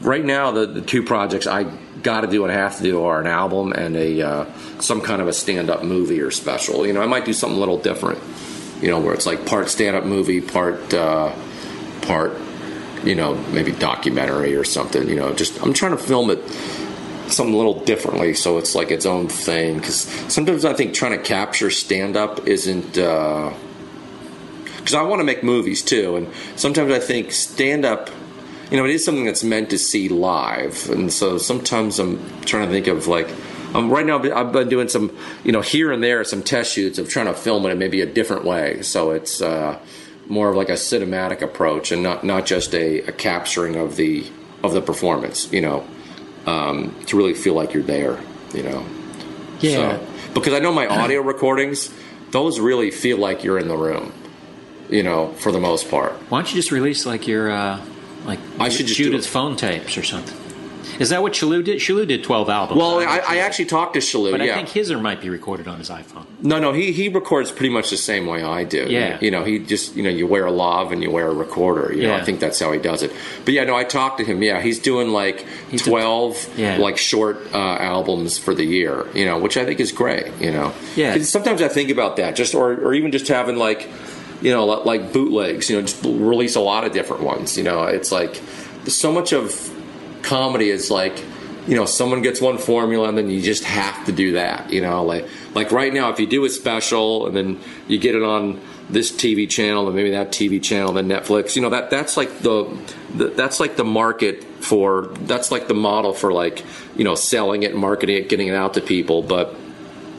right 0.00 0.24
now, 0.24 0.52
the, 0.52 0.66
the 0.66 0.80
two 0.80 1.02
projects 1.02 1.46
I 1.48 1.64
got 2.02 2.20
to 2.20 2.28
do 2.28 2.44
and 2.44 2.52
have 2.52 2.76
to 2.76 2.82
do 2.84 3.02
are 3.02 3.20
an 3.20 3.26
album 3.26 3.72
and 3.72 3.96
a 3.96 4.22
uh, 4.22 4.44
some 4.78 5.00
kind 5.00 5.20
of 5.20 5.26
a 5.26 5.32
stand 5.32 5.68
up 5.70 5.82
movie 5.82 6.20
or 6.20 6.30
special. 6.30 6.86
You 6.86 6.92
know, 6.92 7.02
I 7.02 7.06
might 7.06 7.24
do 7.24 7.32
something 7.32 7.56
a 7.56 7.60
little 7.60 7.78
different. 7.78 8.20
You 8.80 8.88
know, 8.92 9.00
where 9.00 9.12
it's 9.14 9.26
like 9.26 9.44
part 9.44 9.68
stand 9.68 9.96
up 9.96 10.04
movie, 10.04 10.40
part 10.40 10.94
uh, 10.94 11.34
part 12.02 12.34
you 13.04 13.14
know 13.14 13.34
maybe 13.52 13.72
documentary 13.72 14.54
or 14.54 14.64
something. 14.64 15.08
You 15.08 15.16
know, 15.16 15.34
just 15.34 15.60
I'm 15.62 15.72
trying 15.72 15.92
to 15.92 15.98
film 15.98 16.30
it 16.30 16.40
something 17.32 17.54
a 17.54 17.56
little 17.56 17.80
differently 17.84 18.34
so 18.34 18.58
it's 18.58 18.74
like 18.74 18.90
its 18.90 19.06
own 19.06 19.28
thing 19.28 19.78
because 19.78 20.00
sometimes 20.32 20.64
i 20.64 20.72
think 20.72 20.94
trying 20.94 21.12
to 21.12 21.18
capture 21.22 21.70
stand 21.70 22.16
up 22.16 22.46
isn't 22.46 22.94
because 22.94 23.54
i 24.94 25.02
want 25.02 25.20
to 25.20 25.24
make 25.24 25.42
movies 25.42 25.82
too 25.82 26.16
and 26.16 26.26
sometimes 26.56 26.90
i 26.92 26.98
think 26.98 27.32
stand 27.32 27.84
up 27.84 28.10
you 28.70 28.76
know 28.76 28.84
it 28.84 28.90
is 28.90 29.04
something 29.04 29.24
that's 29.24 29.44
meant 29.44 29.70
to 29.70 29.78
see 29.78 30.08
live 30.08 30.88
and 30.90 31.12
so 31.12 31.38
sometimes 31.38 31.98
i'm 31.98 32.18
trying 32.42 32.66
to 32.66 32.72
think 32.72 32.86
of 32.86 33.06
like 33.06 33.28
um, 33.74 33.90
right 33.90 34.06
now 34.06 34.18
i've 34.34 34.52
been 34.52 34.68
doing 34.68 34.88
some 34.88 35.14
you 35.44 35.52
know 35.52 35.60
here 35.60 35.92
and 35.92 36.02
there 36.02 36.24
some 36.24 36.42
test 36.42 36.72
shoots 36.72 36.98
of 36.98 37.08
trying 37.08 37.26
to 37.26 37.34
film 37.34 37.66
it 37.66 37.70
in 37.70 37.78
maybe 37.78 38.00
a 38.00 38.06
different 38.06 38.44
way 38.44 38.80
so 38.82 39.10
it's 39.10 39.42
uh, 39.42 39.78
more 40.28 40.50
of 40.50 40.56
like 40.56 40.68
a 40.68 40.72
cinematic 40.72 41.42
approach 41.42 41.90
and 41.90 42.02
not 42.02 42.24
not 42.24 42.46
just 42.46 42.74
a, 42.74 43.00
a 43.02 43.12
capturing 43.12 43.76
of 43.76 43.96
the 43.96 44.26
of 44.62 44.72
the 44.72 44.82
performance 44.82 45.50
you 45.52 45.60
know 45.60 45.86
um, 46.48 46.94
to 47.06 47.16
really 47.16 47.34
feel 47.34 47.54
like 47.54 47.74
you're 47.74 47.82
there, 47.82 48.18
you 48.54 48.62
know. 48.62 48.84
Yeah. 49.60 49.98
So, 49.98 50.06
because 50.34 50.54
I 50.54 50.58
know 50.58 50.72
my 50.72 50.86
audio 50.86 51.20
recordings, 51.34 51.92
those 52.30 52.58
really 52.58 52.90
feel 52.90 53.18
like 53.18 53.44
you're 53.44 53.58
in 53.58 53.68
the 53.68 53.76
room, 53.76 54.12
you 54.88 55.02
know, 55.02 55.32
for 55.34 55.52
the 55.52 55.60
most 55.60 55.90
part. 55.90 56.12
Why 56.30 56.38
don't 56.38 56.50
you 56.50 56.56
just 56.56 56.72
release 56.72 57.04
like 57.04 57.26
your 57.26 57.50
uh, 57.50 57.80
like 58.24 58.38
I 58.58 58.68
should 58.68 58.86
Judith's 58.86 59.26
it. 59.26 59.30
phone 59.30 59.56
tapes 59.56 59.98
or 59.98 60.02
something? 60.02 60.36
Is 60.98 61.10
that 61.10 61.22
what 61.22 61.32
Shalou 61.32 61.62
did? 61.64 61.78
Shalou 61.78 62.06
did 62.06 62.24
twelve 62.24 62.48
albums. 62.48 62.78
Well, 62.78 62.98
I. 63.00 63.18
I 63.26 63.36
actually 63.38 63.66
talked 63.66 63.94
to 63.94 64.00
Shalou. 64.00 64.32
but 64.32 64.40
yeah. 64.42 64.52
I 64.52 64.56
think 64.56 64.68
his 64.68 64.90
or 64.90 64.98
might 64.98 65.20
be 65.20 65.28
recorded 65.30 65.68
on 65.68 65.78
his 65.78 65.90
iPhone. 65.90 66.24
No, 66.42 66.58
no, 66.58 66.72
he 66.72 66.92
he 66.92 67.08
records 67.08 67.50
pretty 67.52 67.72
much 67.72 67.90
the 67.90 67.96
same 67.96 68.26
way 68.26 68.42
I 68.42 68.64
do. 68.64 68.86
Yeah. 68.88 69.18
you 69.20 69.30
know, 69.30 69.44
he 69.44 69.58
just 69.58 69.94
you 69.96 70.02
know 70.02 70.10
you 70.10 70.26
wear 70.26 70.46
a 70.46 70.50
lav 70.50 70.90
and 70.92 71.02
you 71.02 71.10
wear 71.10 71.28
a 71.28 71.34
recorder. 71.34 71.92
You 71.92 72.02
know, 72.02 72.08
Yeah. 72.16 72.22
I 72.22 72.24
think 72.24 72.40
that's 72.40 72.58
how 72.60 72.72
he 72.72 72.78
does 72.78 73.02
it. 73.02 73.12
But 73.44 73.54
yeah, 73.54 73.64
no, 73.64 73.76
I 73.76 73.84
talked 73.84 74.18
to 74.18 74.24
him. 74.24 74.42
Yeah, 74.42 74.60
he's 74.60 74.78
doing 74.78 75.08
like 75.10 75.46
He's 75.70 75.82
did- 75.82 75.90
twelve 75.90 76.48
Yeah. 76.56 76.78
like 76.78 76.98
short 76.98 77.38
uh, 77.54 77.58
albums 77.58 78.38
for 78.38 78.54
the 78.54 78.64
year. 78.64 79.06
You 79.14 79.24
know, 79.24 79.38
which 79.38 79.56
I 79.56 79.64
think 79.64 79.80
is 79.80 79.92
great. 79.92 80.26
You 80.40 80.50
know, 80.50 80.72
Yeah. 80.96 81.18
sometimes 81.22 81.62
I 81.62 81.68
think 81.68 81.90
about 81.90 82.16
that, 82.16 82.34
just 82.36 82.54
or 82.54 82.72
or 82.72 82.94
even 82.94 83.12
just 83.12 83.28
having 83.28 83.56
like 83.56 83.88
you 84.42 84.50
know 84.50 84.64
like 84.66 85.12
bootlegs. 85.12 85.70
You 85.70 85.76
know, 85.76 85.82
just 85.82 86.02
release 86.04 86.56
a 86.56 86.60
lot 86.60 86.84
of 86.84 86.92
different 86.92 87.22
ones. 87.22 87.56
You 87.56 87.64
know, 87.64 87.82
it's 87.84 88.10
like 88.10 88.40
so 88.86 89.12
much 89.12 89.32
of 89.32 89.52
comedy 90.22 90.70
is 90.70 90.90
like 90.90 91.22
you 91.68 91.76
know 91.76 91.84
someone 91.84 92.22
gets 92.22 92.40
one 92.40 92.56
formula 92.56 93.08
and 93.08 93.18
then 93.18 93.28
you 93.28 93.42
just 93.42 93.62
have 93.64 94.06
to 94.06 94.12
do 94.12 94.32
that 94.32 94.72
you 94.72 94.80
know 94.80 95.04
like 95.04 95.26
like 95.54 95.70
right 95.70 95.92
now 95.92 96.10
if 96.10 96.18
you 96.18 96.26
do 96.26 96.44
a 96.44 96.50
special 96.50 97.26
and 97.26 97.36
then 97.36 97.60
you 97.86 97.98
get 97.98 98.14
it 98.14 98.22
on 98.22 98.58
this 98.88 99.12
TV 99.12 99.48
channel 99.48 99.86
and 99.86 99.94
maybe 99.94 100.10
that 100.12 100.32
TV 100.32 100.62
channel 100.62 100.94
then 100.94 101.08
Netflix 101.08 101.54
you 101.56 101.62
know 101.62 101.68
that 101.70 101.90
that's 101.90 102.16
like 102.16 102.38
the, 102.38 102.64
the 103.14 103.28
that's 103.28 103.60
like 103.60 103.76
the 103.76 103.84
market 103.84 104.42
for 104.64 105.08
that's 105.20 105.50
like 105.50 105.68
the 105.68 105.74
model 105.74 106.14
for 106.14 106.32
like 106.32 106.64
you 106.96 107.04
know 107.04 107.14
selling 107.14 107.64
it 107.64 107.76
marketing 107.76 108.16
it 108.16 108.28
getting 108.30 108.48
it 108.48 108.54
out 108.54 108.74
to 108.74 108.80
people. 108.80 109.22
But 109.22 109.54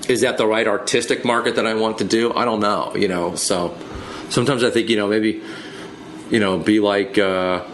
is 0.08 0.22
that 0.22 0.38
the 0.38 0.46
right 0.46 0.68
artistic 0.68 1.26
market 1.26 1.56
that 1.56 1.66
I 1.66 1.74
want 1.74 1.98
to 1.98 2.04
do? 2.04 2.32
I 2.34 2.46
don't 2.46 2.60
know 2.60 2.96
you 2.96 3.08
know 3.08 3.36
so 3.36 3.76
sometimes 4.30 4.64
I 4.64 4.70
think 4.70 4.88
you 4.88 4.98
know 4.98 5.08
maybe 5.08 5.42
you 6.30 6.40
know 6.40 6.60
be 6.60 6.80
like 6.80 7.18
uh 7.18 7.66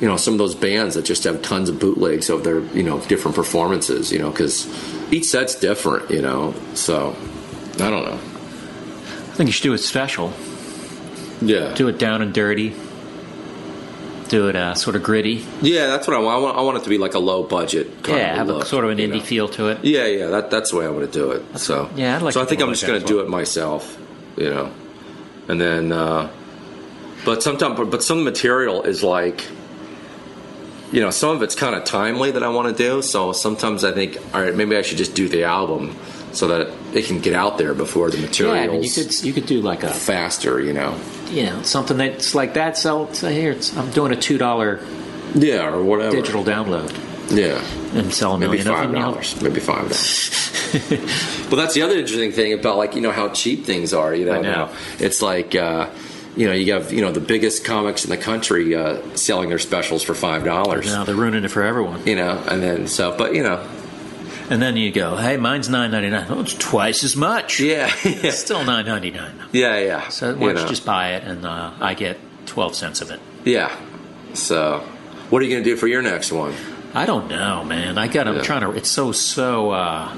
you 0.00 0.06
know 0.06 0.16
some 0.16 0.34
of 0.34 0.38
those 0.38 0.54
bands 0.54 0.94
that 0.94 1.04
just 1.04 1.24
have 1.24 1.40
tons 1.42 1.68
of 1.68 1.78
bootlegs 1.78 2.28
of 2.28 2.44
their 2.44 2.60
you 2.74 2.82
know 2.82 3.00
different 3.06 3.34
performances 3.34 4.12
you 4.12 4.18
know 4.18 4.30
because 4.30 4.66
each 5.12 5.24
set's 5.24 5.54
different 5.54 6.10
you 6.10 6.20
know 6.20 6.54
so 6.74 7.16
i 7.74 7.90
don't 7.90 8.04
know 8.04 8.18
I 8.18 9.38
think 9.38 9.48
you 9.48 9.52
should 9.52 9.64
do 9.64 9.74
it 9.74 9.78
special. 9.78 10.32
yeah 11.42 11.74
Do 11.74 11.88
it 11.88 11.98
down 11.98 12.22
and 12.22 12.32
dirty. 12.32 12.74
Do 14.28 14.48
it 14.48 14.56
uh, 14.56 14.74
sort 14.74 14.96
of 14.96 15.02
gritty. 15.04 15.44
yeah 15.62 15.86
that's 15.86 16.08
what 16.08 16.16
i 16.16 16.20
want 16.20 16.36
I, 16.36 16.40
want 16.40 16.58
I 16.58 16.60
want 16.62 16.78
it 16.78 16.84
to 16.84 16.90
be 16.90 16.98
like 16.98 17.14
a 17.14 17.18
low 17.20 17.42
budget 17.44 18.02
kind 18.02 18.18
yeah, 18.18 18.30
of 18.32 18.36
have 18.38 18.46
look, 18.48 18.62
a 18.64 18.66
sort 18.66 18.84
of 18.84 18.90
an 18.90 18.98
indie 18.98 19.18
know. 19.18 19.20
feel 19.20 19.48
to 19.50 19.68
it. 19.68 19.84
yeah 19.84 20.06
yeah 20.06 20.26
that, 20.28 20.50
that's 20.50 20.70
the 20.72 20.78
way 20.78 20.84
i 20.86 20.88
want 20.88 21.04
to 21.10 21.18
do 21.18 21.30
it 21.32 21.58
so 21.58 21.88
yeah, 21.94 22.16
I'd 22.16 22.22
like 22.22 22.34
so 22.34 22.42
i 22.42 22.44
think 22.44 22.60
i'm 22.60 22.70
just 22.70 22.86
going 22.86 23.00
to 23.00 23.06
do 23.06 23.20
it 23.20 23.28
myself 23.28 23.96
you 24.36 24.50
know 24.50 24.72
and 25.48 25.60
then 25.60 25.92
uh 25.92 26.28
but 27.24 27.42
sometimes 27.42 27.76
but, 27.76 27.90
but 27.90 28.02
some 28.02 28.24
material 28.24 28.82
is 28.82 29.04
like 29.04 29.46
you 30.92 31.00
know, 31.00 31.10
some 31.10 31.36
of 31.36 31.42
it's 31.42 31.54
kind 31.54 31.74
of 31.74 31.84
timely 31.84 32.30
that 32.30 32.42
I 32.42 32.48
want 32.48 32.74
to 32.76 32.82
do. 32.82 33.02
So 33.02 33.32
sometimes 33.32 33.84
I 33.84 33.92
think, 33.92 34.18
all 34.34 34.40
right, 34.42 34.54
maybe 34.54 34.76
I 34.76 34.82
should 34.82 34.98
just 34.98 35.14
do 35.14 35.28
the 35.28 35.44
album 35.44 35.96
so 36.32 36.48
that 36.48 36.68
it 36.94 37.06
can 37.06 37.20
get 37.20 37.32
out 37.34 37.58
there 37.58 37.74
before 37.74 38.10
the 38.10 38.18
Yeah, 38.18 38.26
materials 38.26 38.58
I 38.58 38.66
mean, 38.72 38.82
you 38.82 38.90
could 38.90 39.24
you 39.24 39.32
could 39.32 39.46
do 39.46 39.60
like 39.62 39.82
a 39.82 39.92
faster. 39.92 40.60
You 40.60 40.72
know, 40.74 40.98
you 41.28 41.44
know 41.44 41.62
something 41.62 41.96
that's 41.96 42.34
like 42.34 42.54
that. 42.54 42.76
Sell 42.76 43.12
say 43.14 43.34
here, 43.34 43.52
it's, 43.52 43.76
I'm 43.76 43.90
doing 43.90 44.12
a 44.12 44.16
two 44.16 44.38
dollar 44.38 44.80
yeah, 45.34 45.66
or 45.68 45.82
whatever. 45.82 46.14
digital 46.14 46.44
download 46.44 46.90
yeah, 47.30 47.60
and 47.98 48.12
sell 48.14 48.34
a 48.34 48.38
maybe 48.38 48.58
five 48.58 48.88
them. 48.88 48.94
you 48.94 48.98
know. 49.00 49.10
dollars, 49.12 49.40
maybe 49.42 49.60
five 49.60 49.88
dollars. 49.88 50.52
well, 51.50 51.56
that's 51.56 51.74
the 51.74 51.82
other 51.82 51.96
interesting 51.96 52.32
thing 52.32 52.52
about 52.52 52.76
like 52.76 52.94
you 52.94 53.00
know 53.00 53.12
how 53.12 53.28
cheap 53.30 53.64
things 53.64 53.92
are. 53.94 54.14
You 54.14 54.26
know, 54.26 54.32
I 54.34 54.40
know. 54.42 54.70
it's 54.98 55.22
like. 55.22 55.54
uh 55.54 55.88
you 56.36 56.46
know, 56.46 56.52
you 56.52 56.72
have 56.74 56.92
you 56.92 57.00
know 57.00 57.10
the 57.12 57.20
biggest 57.20 57.64
comics 57.64 58.04
in 58.04 58.10
the 58.10 58.16
country 58.16 58.74
uh, 58.74 59.00
selling 59.16 59.48
their 59.48 59.58
specials 59.58 60.02
for 60.02 60.14
five 60.14 60.44
dollars. 60.44 60.86
Now 60.86 61.04
they're 61.04 61.14
ruining 61.14 61.44
it 61.44 61.50
for 61.50 61.62
everyone. 61.62 62.06
You 62.06 62.16
know, 62.16 62.42
and 62.48 62.62
then 62.62 62.86
so, 62.88 63.16
but 63.16 63.34
you 63.34 63.42
know, 63.42 63.66
And 64.50 64.60
then 64.62 64.76
you 64.76 64.92
go, 64.92 65.16
hey, 65.16 65.36
mine's 65.38 65.68
nine 65.68 65.90
ninety 65.90 66.10
nine. 66.10 66.26
Oh, 66.28 66.40
it's 66.40 66.54
twice 66.54 67.02
as 67.04 67.16
much. 67.16 67.58
yeah, 67.60 67.86
yeah, 68.04 68.26
It's 68.28 68.38
still 68.38 68.64
nine 68.64 68.84
ninety 68.86 69.10
nine. 69.10 69.34
yeah, 69.52 69.78
yeah. 69.78 70.08
So 70.08 70.34
why 70.36 70.48
you 70.48 70.52
don't 70.54 70.62
you 70.64 70.68
just 70.68 70.84
buy 70.86 71.14
it 71.14 71.24
and 71.24 71.44
uh, 71.46 71.72
I 71.80 71.94
get 71.94 72.18
twelve 72.46 72.74
cents 72.74 73.00
of 73.00 73.10
it. 73.10 73.20
Yeah. 73.44 73.74
So, 74.34 74.80
what 75.30 75.40
are 75.40 75.44
you 75.46 75.50
going 75.52 75.64
to 75.64 75.70
do 75.70 75.76
for 75.76 75.86
your 75.86 76.02
next 76.02 76.30
one? 76.32 76.54
I 76.94 77.06
don't 77.06 77.28
know, 77.28 77.64
man. 77.64 77.96
I 77.98 78.06
got. 78.08 78.28
I'm 78.28 78.36
Yeah. 78.36 78.42
trying 78.42 78.60
to. 78.62 78.70
It's 78.72 78.90
so 78.90 79.12
so. 79.12 79.70
Uh, 79.70 80.14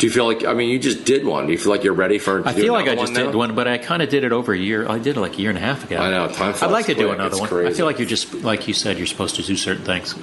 Do 0.00 0.06
you 0.06 0.12
feel 0.12 0.24
like? 0.24 0.44
I 0.46 0.54
mean, 0.54 0.70
you 0.70 0.78
just 0.78 1.04
did 1.04 1.24
one. 1.26 1.46
Do 1.46 1.52
you 1.52 1.58
feel 1.58 1.70
like 1.70 1.84
you're 1.84 1.92
ready 1.92 2.18
for? 2.18 2.46
I 2.48 2.54
feel 2.54 2.72
like 2.72 2.88
I 2.88 2.94
just 2.94 3.12
did 3.14 3.34
one, 3.34 3.54
but 3.54 3.68
I 3.68 3.76
kind 3.78 4.02
of 4.02 4.08
did 4.08 4.24
it 4.24 4.32
over 4.32 4.52
a 4.54 4.58
year. 4.58 4.88
I 4.88 4.98
did 4.98 5.16
it 5.16 5.20
like 5.20 5.34
a 5.34 5.40
year 5.40 5.50
and 5.50 5.58
a 5.58 5.62
half 5.62 5.84
ago. 5.84 5.98
I 5.98 6.10
know, 6.10 6.26
time 6.28 6.54
I'd 6.60 6.70
like 6.70 6.86
to 6.86 6.94
do 6.94 7.10
another 7.10 7.36
It's 7.36 7.50
one. 7.52 7.66
I 7.66 7.72
feel 7.72 7.84
like 7.86 7.98
you're 7.98 8.08
just 8.08 8.32
like 8.34 8.66
you 8.66 8.74
said. 8.74 8.96
You're 8.96 9.06
supposed 9.06 9.36
to 9.36 9.42
do 9.42 9.56
certain 9.56 9.84
things. 9.84 10.14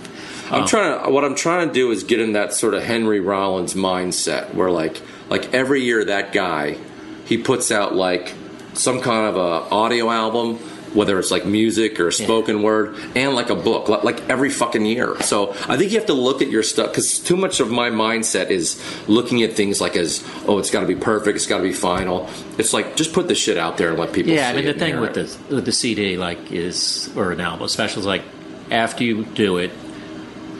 I'm 0.50 0.62
Um, 0.64 0.68
trying 0.68 1.04
to. 1.06 1.10
What 1.12 1.24
I'm 1.24 1.36
trying 1.36 1.68
to 1.68 1.74
do 1.74 1.92
is 1.92 2.04
get 2.04 2.20
in 2.20 2.34
that 2.34 2.54
sort 2.54 2.74
of 2.74 2.82
Henry 2.84 3.20
Rollins 3.20 3.76
mindset, 3.76 4.54
where 4.56 4.72
like, 4.72 5.00
like 5.30 5.54
every 5.54 5.84
year 5.84 6.04
that 6.06 6.34
guy, 6.34 6.78
he 7.26 7.38
puts 7.38 7.72
out 7.72 7.94
like 7.96 8.34
some 8.74 9.00
kind 9.02 9.28
of 9.28 9.36
a 9.36 9.70
audio 9.74 10.10
album. 10.10 10.60
Whether 10.94 11.20
it's 11.20 11.32
like 11.32 11.46
music 11.46 12.00
or 12.00 12.12
spoken 12.12 12.62
word, 12.62 12.96
and 13.16 13.36
like 13.36 13.50
a 13.50 13.56
book, 13.56 13.90
like, 13.90 14.04
like 14.04 14.30
every 14.30 14.50
fucking 14.50 14.86
year. 14.86 15.20
So 15.22 15.52
I 15.68 15.78
think 15.78 15.92
you 15.92 15.98
have 15.98 16.08
to 16.08 16.14
look 16.14 16.42
at 16.42 16.50
your 16.50 16.64
stuff 16.64 16.90
because 16.90 17.20
too 17.20 17.36
much 17.36 17.60
of 17.60 17.70
my 17.70 17.90
mindset 17.90 18.50
is 18.50 18.82
looking 19.08 19.44
at 19.44 19.54
things 19.54 19.82
like 19.82 19.96
as 19.96 20.24
oh, 20.48 20.60
it's 20.60 20.72
got 20.72 20.82
to 20.82 20.88
be 20.88 20.96
perfect, 20.96 21.36
it's 21.36 21.46
got 21.48 21.58
to 21.58 21.64
be 21.64 21.74
final. 21.74 22.30
It's 22.58 22.74
like 22.74 22.96
just 22.96 23.14
put 23.14 23.28
the 23.28 23.36
shit 23.36 23.58
out 23.58 23.78
there 23.78 23.90
and 23.90 24.00
let 24.00 24.14
people. 24.14 24.32
Yeah, 24.32 24.50
I 24.50 24.54
mean 24.54 24.66
the 24.66 24.74
thing 24.74 25.00
with 25.00 25.18
it. 25.18 25.38
the 25.50 25.56
with 25.56 25.66
the 25.66 25.72
CD 25.72 26.18
like 26.18 26.52
is 26.52 27.12
or 27.16 27.32
an 27.32 27.42
album 27.42 27.68
special 27.68 28.00
is 28.00 28.06
like 28.06 28.24
after 28.72 29.04
you 29.04 29.26
do 29.26 29.58
it, 29.58 29.72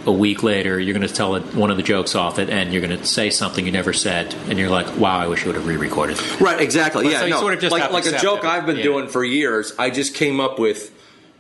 a 0.08 0.12
week 0.12 0.42
later 0.42 0.80
you're 0.80 0.96
going 0.96 1.08
to 1.08 1.14
tell 1.14 1.40
one 1.40 1.70
of 1.70 1.78
the 1.78 1.84
jokes 1.84 2.16
off 2.16 2.40
it, 2.40 2.50
and 2.50 2.72
you're 2.72 2.82
going 2.82 2.98
to 2.98 3.06
say 3.06 3.30
something 3.30 3.66
you 3.66 3.72
never 3.72 3.94
said, 3.94 4.34
and 4.50 4.58
you're 4.58 4.70
like, 4.70 4.98
wow, 4.98 5.20
I 5.20 5.28
wish 5.28 5.42
you 5.42 5.48
would 5.48 5.56
have 5.56 5.68
re-recorded. 5.68 6.18
Right, 6.42 6.60
exactly. 6.60 7.04
But 7.04 7.12
yeah, 7.12 7.20
so 7.20 7.26
you 7.26 7.34
no. 7.34 7.40
sort 7.42 7.54
of 7.54 7.60
just 7.60 7.72
like 7.72 7.92
like 7.92 8.06
a 8.06 8.18
joke 8.18 8.40
it. 8.40 8.46
I've 8.46 8.66
been 8.66 8.78
Yeah. 8.78 8.84
doing 8.84 9.08
for 9.10 9.24
years. 9.24 9.74
I 9.78 9.90
just 9.90 10.16
came 10.16 10.40
up 10.40 10.58
with 10.58 10.92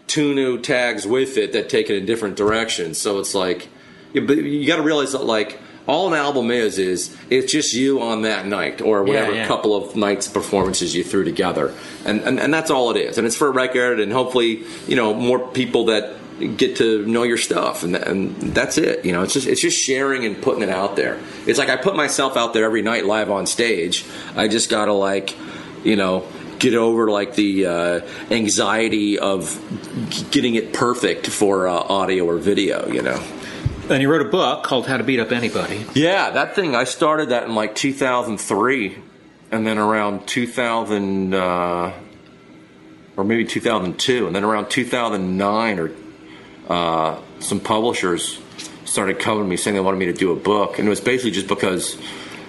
two 0.06 0.36
new 0.36 0.60
tags 0.60 1.08
with 1.08 1.38
it 1.38 1.54
that 1.54 1.70
take 1.70 1.90
it 1.90 1.96
in 1.98 2.06
different 2.06 2.36
directions. 2.36 2.98
So 2.98 3.20
it's 3.20 3.34
like, 3.34 3.70
yeah, 4.14 4.22
but 4.22 4.38
you 4.38 4.68
got 4.68 4.78
to 4.78 4.82
realize 4.84 5.14
that 5.14 5.24
like 5.24 5.60
all 5.88 6.08
an 6.08 6.14
album 6.14 6.52
is 6.52 6.78
is 6.78 7.16
it's 7.30 7.52
just 7.52 7.74
you 7.74 8.02
on 8.02 8.24
that 8.24 8.46
night 8.46 8.82
or 8.82 9.04
whatever 9.04 9.34
yeah. 9.34 9.48
couple 9.48 9.76
of 9.76 9.96
nights 9.96 10.28
performances 10.28 10.94
you 10.94 11.04
threw 11.04 11.24
together, 11.24 11.74
and, 12.06 12.20
and 12.22 12.40
and 12.40 12.54
that's 12.54 12.70
all 12.70 12.92
it 12.92 12.98
is. 12.98 13.18
And 13.18 13.26
it's 13.26 13.38
for 13.38 13.48
a 13.48 13.52
record, 13.52 14.02
and 14.02 14.12
hopefully 14.12 14.64
you 14.88 14.96
know 14.98 15.14
more 15.14 15.40
people 15.40 15.86
that 15.86 16.16
get 16.40 16.76
to 16.78 17.06
know 17.06 17.24
your 17.24 17.38
stuff 17.38 17.84
and, 17.84 17.96
and 17.96 18.36
that's 18.54 18.78
it 18.78 19.04
you 19.06 19.12
know? 19.12 19.24
It's 19.24 19.34
just 19.34 19.48
it's 19.48 19.62
just 19.62 19.78
sharing 19.80 20.26
and 20.26 20.42
putting 20.42 20.62
it 20.64 20.70
out 20.70 20.96
there. 20.96 21.20
It's 21.46 21.58
like 21.60 21.70
i 21.70 21.76
put 21.78 21.96
myself 21.96 22.38
out 22.38 22.54
there 22.54 22.66
every 22.66 22.82
night 22.82 23.06
live 23.06 23.32
on 23.32 23.46
stage. 23.46 24.06
I 24.36 24.48
just 24.48 24.70
gotta 24.70 24.94
like 24.94 25.36
you 25.84 25.96
know 25.96 26.28
get 26.60 26.74
over 26.74 27.10
like 27.10 27.36
the 27.36 27.66
uh, 27.68 28.02
anxiety 28.32 29.20
of 29.20 29.60
getting 30.32 30.56
it 30.56 30.74
perfect 30.74 31.28
for 31.28 31.68
uh, 31.68 31.74
audio 31.74 32.26
or 32.26 32.38
video 32.38 32.88
you 32.88 33.02
know? 33.02 33.22
And 33.90 34.02
you 34.02 34.12
wrote 34.12 34.26
a 34.26 34.30
book 34.30 34.64
called 34.64 34.86
How 34.88 34.98
to 34.98 35.04
Beat 35.04 35.20
Up 35.20 35.32
Anybody. 35.32 35.86
yeah 35.94 36.32
that 36.32 36.56
thing 36.56 36.76
i 36.76 36.84
started 36.84 37.30
that 37.30 37.44
in 37.46 37.56
like 37.56 37.74
2003 37.76 38.98
and 39.52 39.66
then 39.66 39.78
around 39.78 40.28
2000 40.28 41.34
uh, 41.34 41.94
or 43.16 43.24
maybe 43.24 43.46
2002 43.46 44.28
and 44.28 44.36
then 44.36 44.44
around 44.44 44.70
2009 44.70 45.80
or 45.80 45.90
uh, 46.70 47.20
some 47.40 47.60
publishers 47.60 48.40
started 48.86 49.20
coming 49.20 49.44
to 49.44 49.50
me 49.50 49.58
saying 49.58 49.76
they 49.76 49.82
wanted 49.82 49.98
me 49.98 50.06
to 50.08 50.14
do 50.14 50.32
a 50.32 50.36
book, 50.36 50.80
and 50.80 50.88
it 50.88 50.90
was 50.90 51.02
basically 51.02 51.32
just 51.32 51.48
because 51.48 51.98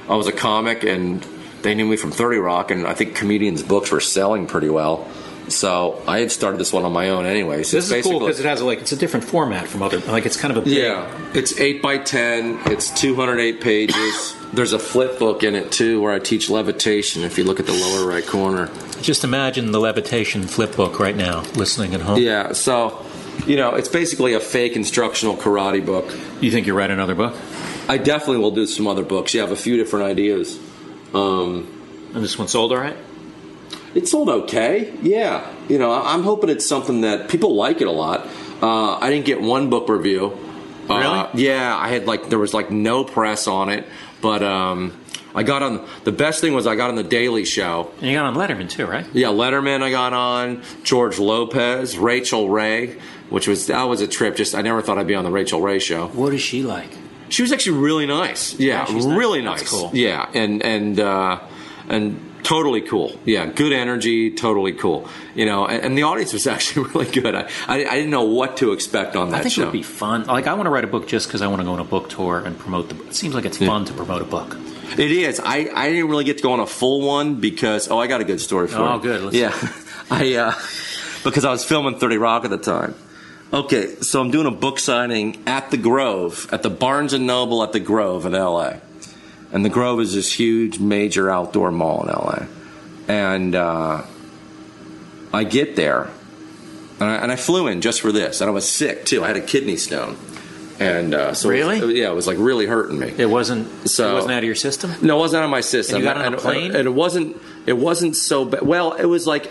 I 0.09 0.17
was 0.17 0.27
a 0.27 0.33
comic 0.33 0.85
and 0.85 1.25
they 1.63 1.75
knew 1.75 1.87
me 1.87 1.97
from 1.97 2.11
30 2.11 2.39
Rock, 2.39 2.71
and 2.71 2.87
I 2.87 2.95
think 2.95 3.15
comedians' 3.15 3.63
books 3.63 3.91
were 3.91 4.01
selling 4.01 4.47
pretty 4.47 4.69
well. 4.69 5.07
So 5.49 6.03
I 6.07 6.21
had 6.21 6.31
started 6.31 6.59
this 6.59 6.73
one 6.73 6.85
on 6.85 6.93
my 6.93 7.09
own 7.09 7.25
anyway. 7.25 7.63
So 7.63 7.79
This 7.79 7.91
it's 7.91 8.07
is 8.07 8.11
cool 8.11 8.21
because 8.21 8.39
it 8.39 8.47
has 8.47 8.61
a, 8.61 8.67
like 8.67 8.81
it's 8.81 8.93
a 8.93 8.97
different 8.97 9.25
format 9.25 9.67
from 9.67 9.83
other 9.83 9.99
like 10.01 10.27
it's 10.27 10.37
kind 10.37 10.51
of 10.55 10.59
a 10.59 10.61
big, 10.61 10.77
yeah, 10.77 11.31
it's 11.35 11.59
eight 11.59 11.81
by 11.81 11.99
ten. 11.99 12.61
It's 12.67 12.91
two 12.91 13.15
hundred 13.15 13.41
eight 13.41 13.61
pages. 13.61 14.37
There's 14.53 14.75
a 14.75 14.79
flip 14.79 15.19
book 15.19 15.43
in 15.43 15.55
it 15.55 15.73
too, 15.73 16.01
where 16.03 16.13
I 16.13 16.19
teach 16.19 16.51
levitation. 16.51 17.23
If 17.23 17.39
you 17.39 17.45
look 17.45 17.61
at 17.61 17.67
the 17.67 17.73
lower 17.73 18.07
right 18.07 18.27
corner. 18.27 18.71
Just 19.01 19.25
imagine 19.25 19.73
the 19.73 19.81
levitation 19.81 20.43
flip 20.43 20.77
book 20.77 20.99
right 20.99 21.17
now, 21.17 21.41
listening 21.55 21.95
at 21.95 22.03
home. 22.03 22.21
Yeah, 22.21 22.53
so 22.53 23.03
you 23.47 23.57
know, 23.57 23.75
it's 23.75 23.89
basically 23.89 24.35
a 24.35 24.41
fake 24.41 24.77
instructional 24.77 25.37
karate 25.37 25.85
book. 25.85 26.13
You 26.41 26.51
think 26.51 26.67
you 26.67 26.75
write 26.75 26.91
another 26.91 27.15
book? 27.15 27.35
I 27.89 27.97
definitely 27.99 28.39
will 28.39 28.51
do 28.51 28.67
some 28.67 28.87
other 28.87 29.03
books. 29.05 29.33
You 29.35 29.41
have 29.41 29.51
a 29.51 29.57
few 29.57 29.77
different 29.77 30.07
ideas. 30.07 30.59
Um, 31.15 31.67
And 32.15 32.23
this 32.25 32.39
one 32.39 32.49
sold 32.49 32.73
all 32.73 32.79
right? 32.79 32.97
it 33.95 34.07
sold 34.07 34.29
okay. 34.29 34.93
Yeah, 35.03 35.51
you 35.69 35.79
know, 35.79 35.91
I'm 35.93 36.23
hoping 36.23 36.51
it's 36.51 36.67
something 36.69 37.01
that 37.03 37.29
people 37.29 37.55
like 37.55 37.81
it 37.81 37.87
a 37.87 37.91
lot. 37.93 38.27
Uh, 38.63 38.97
I 38.99 39.09
didn't 39.11 39.25
get 39.25 39.41
one 39.41 39.71
book 39.71 39.89
review. 39.89 40.37
Uh, 40.89 41.29
yeah, 41.35 41.77
I 41.77 41.89
had 41.89 42.07
like 42.07 42.29
there 42.29 42.39
was 42.39 42.53
like 42.55 42.71
no 42.71 43.05
press 43.05 43.47
on 43.47 43.69
it, 43.71 43.87
but 44.21 44.43
um, 44.43 44.93
I 45.35 45.43
got 45.43 45.63
on. 45.63 45.87
The 46.05 46.13
best 46.13 46.41
thing 46.41 46.53
was 46.55 46.67
I 46.67 46.77
got 46.77 46.91
on 46.91 46.97
the 46.97 47.03
Daily 47.03 47.45
Show. 47.45 47.91
And 48.01 48.11
you 48.11 48.17
got 48.17 48.27
on 48.27 48.35
Letterman 48.35 48.69
too, 48.71 48.87
right? 48.87 49.07
Yeah, 49.13 49.29
Letterman 49.29 49.83
I 49.83 49.91
got 49.91 50.13
on, 50.13 50.63
George 50.83 51.19
Lopez, 51.19 51.97
Rachael 51.99 52.49
Ray, 52.49 52.99
which 53.31 53.47
was 53.49 53.67
that 53.69 53.83
was 53.85 54.01
a 54.01 54.07
trip. 54.09 54.37
Just 54.37 54.55
I 54.55 54.63
never 54.63 54.83
thought 54.83 54.99
I'd 54.99 55.07
be 55.07 55.15
on 55.15 55.25
the 55.25 55.31
Rachael 55.31 55.61
Ray 55.61 55.79
show. 55.79 56.09
What 56.09 56.33
is 56.35 56.41
she 56.41 56.63
like? 56.63 56.91
She 57.31 57.43
was 57.43 57.53
actually 57.53 57.79
really 57.79 58.07
nice. 58.07 58.55
Yeah, 58.59 58.87
Yeah, 58.89 58.95
nice. 58.95 59.05
really 59.05 59.43
That's 59.43 59.63
nice. 59.63 59.71
cool. 59.71 59.91
Yeah, 59.93 60.29
and 60.35 60.63
and 60.63 60.99
uh, 60.99 61.41
and 61.89 62.19
totally 62.43 62.81
cool. 62.81 63.19
Yeah, 63.27 63.45
good 63.47 63.73
energy, 63.73 64.31
totally 64.31 64.73
cool. 64.73 65.07
You 65.35 65.45
know, 65.45 65.67
and, 65.67 65.83
and 65.85 65.99
the 65.99 66.05
audience 66.05 66.33
was 66.33 66.47
actually 66.55 66.89
really 66.91 67.11
good. 67.11 67.35
I, 67.35 67.49
I 67.67 67.75
I 67.85 67.95
didn't 67.97 68.11
know 68.11 68.25
what 68.25 68.57
to 68.59 68.73
expect 68.73 69.15
on 69.17 69.31
that 69.31 69.41
I 69.41 69.43
think 69.43 69.55
show. 69.55 69.63
it 69.63 69.65
would 69.67 69.73
be 69.73 69.83
fun. 69.83 70.25
Like 70.25 70.47
I 70.47 70.55
want 70.55 70.67
to 70.67 70.71
write 70.71 70.85
a 70.85 70.89
book 70.89 71.07
just 71.07 71.27
because 71.29 71.43
I 71.43 71.49
want 71.49 71.61
to 71.61 71.65
go 71.65 71.73
on 71.73 71.81
a 71.81 71.85
book 71.85 72.09
tour 72.09 72.39
and 72.41 72.59
promote 72.59 72.89
the. 72.89 72.97
It 73.09 73.15
seems 73.15 73.35
like 73.35 73.45
it's 73.45 73.59
fun 73.59 73.85
to 73.87 73.93
promote 73.93 74.23
a 74.23 74.25
book. 74.25 74.57
It 74.99 75.11
is. 75.13 75.39
I, 75.39 75.69
I 75.75 75.91
didn't 75.91 76.09
really 76.09 76.25
get 76.25 76.39
to 76.39 76.43
go 76.43 76.53
on 76.53 76.61
a 76.61 76.67
full 76.67 77.03
one 77.03 77.35
because 77.35 77.89
oh 77.91 77.99
I 77.99 78.07
got 78.07 78.23
a 78.23 78.25
good 78.25 78.41
story 78.41 78.69
for 78.69 78.79
Oh, 78.79 78.95
you. 78.97 79.03
good. 79.03 79.21
Let's- 79.23 79.37
yeah, 79.37 79.53
I 80.11 80.35
uh, 80.37 80.55
because 81.25 81.45
I 81.45 81.51
was 81.51 81.63
filming 81.63 81.99
Thirty 81.99 82.17
Rock 82.17 82.45
at 82.47 82.51
the 82.51 82.57
time. 82.57 82.95
Okay, 83.53 83.95
so 84.03 84.21
I'm 84.21 84.31
doing 84.31 84.47
a 84.47 84.51
book 84.51 84.79
signing 84.79 85.43
at 85.47 85.71
the 85.71 85.79
Grove, 85.79 86.49
at 86.53 86.63
the 86.63 86.69
Barnes 86.71 87.15
and 87.15 87.27
Noble 87.27 87.63
at 87.63 87.73
the 87.73 87.81
Grove 87.81 88.27
in 88.27 88.35
L.A. 88.35 88.81
And 89.53 89.65
the 89.65 89.71
Grove 89.71 90.01
is 90.01 90.15
this 90.15 90.31
huge, 90.33 90.79
major 90.79 91.31
outdoor 91.31 91.71
mall 91.71 92.03
in 92.03 92.11
L.A. 92.11 92.47
And 93.11 93.55
uh, 93.55 94.03
I 95.33 95.45
get 95.45 95.77
there, 95.77 96.11
and 97.01 97.05
I, 97.09 97.15
and 97.17 97.33
I 97.33 97.37
flew 97.37 97.69
in 97.69 97.81
just 97.81 98.03
for 98.03 98.13
this, 98.13 98.43
and 98.43 98.51
I 98.51 98.53
was 98.53 98.69
sick 98.69 99.07
too. 99.07 99.25
I 99.25 99.29
had 99.29 99.37
a 99.39 99.41
kidney 99.41 99.77
stone, 99.77 100.19
and 100.79 101.15
uh, 101.15 101.33
so 101.33 101.49
it 101.49 101.65
was- 101.65 101.81
Really? 101.81 102.01
yeah, 102.03 102.11
it 102.11 102.15
was 102.15 102.27
like 102.27 102.37
really 102.39 102.67
hurting 102.67 102.99
me. 102.99 103.15
It 103.17 103.31
wasn't. 103.31 103.89
So- 103.89 104.11
it 104.11 104.15
wasn't 104.15 104.33
out 104.35 104.39
of 104.41 104.45
your 104.45 104.55
system. 104.57 104.93
No, 105.01 105.17
it 105.17 105.21
wasn't 105.21 105.41
out 105.41 105.45
of 105.47 105.51
my 105.51 105.63
system. 105.63 105.97
And 105.97 106.05
you 106.05 106.11
got 106.13 106.19
on 106.23 106.35
a 106.35 106.37
plane? 106.37 106.77
and 106.77 106.87
it 106.87 106.93
wasn't. 106.93 107.41
It 107.65 107.79
wasn't 107.79 108.15
so 108.15 108.45
bad. 108.45 108.61
Well, 108.61 108.93
it 108.93 109.07
was 109.07 109.27
like 109.27 109.51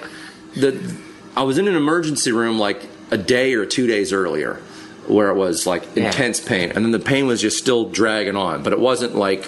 the. 0.54 0.96
I 1.36 1.42
was 1.42 1.58
in 1.58 1.68
an 1.68 1.76
emergency 1.76 2.32
room 2.32 2.60
like 2.60 2.88
a 3.12 3.18
day 3.18 3.54
or 3.54 3.66
two 3.66 3.88
days 3.88 4.12
earlier, 4.14 4.56
where 5.08 5.30
it 5.30 5.36
was 5.36 5.66
like 5.66 5.84
Yeah. 5.96 6.08
intense 6.08 6.40
pain, 6.40 6.72
and 6.76 6.84
then 6.84 6.92
the 6.92 7.00
pain 7.00 7.28
was 7.28 7.42
just 7.42 7.58
still 7.58 7.86
dragging 7.86 8.36
on. 8.36 8.64
But 8.64 8.74
it 8.74 8.80
wasn't 8.80 9.16
like 9.16 9.48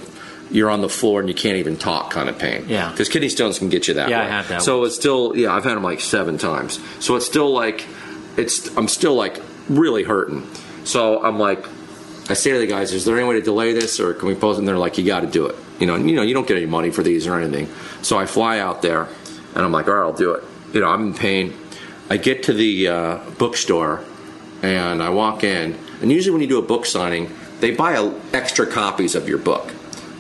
you're 0.52 0.70
on 0.70 0.82
the 0.82 0.90
floor 0.90 1.20
and 1.20 1.30
you 1.30 1.36
can't 1.36 1.58
even 1.58 1.78
talk 1.78 2.10
kind 2.12 2.28
of 2.30 2.38
pain. 2.40 2.66
Yeah. 2.68 2.90
because 2.92 3.08
kidney 3.10 3.30
stones 3.30 3.60
can 3.60 3.70
get 3.70 3.88
you 3.88 3.94
that 3.96 4.10
Yeah, 4.10 4.22
I 4.22 4.24
way. 4.26 4.30
had 4.32 4.46
that 4.48 4.62
So 4.64 4.80
once. 4.80 4.90
it's 4.90 4.96
still. 5.00 5.34
Yeah, 5.36 5.54
I've 5.54 5.64
had 5.64 5.76
them 5.76 5.84
like 5.84 6.00
seven 6.02 6.38
times. 6.38 6.80
So 7.00 7.16
it's 7.16 7.26
still 7.26 7.52
like. 7.52 7.86
It's. 8.38 8.76
I'm 8.78 8.88
still 8.88 9.16
like 9.16 9.40
really 9.70 10.04
hurting. 10.04 10.48
So 10.86 11.24
I'm 11.24 11.38
like. 11.40 11.66
I 12.30 12.34
say 12.36 12.52
to 12.52 12.60
the 12.60 12.68
guys, 12.68 12.94
"Is 12.94 13.06
there 13.06 13.18
any 13.18 13.28
way 13.28 13.36
to 13.36 13.42
delay 13.42 13.74
this, 13.74 14.00
or 14.00 14.14
can 14.14 14.28
we 14.28 14.36
post?" 14.36 14.58
it? 14.58 14.60
And 14.60 14.68
they're 14.68 14.78
like, 14.78 14.98
"You 15.00 15.04
got 15.04 15.22
to 15.22 15.28
do 15.28 15.48
it." 15.48 15.56
You 15.80 15.88
know, 15.88 15.96
and, 15.96 16.08
you 16.10 16.16
know, 16.16 16.22
you 16.22 16.34
don't 16.36 16.48
get 16.48 16.58
any 16.58 16.68
money 16.68 16.92
for 16.92 17.02
these 17.02 17.26
or 17.26 17.36
anything. 17.40 17.68
So 18.04 18.18
I 18.20 18.26
fly 18.28 18.60
out 18.60 18.82
there, 18.84 19.08
and 19.56 19.66
I'm 19.66 19.72
like, 19.72 19.88
"All 19.88 19.96
right, 19.96 20.02
I'll 20.04 20.14
do 20.14 20.34
it." 20.34 20.44
You 20.74 20.82
know, 20.82 20.88
I'm 20.90 21.08
in 21.08 21.14
pain. 21.16 21.54
I 22.10 22.18
get 22.18 22.44
to 22.44 22.54
the 22.54 22.88
uh, 22.88 23.18
bookstore, 23.38 24.04
and 24.62 25.02
I 25.02 25.10
walk 25.10 25.44
in, 25.44 25.78
and 26.02 26.12
usually 26.12 26.32
when 26.32 26.42
you 26.42 26.48
do 26.48 26.60
a 26.60 26.66
book 26.66 26.86
signing, 26.86 27.32
they 27.60 27.72
buy 27.72 27.94
a, 27.94 28.12
extra 28.34 28.66
copies 28.66 29.16
of 29.16 29.30
your 29.30 29.38
book, 29.38 29.74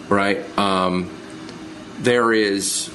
right? 0.09 0.39
Um, 0.57 1.09
there 1.99 2.31
is 2.31 2.89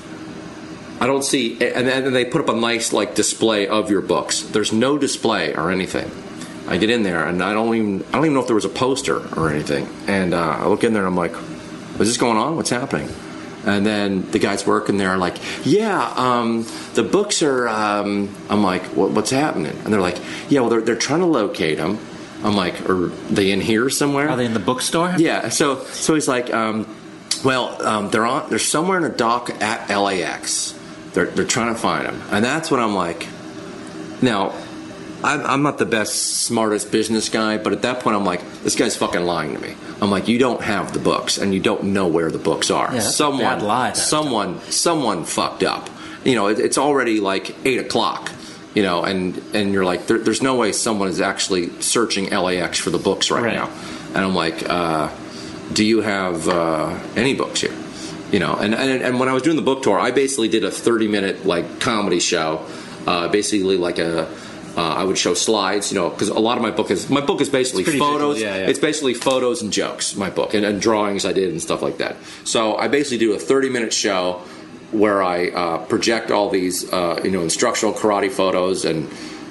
I 1.00 1.06
don't 1.06 1.24
see, 1.24 1.60
and 1.60 1.86
then 1.86 2.12
they 2.12 2.24
put 2.24 2.40
up 2.40 2.48
a 2.48 2.58
nice 2.58 2.92
like 2.92 3.14
display 3.14 3.66
of 3.66 3.90
your 3.90 4.00
books. 4.00 4.40
There's 4.40 4.72
no 4.72 4.96
display 4.96 5.54
or 5.54 5.70
anything. 5.70 6.10
I 6.66 6.78
get 6.78 6.88
in 6.88 7.02
there 7.02 7.26
and 7.26 7.42
I 7.42 7.52
don't 7.52 7.74
even 7.74 8.04
I 8.08 8.12
don't 8.12 8.24
even 8.24 8.34
know 8.34 8.40
if 8.40 8.46
there 8.46 8.54
was 8.54 8.64
a 8.64 8.70
poster 8.70 9.18
or 9.38 9.50
anything. 9.50 9.86
And 10.06 10.32
uh, 10.32 10.58
I 10.60 10.66
look 10.66 10.82
in 10.84 10.94
there 10.94 11.02
and 11.06 11.08
I'm 11.08 11.16
like, 11.16 11.32
"Is 12.00 12.08
this 12.08 12.16
going 12.16 12.38
on? 12.38 12.56
What's 12.56 12.70
happening?" 12.70 13.08
And 13.66 13.84
then 13.84 14.30
the 14.30 14.38
guys 14.38 14.66
working 14.66 14.98
there 14.98 15.10
are 15.10 15.18
like, 15.18 15.36
"Yeah, 15.64 16.12
um, 16.16 16.66
the 16.94 17.02
books 17.02 17.42
are." 17.42 17.68
Um, 17.68 18.34
I'm 18.50 18.62
like, 18.62 18.82
what, 18.96 19.10
"What's 19.10 19.30
happening?" 19.30 19.76
And 19.84 19.92
they're 19.92 20.00
like, 20.00 20.18
"Yeah, 20.48 20.60
well, 20.60 20.70
they're 20.70 20.80
they're 20.82 20.96
trying 20.96 21.20
to 21.20 21.26
locate 21.26 21.78
them." 21.78 21.98
I'm 22.42 22.56
like, 22.56 22.88
"Are 22.88 23.08
they 23.30 23.50
in 23.50 23.60
here 23.60 23.88
somewhere?" 23.88 24.28
Are 24.28 24.36
they 24.36 24.44
in 24.44 24.54
the 24.54 24.60
bookstore? 24.60 25.14
Yeah. 25.16 25.48
So 25.48 25.84
so 25.84 26.14
he's 26.14 26.28
like, 26.28 26.52
um, 26.52 26.86
well, 27.42 27.80
um, 27.86 28.10
they're 28.10 28.26
on. 28.26 28.50
They're 28.50 28.58
somewhere 28.58 28.98
in 28.98 29.04
a 29.04 29.14
dock 29.14 29.50
at 29.62 29.88
LAX. 29.88 30.74
They're 31.14 31.26
they're 31.26 31.46
trying 31.46 31.74
to 31.74 31.80
find 31.80 32.06
them, 32.06 32.22
and 32.30 32.44
that's 32.44 32.70
when 32.70 32.80
I'm 32.80 32.94
like, 32.94 33.26
now. 34.20 34.52
I'm, 35.24 35.40
I'm 35.46 35.62
not 35.62 35.78
the 35.78 35.86
best, 35.86 36.42
smartest 36.44 36.92
business 36.92 37.28
guy, 37.28 37.56
but 37.58 37.72
at 37.72 37.82
that 37.82 38.00
point, 38.00 38.14
I'm 38.16 38.24
like, 38.24 38.40
this 38.62 38.76
guy's 38.76 38.96
fucking 38.96 39.24
lying 39.24 39.54
to 39.54 39.60
me. 39.60 39.74
I'm 40.00 40.10
like, 40.10 40.28
you 40.28 40.38
don't 40.38 40.60
have 40.62 40.92
the 40.92 40.98
books, 41.00 41.38
and 41.38 41.54
you 41.54 41.60
don't 41.60 41.84
know 41.84 42.06
where 42.06 42.30
the 42.30 42.38
books 42.38 42.70
are. 42.70 42.92
Yeah, 42.92 43.00
someone, 43.00 43.40
bad 43.40 43.62
lie, 43.62 43.90
that. 43.90 43.96
someone, 43.96 44.60
someone 44.70 45.24
fucked 45.24 45.62
up. 45.62 45.88
You 46.24 46.34
know, 46.34 46.48
it, 46.48 46.58
it's 46.60 46.78
already 46.78 47.20
like 47.20 47.54
eight 47.66 47.78
o'clock. 47.80 48.30
You 48.74 48.82
know, 48.82 49.04
and 49.04 49.38
and 49.54 49.72
you're 49.72 49.84
like, 49.84 50.08
there, 50.08 50.18
there's 50.18 50.42
no 50.42 50.56
way 50.56 50.72
someone 50.72 51.08
is 51.08 51.20
actually 51.20 51.70
searching 51.80 52.30
LAX 52.30 52.78
for 52.78 52.90
the 52.90 52.98
books 52.98 53.30
right, 53.30 53.42
Right. 53.44 53.54
now. 53.54 53.70
And 54.08 54.18
I'm 54.18 54.34
like, 54.34 54.68
uh, 54.68 55.10
do 55.72 55.84
you 55.84 56.00
have 56.00 56.48
uh, 56.48 56.98
any 57.14 57.34
books 57.34 57.60
here? 57.60 57.74
You 58.32 58.40
know, 58.40 58.56
and, 58.56 58.74
and 58.74 59.00
and 59.02 59.20
when 59.20 59.28
I 59.28 59.32
was 59.32 59.42
doing 59.44 59.54
the 59.54 59.62
book 59.62 59.84
tour, 59.84 59.96
I 59.98 60.10
basically 60.10 60.48
did 60.48 60.64
a 60.64 60.70
30 60.72 61.06
minute 61.06 61.46
like 61.46 61.78
comedy 61.78 62.18
show, 62.18 62.66
uh, 63.06 63.28
basically 63.28 63.76
like 63.76 63.98
a. 64.00 64.26
Uh, 64.76 64.82
I 64.82 65.04
would 65.04 65.16
show 65.16 65.34
slides, 65.34 65.92
you 65.92 65.98
know, 65.98 66.10
because 66.10 66.30
a 66.30 66.38
lot 66.38 66.56
of 66.56 66.62
my 66.62 66.70
book 66.72 66.90
is 66.90 67.08
my 67.08 67.20
book 67.20 67.40
is 67.40 67.48
basically 67.48 67.84
photos. 67.84 68.40
yeah, 68.40 68.56
yeah. 68.56 68.68
It's 68.68 68.78
basically 68.80 69.14
photos 69.14 69.62
and 69.62 69.72
jokes. 69.72 70.16
My 70.16 70.30
book 70.30 70.52
and, 70.54 70.64
and 70.64 70.80
drawings 70.80 71.24
I 71.24 71.32
did 71.32 71.50
and 71.50 71.62
stuff 71.62 71.80
like 71.80 71.98
that. 71.98 72.16
So 72.44 72.76
I 72.76 72.88
basically 72.88 73.18
do 73.18 73.34
a 73.34 73.38
30 73.38 73.70
minute 73.70 73.92
show 73.92 74.42
where 74.90 75.22
I 75.22 75.48
uh, 75.48 75.78
project 75.86 76.30
all 76.30 76.50
these, 76.50 76.92
uh, 76.92 77.20
you 77.22 77.30
know, 77.30 77.42
instructional 77.42 77.94
karate 77.94 78.30
photos 78.30 78.84
and 78.84 79.08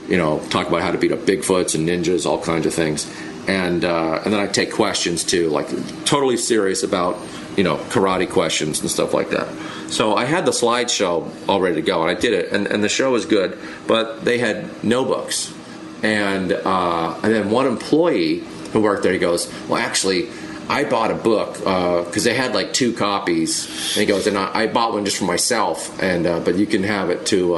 you 0.07 0.17
know 0.17 0.39
talk 0.49 0.67
about 0.67 0.82
how 0.82 0.91
to 0.91 0.97
beat 0.97 1.11
up 1.11 1.19
Bigfoots 1.19 1.76
and 1.76 1.88
ninjas, 1.88 2.26
all 2.26 2.41
kinds 2.41 2.65
of 2.65 2.74
things, 2.74 3.09
and 3.47 3.86
uh, 3.86 4.21
and 4.24 4.34
then 4.34 4.39
I 4.39 4.47
take 4.47 4.71
questions 4.71 5.24
too, 5.24 5.49
like 5.49 5.67
totally 6.05 6.38
serious 6.38 6.84
about 6.84 7.17
you 7.58 7.64
know 7.64 7.78
karate 7.89 8.30
questions 8.30 8.82
and 8.82 8.89
stuff 8.89 9.14
like 9.14 9.30
that. 9.30 9.47
So 9.89 10.16
I 10.16 10.26
had 10.26 10.45
the 10.45 10.51
slideshow 10.51 11.32
all 11.47 11.62
ready 11.62 11.76
to 11.76 11.82
go, 11.82 12.01
and 12.01 12.10
I 12.10 12.20
did 12.20 12.34
it, 12.34 12.51
and, 12.51 12.68
and 12.68 12.84
the 12.84 12.89
show 12.89 13.12
was 13.12 13.26
good, 13.26 13.58
but 13.88 14.26
they 14.26 14.38
had 14.39 14.84
no 14.84 15.06
books, 15.06 15.54
and 16.01 16.51
uh, 16.51 17.16
and 17.24 17.34
then 17.34 17.51
one 17.51 17.68
employee 17.68 18.39
who 18.72 18.82
worked 18.82 19.04
there, 19.04 19.14
he 19.14 19.20
goes, 19.20 19.51
well, 19.68 19.80
actually. 19.80 20.30
I 20.70 20.86
bought 20.86 21.12
a 21.12 21.16
book 21.16 21.56
because 21.56 22.24
they 22.24 22.34
had 22.34 22.56
like 22.56 22.72
two 22.72 22.93
copies, 22.93 23.68
and 23.68 23.99
he 23.99 24.06
goes, 24.06 24.28
and 24.28 24.38
I, 24.38 24.62
I 24.62 24.68
bought 24.68 24.93
one 24.93 25.04
just 25.04 25.18
for 25.18 25.26
myself, 25.26 26.01
and 26.01 26.26
uh, 26.26 26.39
but 26.39 26.56
you 26.56 26.66
can 26.66 26.84
have 26.84 27.10
it 27.10 27.26
to 27.28 27.56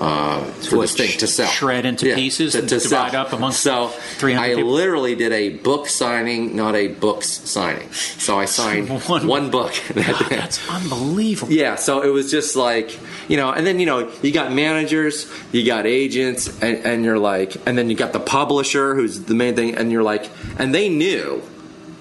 uh, 0.00 0.42
for 0.68 0.78
this 0.80 0.94
thing 0.94 1.16
to 1.18 1.26
sell, 1.26 1.48
shred 1.48 1.86
into 1.86 2.14
pieces 2.14 2.54
and 2.54 2.68
divide 2.68 3.14
up 3.14 3.32
amongst 3.32 3.60
So 3.62 3.88
300 3.88 4.40
I 4.42 4.54
people? 4.54 4.70
literally 4.70 5.14
did 5.14 5.32
a 5.32 5.50
book 5.50 5.88
signing, 5.88 6.54
not 6.56 6.74
a 6.74 6.88
books 6.88 7.28
signing. 7.28 7.90
So 7.92 8.38
I 8.38 8.44
signed 8.58 8.88
One- 9.08 9.26
one, 9.26 9.50
book. 9.50 9.72
That's 9.94 10.68
unbelievable. 10.68 11.52
Yeah, 11.52 11.76
so 11.76 12.02
it 12.02 12.08
was 12.10 12.30
just 12.30 12.56
like, 12.56 12.98
you 13.28 13.36
know, 13.36 13.50
and 13.52 13.66
then, 13.66 13.80
you 13.80 13.86
know, 13.86 14.10
you 14.22 14.32
got 14.32 14.52
managers, 14.52 15.30
you 15.52 15.64
got 15.64 15.86
agents, 15.86 16.48
and, 16.62 16.78
and 16.84 17.04
you're 17.04 17.18
like, 17.18 17.56
and 17.66 17.76
then 17.78 17.88
you 17.90 17.96
got 17.96 18.12
the 18.12 18.20
publisher 18.20 18.94
who's 18.94 19.20
the 19.24 19.34
main 19.34 19.54
thing, 19.56 19.74
and 19.76 19.90
you're 19.90 20.02
like, 20.02 20.30
and 20.58 20.74
they 20.74 20.88
knew, 20.88 21.42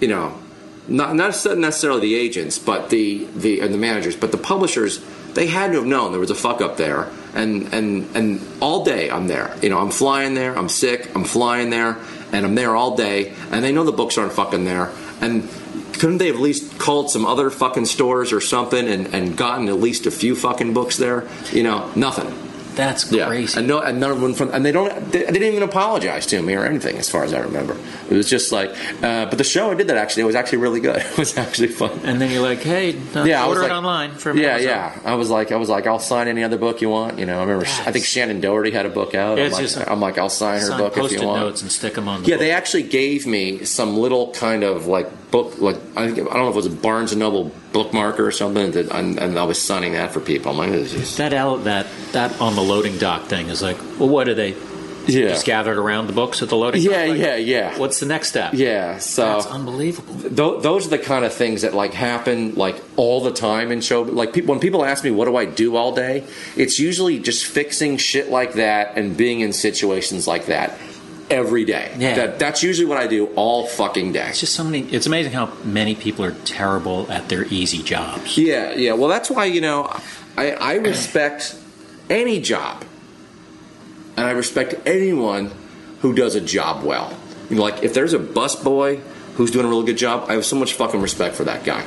you 0.01 0.07
know, 0.07 0.37
not, 0.87 1.15
not 1.15 1.29
necessarily 1.57 2.01
the 2.01 2.15
agents, 2.15 2.59
but 2.59 2.89
the, 2.89 3.25
the, 3.35 3.59
and 3.61 3.73
the 3.73 3.77
managers, 3.77 4.15
but 4.15 4.31
the 4.31 4.37
publishers, 4.37 4.99
they 5.35 5.47
had 5.47 5.71
to 5.71 5.77
have 5.77 5.85
known 5.85 6.11
there 6.11 6.19
was 6.19 6.31
a 6.31 6.35
fuck 6.35 6.61
up 6.61 6.77
there. 6.77 7.09
And, 7.33 7.73
and, 7.73 8.15
and 8.15 8.41
all 8.61 8.85
day 8.85 9.11
I'm 9.11 9.27
there. 9.27 9.55
You 9.61 9.69
know, 9.69 9.77
I'm 9.77 9.91
flying 9.91 10.33
there, 10.33 10.57
I'm 10.57 10.69
sick, 10.69 11.13
I'm 11.13 11.25
flying 11.25 11.69
there, 11.69 11.97
and 12.31 12.45
I'm 12.45 12.55
there 12.55 12.75
all 12.75 12.95
day, 12.95 13.33
and 13.51 13.63
they 13.63 13.71
know 13.71 13.83
the 13.83 13.91
books 13.91 14.17
aren't 14.17 14.33
fucking 14.33 14.63
there, 14.63 14.91
and 15.21 15.47
couldn't 15.93 16.17
they 16.17 16.27
have 16.27 16.35
at 16.35 16.41
least 16.41 16.77
called 16.77 17.09
some 17.09 17.25
other 17.25 17.49
fucking 17.49 17.85
stores 17.85 18.33
or 18.33 18.41
something 18.41 18.87
and, 18.87 19.13
and 19.13 19.37
gotten 19.37 19.69
at 19.69 19.75
least 19.75 20.05
a 20.05 20.11
few 20.11 20.35
fucking 20.35 20.73
books 20.73 20.97
there? 20.97 21.27
You 21.51 21.63
know, 21.63 21.91
nothing. 21.95 22.44
That's 22.75 23.11
Yeah, 23.11 23.27
crazy. 23.27 23.57
and 23.59 23.67
no, 23.67 23.79
and 23.79 23.99
none 23.99 24.11
of 24.11 24.19
them 24.21 24.33
from, 24.33 24.51
and 24.53 24.65
they 24.65 24.71
don't, 24.71 24.89
they, 25.11 25.19
they 25.23 25.31
didn't 25.31 25.53
even 25.53 25.63
apologize 25.63 26.25
to 26.27 26.41
me 26.41 26.53
or 26.55 26.65
anything, 26.65 26.97
as 26.97 27.09
far 27.09 27.23
as 27.23 27.33
I 27.33 27.39
remember. 27.39 27.77
It 28.09 28.13
was 28.15 28.29
just 28.29 28.51
like, 28.51 28.69
uh, 29.03 29.25
but 29.25 29.37
the 29.37 29.43
show 29.43 29.71
I 29.71 29.75
did 29.75 29.87
that 29.87 29.97
actually, 29.97 30.23
it 30.23 30.25
was 30.27 30.35
actually 30.35 30.59
really 30.59 30.79
good. 30.79 30.97
It 31.15 31.17
was 31.17 31.37
actually 31.37 31.69
fun. 31.69 31.99
and 32.03 32.19
then 32.21 32.29
you're 32.31 32.41
like, 32.41 32.59
hey, 32.59 32.95
uh, 33.15 33.23
Yeah, 33.23 33.45
order 33.47 33.61
like, 33.61 33.71
it 33.71 33.73
online 33.73 34.11
from 34.15 34.37
yeah, 34.37 34.55
Amazon. 34.55 34.67
yeah. 34.69 34.99
I 35.05 35.15
was 35.15 35.29
like, 35.29 35.51
I 35.51 35.55
was 35.55 35.69
like, 35.69 35.87
I'll 35.87 35.99
sign 35.99 36.27
any 36.27 36.43
other 36.43 36.57
book 36.57 36.81
you 36.81 36.89
want. 36.89 37.17
You 37.19 37.25
know, 37.25 37.37
I 37.37 37.41
remember, 37.41 37.65
I 37.65 37.91
think 37.91 38.05
Shannen 38.05 38.41
Doherty 38.41 38.71
had 38.71 38.85
a 38.85 38.89
book 38.89 39.15
out. 39.15 39.37
Yeah, 39.37 39.45
I'm 39.45 39.51
like, 39.51 39.61
just- 39.61 39.77
I'm 39.89 39.99
like, 40.01 40.17
I'll 40.17 40.29
sign 40.29 40.59
her 40.59 40.67
Sign 40.67 40.77
book 40.79 40.97
if 40.97 41.11
you 41.13 41.25
want. 41.25 41.41
notes 41.41 41.61
and 41.61 41.71
stick 41.71 41.93
them 41.95 42.07
on. 42.07 42.23
The 42.23 42.29
Yeah, 42.31 42.37
they 42.37 42.51
actually 42.51 42.83
gave 42.83 43.25
me 43.25 43.63
some 43.65 43.97
little 43.97 44.31
kind 44.33 44.63
of 44.63 44.87
like 44.87 45.09
book, 45.31 45.59
like 45.59 45.77
I, 45.95 46.11
think, 46.11 46.19
I 46.29 46.33
don't 46.33 46.43
know 46.43 46.49
if 46.49 46.53
it 46.53 46.55
was 46.55 46.65
a 46.67 46.69
Barnes 46.69 47.11
and 47.11 47.19
Noble 47.19 47.51
bookmarker 47.71 48.19
or 48.19 48.31
something, 48.31 48.71
that, 48.71 48.91
and, 48.91 49.19
and 49.19 49.37
I 49.37 49.43
was 49.43 49.61
signing 49.61 49.93
that 49.93 50.11
for 50.11 50.19
people. 50.19 50.51
I'm 50.51 50.57
like, 50.57 50.71
this 50.71 50.93
is 50.93 51.17
that 51.17 51.33
out 51.33 51.65
that 51.65 51.87
that 52.13 52.39
on 52.39 52.55
the 52.55 52.61
loading 52.61 52.97
dock 52.97 53.23
thing 53.23 53.47
is 53.49 53.61
like, 53.61 53.77
well, 53.99 54.09
what 54.09 54.25
do 54.25 54.33
they 54.33 54.55
yeah, 55.07 55.29
just 55.29 55.45
gathered 55.45 55.77
around 55.77 56.07
the 56.07 56.13
books 56.13 56.41
at 56.41 56.49
the 56.49 56.55
loading? 56.55 56.81
yeah, 56.81 57.05
dock? 57.05 57.09
Like, 57.09 57.19
yeah, 57.19 57.35
yeah, 57.35 57.77
What's 57.77 57.99
the 57.99 58.07
next 58.07 58.29
step? 58.29 58.53
yeah. 58.53 58.97
So 58.97 59.21
that's 59.25 59.45
unbelievable. 59.47 60.15
Th- 60.21 60.63
those 60.63 60.87
are 60.87 60.89
the 60.89 60.97
kind 60.97 61.25
of 61.25 61.33
things 61.33 61.61
that 61.61 61.73
like 61.73 61.93
happen 61.93 62.55
like 62.55 62.81
all 62.95 63.21
the 63.23 63.31
time 63.31 63.71
in 63.71 63.81
show 63.81 64.01
like 64.01 64.33
people 64.33 64.53
when 64.53 64.59
people 64.59 64.83
ask 64.85 65.03
me 65.03 65.11
what 65.11 65.25
do 65.25 65.35
i 65.35 65.45
do 65.45 65.75
all 65.75 65.93
day 65.93 66.23
it's 66.55 66.79
usually 66.79 67.19
just 67.19 67.45
fixing 67.45 67.97
shit 67.97 68.29
like 68.29 68.53
that 68.53 68.97
and 68.97 69.15
being 69.17 69.41
in 69.41 69.51
situations 69.53 70.27
like 70.27 70.45
that 70.47 70.77
every 71.29 71.65
day 71.65 71.91
Yeah. 71.97 72.15
that, 72.15 72.39
that's 72.39 72.61
usually 72.61 72.85
what 72.87 72.97
i 72.99 73.07
do 73.07 73.27
all 73.35 73.65
fucking 73.65 74.11
day 74.13 74.27
It's 74.29 74.39
just 74.41 74.53
so 74.53 74.63
many. 74.63 74.81
It's 74.93 75.07
amazing 75.07 75.31
how 75.33 75.51
many 75.63 75.95
people 75.95 76.23
are 76.25 76.33
terrible 76.45 77.11
at 77.11 77.29
their 77.29 77.45
easy 77.45 77.81
jobs. 77.81 78.37
yeah 78.37 78.73
yeah 78.73 78.93
well 78.93 79.09
that's 79.09 79.29
why 79.31 79.45
you 79.45 79.61
know 79.61 79.89
i, 80.37 80.51
I 80.51 80.73
respect 80.75 81.55
any 82.09 82.39
job 82.39 82.83
and 84.17 84.25
i 84.27 84.31
respect 84.31 84.75
anyone 84.85 85.51
who 86.01 86.13
does 86.13 86.35
a 86.35 86.41
job 86.41 86.83
well 86.83 87.11
you 87.49 87.55
know, 87.55 87.61
like 87.63 87.83
if 87.83 87.93
there's 87.93 88.13
a 88.13 88.19
busboy 88.19 88.99
who's 89.35 89.51
doing 89.51 89.65
a 89.65 89.69
really 89.69 89.85
good 89.85 89.97
job 89.97 90.29
i 90.29 90.33
have 90.33 90.45
so 90.45 90.55
much 90.55 90.73
fucking 90.73 91.01
respect 91.01 91.35
for 91.35 91.43
that 91.45 91.63
guy 91.63 91.83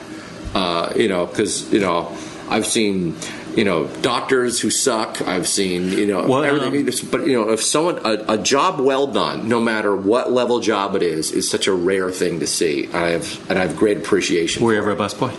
uh, 0.55 0.93
you 0.97 1.09
know 1.09 1.26
because 1.26 1.72
you 1.72 1.78
know 1.80 2.11
i've 2.49 2.66
seen 2.66 3.14
you 3.59 3.65
know 3.65 3.87
doctors 4.03 4.61
who 4.61 4.71
suck 4.71 5.21
i've 5.27 5.49
seen 5.49 5.91
you 6.01 6.07
know 6.07 6.21
Well, 6.27 6.45
everything 6.45 6.89
um, 6.89 7.11
but 7.11 7.27
you 7.27 7.35
know 7.35 7.51
if 7.51 7.61
someone 7.63 7.99
a, 8.07 8.35
a 8.35 8.39
job 8.39 8.79
well 8.81 9.07
done 9.09 9.49
no 9.49 9.61
matter 9.61 9.95
what 9.97 10.31
level 10.33 10.61
job 10.61 10.95
it 10.95 11.03
is 11.03 11.33
is 11.33 11.51
such 11.51 11.67
a 11.67 11.73
rare 11.73 12.11
thing 12.11 12.39
to 12.41 12.47
see 12.47 12.89
i 12.93 13.09
have 13.09 13.27
and 13.51 13.59
i 13.59 13.63
have 13.67 13.77
great 13.77 13.97
appreciation 13.99 14.65
Were 14.65 14.73
you 14.75 14.79
ever 14.79 14.93
a 14.93 14.97
busboy? 14.97 15.33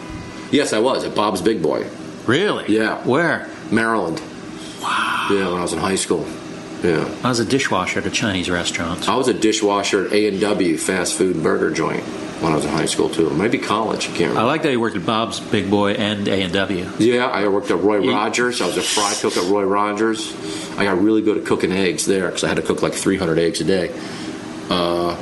yes 0.51 0.73
i 0.73 0.79
was 0.79 1.03
at 1.05 1.15
bob's 1.15 1.41
big 1.41 1.61
boy 1.63 1.87
Really? 2.27 2.65
Yeah. 2.71 3.01
Where? 3.07 3.49
Maryland. 3.71 4.21
Wow. 4.83 5.29
Yeah, 5.31 5.47
when 5.49 5.57
I 5.57 5.61
was 5.63 5.73
in 5.73 5.79
high 5.79 5.95
school. 5.95 6.27
Yeah. 6.83 7.09
I 7.23 7.29
was 7.29 7.39
a 7.39 7.45
dishwasher 7.45 7.99
at 8.01 8.05
a 8.05 8.11
Chinese 8.11 8.51
restaurant. 8.51 9.09
I 9.09 9.15
was 9.15 9.27
a 9.27 9.33
dishwasher 9.33 10.05
at 10.05 10.13
A 10.13 10.27
and 10.27 10.39
W 10.39 10.77
fast 10.77 11.17
food 11.17 11.41
burger 11.41 11.71
joint 11.71 12.03
when 12.41 12.51
I 12.53 12.55
was 12.55 12.65
in 12.65 12.71
high 12.71 12.85
school 12.85 13.09
too. 13.09 13.29
Maybe 13.31 13.57
college. 13.57 14.05
I 14.05 14.09
can't 14.09 14.19
Remember. 14.19 14.39
I 14.41 14.43
like 14.43 14.63
that 14.63 14.71
you 14.71 14.79
worked 14.79 14.95
at 14.95 15.05
Bob's 15.05 15.39
Big 15.39 15.69
Boy 15.69 15.93
and 15.93 16.27
A 16.27 16.41
and 16.43 16.53
W. 16.53 16.89
yeah, 16.99 17.27
I 17.27 17.47
worked 17.47 17.69
at 17.71 17.79
Roy 17.81 18.07
Rogers. 18.09 18.61
I 18.61 18.67
was 18.67 18.77
a 18.77 18.81
fry 18.81 19.13
cook 19.19 19.35
at 19.37 19.49
Roy 19.51 19.63
Rogers. 19.63 20.33
I 20.77 20.83
got 20.85 21.01
really 21.01 21.21
good 21.21 21.37
at 21.37 21.45
cooking 21.45 21.71
eggs 21.71 22.05
there 22.05 22.27
because 22.27 22.43
I 22.43 22.47
had 22.47 22.57
to 22.57 22.63
cook 22.63 22.81
like 22.81 22.93
300 22.93 23.37
eggs 23.39 23.61
a 23.61 23.65
day. 23.65 23.91
Uh, 24.69 25.15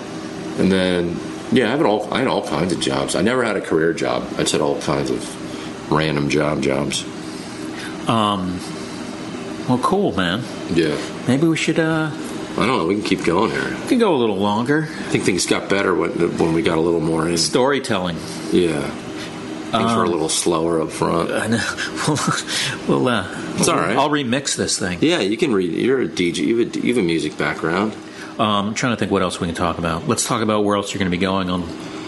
and 0.60 0.72
then 0.72 1.20
yeah, 1.52 1.68
I 1.74 1.78
had 1.78 1.86
all 1.86 2.14
I 2.14 2.20
had 2.20 2.28
all 2.28 2.46
kinds 2.48 2.74
of 2.74 2.80
jobs. 2.80 3.16
I 3.16 3.22
never 3.22 3.44
had 3.44 3.56
a 3.56 3.62
career 3.62 3.94
job. 3.94 4.28
I 4.34 4.38
just 4.40 4.52
had 4.52 4.62
all 4.62 4.80
kinds 4.82 5.10
of 5.10 5.92
random 5.92 6.30
job 6.30 6.62
jobs. 6.62 7.04
Um. 8.08 8.60
Well, 9.68 9.80
cool, 9.80 10.14
man. 10.16 10.44
Yeah. 10.70 10.98
Maybe 11.28 11.46
we 11.46 11.58
should 11.58 11.78
uh, 11.78 12.10
I 12.58 12.66
don't 12.66 12.78
know. 12.80 12.88
We 12.88 12.96
can 12.96 13.04
keep 13.04 13.24
going 13.24 13.52
here. 13.52 13.70
we 13.82 13.88
can 13.88 14.00
go 14.00 14.16
a 14.16 14.18
little 14.18 14.38
longer. 14.38 14.84
I 14.90 15.04
think 15.10 15.24
things 15.26 15.46
got 15.46 15.70
better 15.70 15.94
when 15.94 16.12
when 16.38 16.54
we 16.54 16.62
got 16.62 16.78
a 16.78 16.82
little 16.82 17.00
more 17.02 17.28
in. 17.28 17.38
Storytelling. 17.38 18.18
Yeah. 18.52 18.82
Things 19.72 19.94
were 19.94 20.06
a 20.06 20.10
little 20.10 20.30
slower 20.30 20.82
up 20.82 20.92
front. 20.92 21.30
I 21.30 21.48
know. 21.48 21.58
well, 22.88 23.08
uh, 23.10 23.28
It's 23.58 23.68
all 23.68 23.76
right. 23.76 23.98
I'll 23.98 24.10
remix 24.10 24.56
this 24.56 24.80
thing. 24.80 25.00
Yeah, 25.02 25.20
you 25.20 25.36
can 25.38 25.54
read. 25.54 25.74
You're 25.74 26.02
a 26.02 26.08
DJ. 26.08 26.38
You 26.38 26.60
have 26.60 26.76
a, 26.76 26.80
you 26.80 26.94
have 26.96 27.04
a 27.04 27.06
music 27.06 27.38
background. 27.38 27.94
Um, 28.40 28.68
I'm 28.68 28.74
trying 28.76 28.94
to 28.94 28.98
think 28.98 29.12
what 29.12 29.22
else 29.24 29.42
we 29.42 29.48
can 29.48 29.56
talk 29.56 29.78
about. 29.78 30.08
Let's 30.08 30.26
talk 30.26 30.42
about 30.42 30.64
where 30.64 30.78
else 30.78 30.94
you're 30.94 31.00
going 31.00 31.12
to 31.12 31.18
be 31.18 31.22
going 31.22 31.50
on 31.50 31.64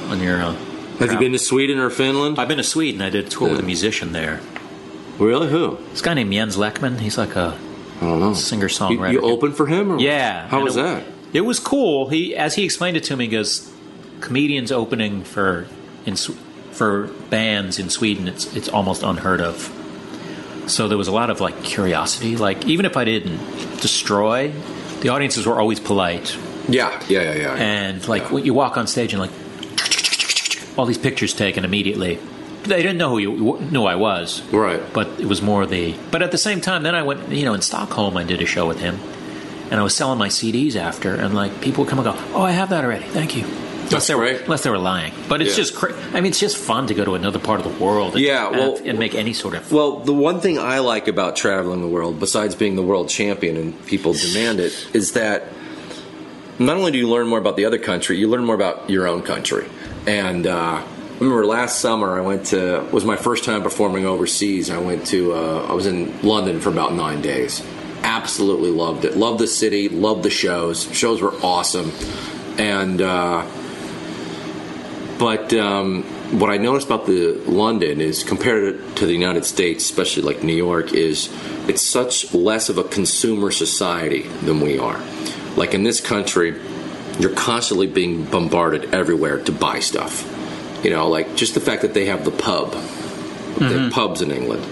on 0.10 0.22
your. 0.22 0.41
Uh, 0.41 0.54
Have 1.00 1.12
you 1.12 1.20
been 1.20 1.34
to 1.34 1.39
Sweden 1.39 1.80
or 1.80 1.89
Finland? 1.89 2.39
I've 2.39 2.47
been 2.47 2.58
to 2.58 2.64
Sweden. 2.64 3.02
I 3.02 3.10
did 3.10 3.26
a 3.28 3.30
tour 3.30 3.50
with 3.50 3.60
a 3.60 3.64
musician 3.64 4.14
there. 4.14 4.39
Really? 5.18 5.50
Who? 5.50 5.78
This 5.91 6.02
guy 6.02 6.14
named 6.14 6.32
Jens 6.32 6.56
Lekman. 6.56 7.00
He's 7.02 7.18
like 7.18 7.36
a 7.36 7.58
I 8.02 8.06
don't 8.06 8.20
know. 8.20 8.34
singer 8.34 8.64
You, 8.64 8.70
songwriter. 8.70 9.12
you 9.12 9.22
opened 9.22 9.56
for 9.56 9.68
him? 9.68 9.91
Or? 9.91 10.00
Yeah. 10.00 10.47
How 10.47 10.64
was 10.64 10.78
it, 10.78 10.82
that? 10.82 11.04
It 11.34 11.41
was 11.41 11.60
cool. 11.60 12.10
He, 12.10 12.36
as 12.36 12.56
he 12.56 12.64
explained 12.64 12.97
it 12.97 13.04
to 13.06 13.16
me, 13.16 13.26
he 13.26 13.32
goes, 13.32 13.72
comedians 14.22 14.72
opening 14.72 15.24
for 15.24 15.68
in 16.06 16.16
for 16.72 17.08
bands 17.30 17.80
in 17.80 17.89
Sweden, 17.89 18.28
it's 18.28 18.56
it's 18.56 18.70
almost 18.70 19.04
unheard 19.04 19.41
of. 19.41 19.76
So 20.68 20.88
there 20.88 20.97
was 20.97 21.08
a 21.08 21.12
lot 21.12 21.30
of 21.30 21.41
like 21.41 21.64
curiosity. 21.64 22.38
Like 22.38 22.66
even 22.66 22.86
if 22.86 22.95
I 22.95 23.04
didn't 23.04 23.38
destroy, 23.82 24.52
the 25.02 25.10
audiences 25.10 25.45
were 25.45 25.60
always 25.60 25.80
polite. 25.80 26.38
Yeah, 26.68 27.02
yeah, 27.10 27.22
yeah, 27.22 27.36
yeah. 27.36 27.56
And 27.56 28.08
like 28.08 28.32
when 28.32 28.45
you 28.45 28.54
walk 28.54 28.78
on 28.78 28.88
stage 28.88 29.14
and 29.14 29.22
like 29.22 29.32
all 30.78 30.86
these 30.86 30.97
pictures 30.97 31.34
taken 31.34 31.66
immediately. 31.66 32.20
They 32.64 32.82
didn't 32.82 32.97
know 32.97 33.10
who 33.10 33.18
you 33.20 33.57
knew 33.72 33.86
I 33.86 33.95
was, 33.95 34.41
Right. 34.51 34.82
But 34.93 35.07
it 35.20 35.26
was 35.28 35.41
more 35.41 35.66
the. 35.66 35.95
But 36.12 36.22
at 36.22 36.32
the 36.32 36.38
same 36.38 36.62
time, 36.62 36.84
then 36.84 36.93
I 36.95 37.03
went. 37.03 37.30
You 37.30 37.45
know, 37.45 37.53
in 37.53 37.62
Stockholm, 37.62 38.18
I 38.18 38.24
did 38.24 38.41
a 38.41 38.45
show 38.45 38.68
with 38.68 38.80
him, 38.80 38.99
and 39.72 39.80
I 39.80 39.84
was 39.84 39.95
selling 39.95 40.20
my 40.20 40.28
CDs 40.28 40.76
after, 40.76 41.16
and 41.16 41.34
like 41.34 41.62
people 41.62 41.84
would 41.86 41.89
come 41.89 41.99
and 41.99 42.05
go, 42.14 42.22
"Oh, 42.34 42.41
I 42.43 42.51
have 42.51 42.70
that 42.70 42.84
already. 42.84 43.05
Thank 43.05 43.36
you." 43.36 43.45
Unless 43.45 43.91
That's 43.91 44.07
they 44.07 44.16
were, 44.16 44.26
unless 44.43 44.62
they 44.64 44.70
were 44.70 44.78
lying, 44.78 45.14
but 45.28 45.41
it's 45.41 45.51
Yeah. 45.51 45.64
just. 45.64 45.76
Cra- 45.76 45.95
I 46.14 46.22
mean, 46.22 46.28
it's 46.32 46.39
just 46.39 46.57
fun 46.57 46.86
to 46.88 46.93
go 46.93 47.03
to 47.05 47.16
another 47.16 47.39
part 47.39 47.60
of 47.60 47.66
the 47.66 47.84
world. 47.84 48.14
And, 48.14 48.22
Yeah, 48.24 48.49
well- 48.51 48.76
and, 48.76 48.88
and 48.88 48.99
make 48.99 49.16
any 49.16 49.34
sort 49.34 49.55
of. 49.55 49.72
Well, 49.72 49.97
the 50.01 50.14
one 50.14 50.41
thing 50.41 50.60
I 50.60 50.78
like 50.80 51.07
about 51.07 51.36
traveling 51.36 51.82
the 51.82 51.88
world, 51.88 52.20
besides 52.20 52.53
being 52.55 52.76
the 52.76 52.84
world 52.84 53.10
champion 53.10 53.57
and 53.57 53.86
people 53.88 54.14
demand 54.14 54.60
it, 54.60 54.74
is 54.93 55.14
that 55.14 55.45
not 56.60 56.78
only 56.78 56.91
do 56.91 56.99
you 56.99 57.10
learn 57.10 57.26
more 57.28 57.39
about 57.39 57.55
the 57.55 57.66
other 57.66 57.80
country, 57.80 58.18
you 58.20 58.28
learn 58.28 58.43
more 58.45 58.53
about 58.55 58.89
your 58.91 59.07
own 59.07 59.22
country. 59.24 59.66
And 60.05 60.45
uh, 60.45 60.82
remember 61.20 61.45
last 61.45 61.80
summer 61.80 62.17
I 62.17 62.22
went 62.22 62.47
to 62.47 62.88
was 62.91 63.03
my 63.05 63.15
first 63.15 63.43
time 63.43 63.61
performing 63.63 64.05
overseas. 64.05 64.70
I 64.70 64.78
went 64.78 65.07
to 65.07 65.34
uh, 65.34 65.67
I 65.70 65.74
was 65.74 65.86
in 65.86 66.22
London 66.22 66.59
for 66.61 66.70
about 66.70 66.93
nine 66.93 67.22
days. 67.22 67.65
Absolutely 68.03 68.72
loved 68.72 69.05
it. 69.05 69.17
Loved 69.17 69.39
the 69.39 69.47
city. 69.47 69.89
Loved 69.89 70.24
the 70.24 70.30
shows. 70.30 70.89
Shows 70.95 71.22
were 71.22 71.34
awesome. 71.43 71.91
And 72.57 73.01
uh, 73.01 73.45
but 75.20 75.53
um, 75.53 76.03
what 76.39 76.49
I 76.49 76.57
noticed 76.57 76.88
about 76.88 77.05
the 77.05 77.34
London 77.45 77.99
is 77.99 78.24
compared 78.24 78.95
to 78.97 79.05
the 79.05 79.11
United 79.11 79.43
States, 79.43 79.84
especially 79.84 80.24
like 80.24 80.43
New 80.43 80.55
York, 80.55 80.93
is 80.93 81.30
it's 81.67 81.82
such 81.82 82.34
less 82.34 82.70
of 82.70 82.78
a 82.78 82.84
consumer 82.84 83.51
society 83.51 84.24
than 84.43 84.61
we 84.61 84.80
are. 84.80 85.03
Like 85.57 85.74
in 85.74 85.84
this 85.84 85.99
country, 85.99 86.57
you're 87.20 87.36
constantly 87.36 87.88
being 87.88 88.24
bombarded 88.24 88.93
everywhere 88.93 89.43
to 89.43 89.51
buy 89.51 89.80
stuff. 89.80 90.39
You 90.84 90.90
know, 90.90 91.08
like 91.08 91.36
just 91.36 91.54
the 91.54 91.60
fact 91.62 91.82
that 91.82 91.94
they 91.94 92.06
have 92.06 92.26
the 92.26 92.32
pub, 92.32 92.72
they 92.72 93.66
have 93.66 93.74
mm-hmm. 93.74 93.90
pubs 93.90 94.22
in 94.22 94.32
England. 94.32 94.66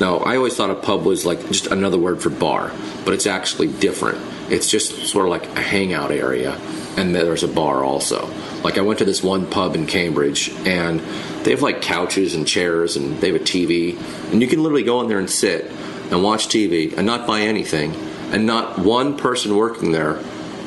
Now, 0.00 0.18
I 0.18 0.36
always 0.36 0.56
thought 0.56 0.70
a 0.70 0.74
pub 0.74 1.04
was 1.04 1.24
like 1.24 1.46
just 1.48 1.68
another 1.68 1.98
word 1.98 2.20
for 2.20 2.30
bar, 2.30 2.72
but 3.04 3.14
it's 3.14 3.26
actually 3.26 3.68
different. 3.68 4.18
It's 4.50 4.68
just 4.70 5.06
sort 5.06 5.24
of 5.26 5.30
like 5.30 5.46
a 5.56 5.62
hangout 5.62 6.10
area, 6.10 6.58
and 6.96 7.14
there's 7.14 7.42
a 7.42 7.48
bar 7.48 7.84
also. 7.84 8.28
Like 8.62 8.76
I 8.76 8.80
went 8.80 8.98
to 8.98 9.04
this 9.04 9.22
one 9.22 9.46
pub 9.46 9.74
in 9.74 9.86
Cambridge, 9.86 10.50
and 10.66 11.00
they 11.44 11.52
have 11.52 11.62
like 11.62 11.80
couches 11.80 12.34
and 12.34 12.46
chairs, 12.46 12.96
and 12.96 13.18
they 13.20 13.32
have 13.32 13.40
a 13.40 13.44
TV, 13.44 13.98
and 14.32 14.42
you 14.42 14.48
can 14.48 14.62
literally 14.62 14.82
go 14.82 15.00
in 15.00 15.08
there 15.08 15.18
and 15.18 15.30
sit 15.30 15.70
and 16.10 16.22
watch 16.22 16.48
TV 16.48 16.96
and 16.96 17.06
not 17.06 17.26
buy 17.26 17.40
anything, 17.40 17.94
and 18.32 18.46
not 18.46 18.78
one 18.78 19.16
person 19.16 19.56
working 19.56 19.92
there 19.92 20.18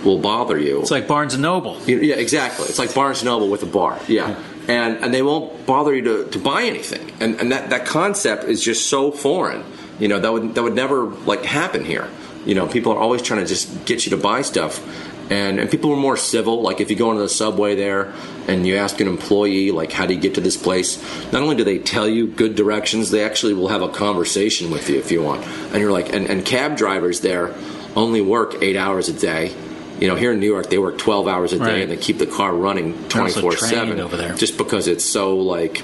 will 0.03 0.19
bother 0.19 0.57
you. 0.57 0.81
It's 0.81 0.91
like 0.91 1.07
Barnes 1.07 1.33
and 1.33 1.43
Noble. 1.43 1.79
You- 1.85 1.99
Yeah, 1.99 2.15
exactly. 2.15 2.65
It's 2.67 2.79
like 2.79 2.93
Barnes 2.93 3.19
and 3.19 3.25
Noble 3.25 3.49
with 3.49 3.63
a 3.63 3.67
bar. 3.67 3.99
Yeah. 4.07 4.35
And 4.67 4.97
and 4.97 5.13
they 5.13 5.21
won't 5.21 5.65
bother 5.65 5.95
you 5.95 6.01
to, 6.03 6.25
to 6.31 6.39
buy 6.39 6.63
anything. 6.63 7.11
And 7.19 7.39
and 7.39 7.51
that, 7.51 7.69
that 7.69 7.85
concept 7.85 8.43
is 8.45 8.61
just 8.61 8.89
so 8.89 9.11
foreign. 9.11 9.63
You 9.99 10.07
know, 10.07 10.19
that 10.19 10.31
would 10.31 10.55
that 10.55 10.63
would 10.63 10.75
never 10.75 11.05
like 11.05 11.43
happen 11.43 11.85
here. 11.85 12.09
You 12.45 12.55
know, 12.55 12.67
people 12.67 12.91
are 12.91 12.99
always 12.99 13.21
trying 13.21 13.41
to 13.41 13.45
just 13.45 13.85
get 13.85 14.05
you 14.05 14.09
to 14.11 14.17
buy 14.17 14.41
stuff. 14.41 14.85
And 15.31 15.59
and 15.59 15.69
people 15.69 15.91
are 15.91 15.97
more 15.97 16.17
civil. 16.17 16.61
Like 16.61 16.81
if 16.81 16.89
you 16.89 16.95
go 16.95 17.11
into 17.11 17.23
the 17.23 17.29
subway 17.29 17.75
there 17.75 18.13
and 18.47 18.65
you 18.65 18.75
ask 18.77 18.99
an 19.01 19.07
employee 19.07 19.71
like 19.71 19.91
how 19.91 20.05
do 20.05 20.13
you 20.13 20.19
get 20.19 20.35
to 20.35 20.41
this 20.41 20.57
place, 20.57 21.01
not 21.31 21.41
only 21.41 21.55
do 21.55 21.63
they 21.63 21.79
tell 21.79 22.07
you 22.07 22.27
good 22.27 22.55
directions, 22.55 23.11
they 23.11 23.23
actually 23.23 23.53
will 23.53 23.67
have 23.69 23.81
a 23.81 23.89
conversation 23.89 24.71
with 24.71 24.89
you 24.89 24.97
if 24.97 25.11
you 25.11 25.21
want. 25.21 25.45
And 25.45 25.81
you're 25.81 25.91
like 25.91 26.13
and, 26.13 26.27
and 26.29 26.45
cab 26.45 26.77
drivers 26.77 27.21
there 27.21 27.53
only 27.95 28.21
work 28.21 28.61
eight 28.61 28.75
hours 28.75 29.09
a 29.09 29.13
day 29.13 29.53
You 29.99 30.07
know, 30.07 30.15
here 30.15 30.31
in 30.31 30.39
New 30.39 30.47
York, 30.47 30.69
they 30.69 30.77
work 30.77 30.97
12 30.97 31.27
hours 31.27 31.53
a 31.53 31.57
day 31.59 31.63
Right. 31.65 31.81
and 31.83 31.91
they 31.91 31.97
keep 31.97 32.17
the 32.19 32.27
car 32.27 32.53
running 32.53 32.93
24 33.09 33.57
seven 33.57 33.99
over 33.99 34.15
there. 34.15 34.33
just 34.35 34.57
because 34.57 34.87
it's 34.87 35.03
so 35.05 35.37
like 35.37 35.81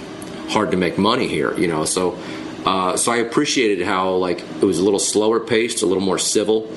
hard 0.50 0.72
to 0.72 0.78
make 0.78 0.98
money 0.98 1.28
here. 1.28 1.58
You 1.58 1.68
know, 1.68 1.86
so 1.86 2.18
uh, 2.66 2.96
so 2.96 3.12
I 3.12 3.18
appreciated 3.18 3.86
how 3.86 4.12
like 4.16 4.40
it 4.62 4.64
was 4.66 4.80
a 4.80 4.84
little 4.84 5.00
slower 5.00 5.40
paced, 5.40 5.82
a 5.82 5.86
little 5.86 6.04
more 6.04 6.20
civil. 6.20 6.70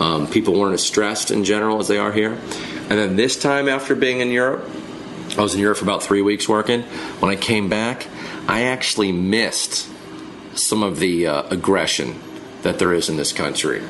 Um, 0.00 0.26
people 0.26 0.58
weren't 0.58 0.74
as 0.74 0.82
stressed 0.82 1.30
in 1.30 1.44
general 1.44 1.78
as 1.78 1.88
they 1.88 1.98
are 1.98 2.12
here. 2.12 2.32
And 2.90 2.98
then 2.98 3.16
this 3.16 3.36
time 3.38 3.68
after 3.68 3.94
being 3.94 4.20
in 4.20 4.30
Europe, 4.30 4.68
I 5.38 5.40
was 5.42 5.54
in 5.54 5.60
Europe 5.60 5.78
for 5.78 5.84
about 5.84 6.02
three 6.02 6.20
weeks 6.22 6.48
working. 6.48 6.82
When 7.20 7.30
I 7.30 7.36
came 7.36 7.68
back, 7.68 8.06
I 8.48 8.62
actually 8.64 9.12
missed 9.12 9.88
some 10.54 10.82
of 10.82 10.98
the 10.98 11.26
uh, 11.26 11.42
aggression 11.50 12.20
that 12.62 12.78
there 12.78 12.92
is 12.92 13.08
in 13.08 13.16
this 13.16 13.32
country 13.32 13.80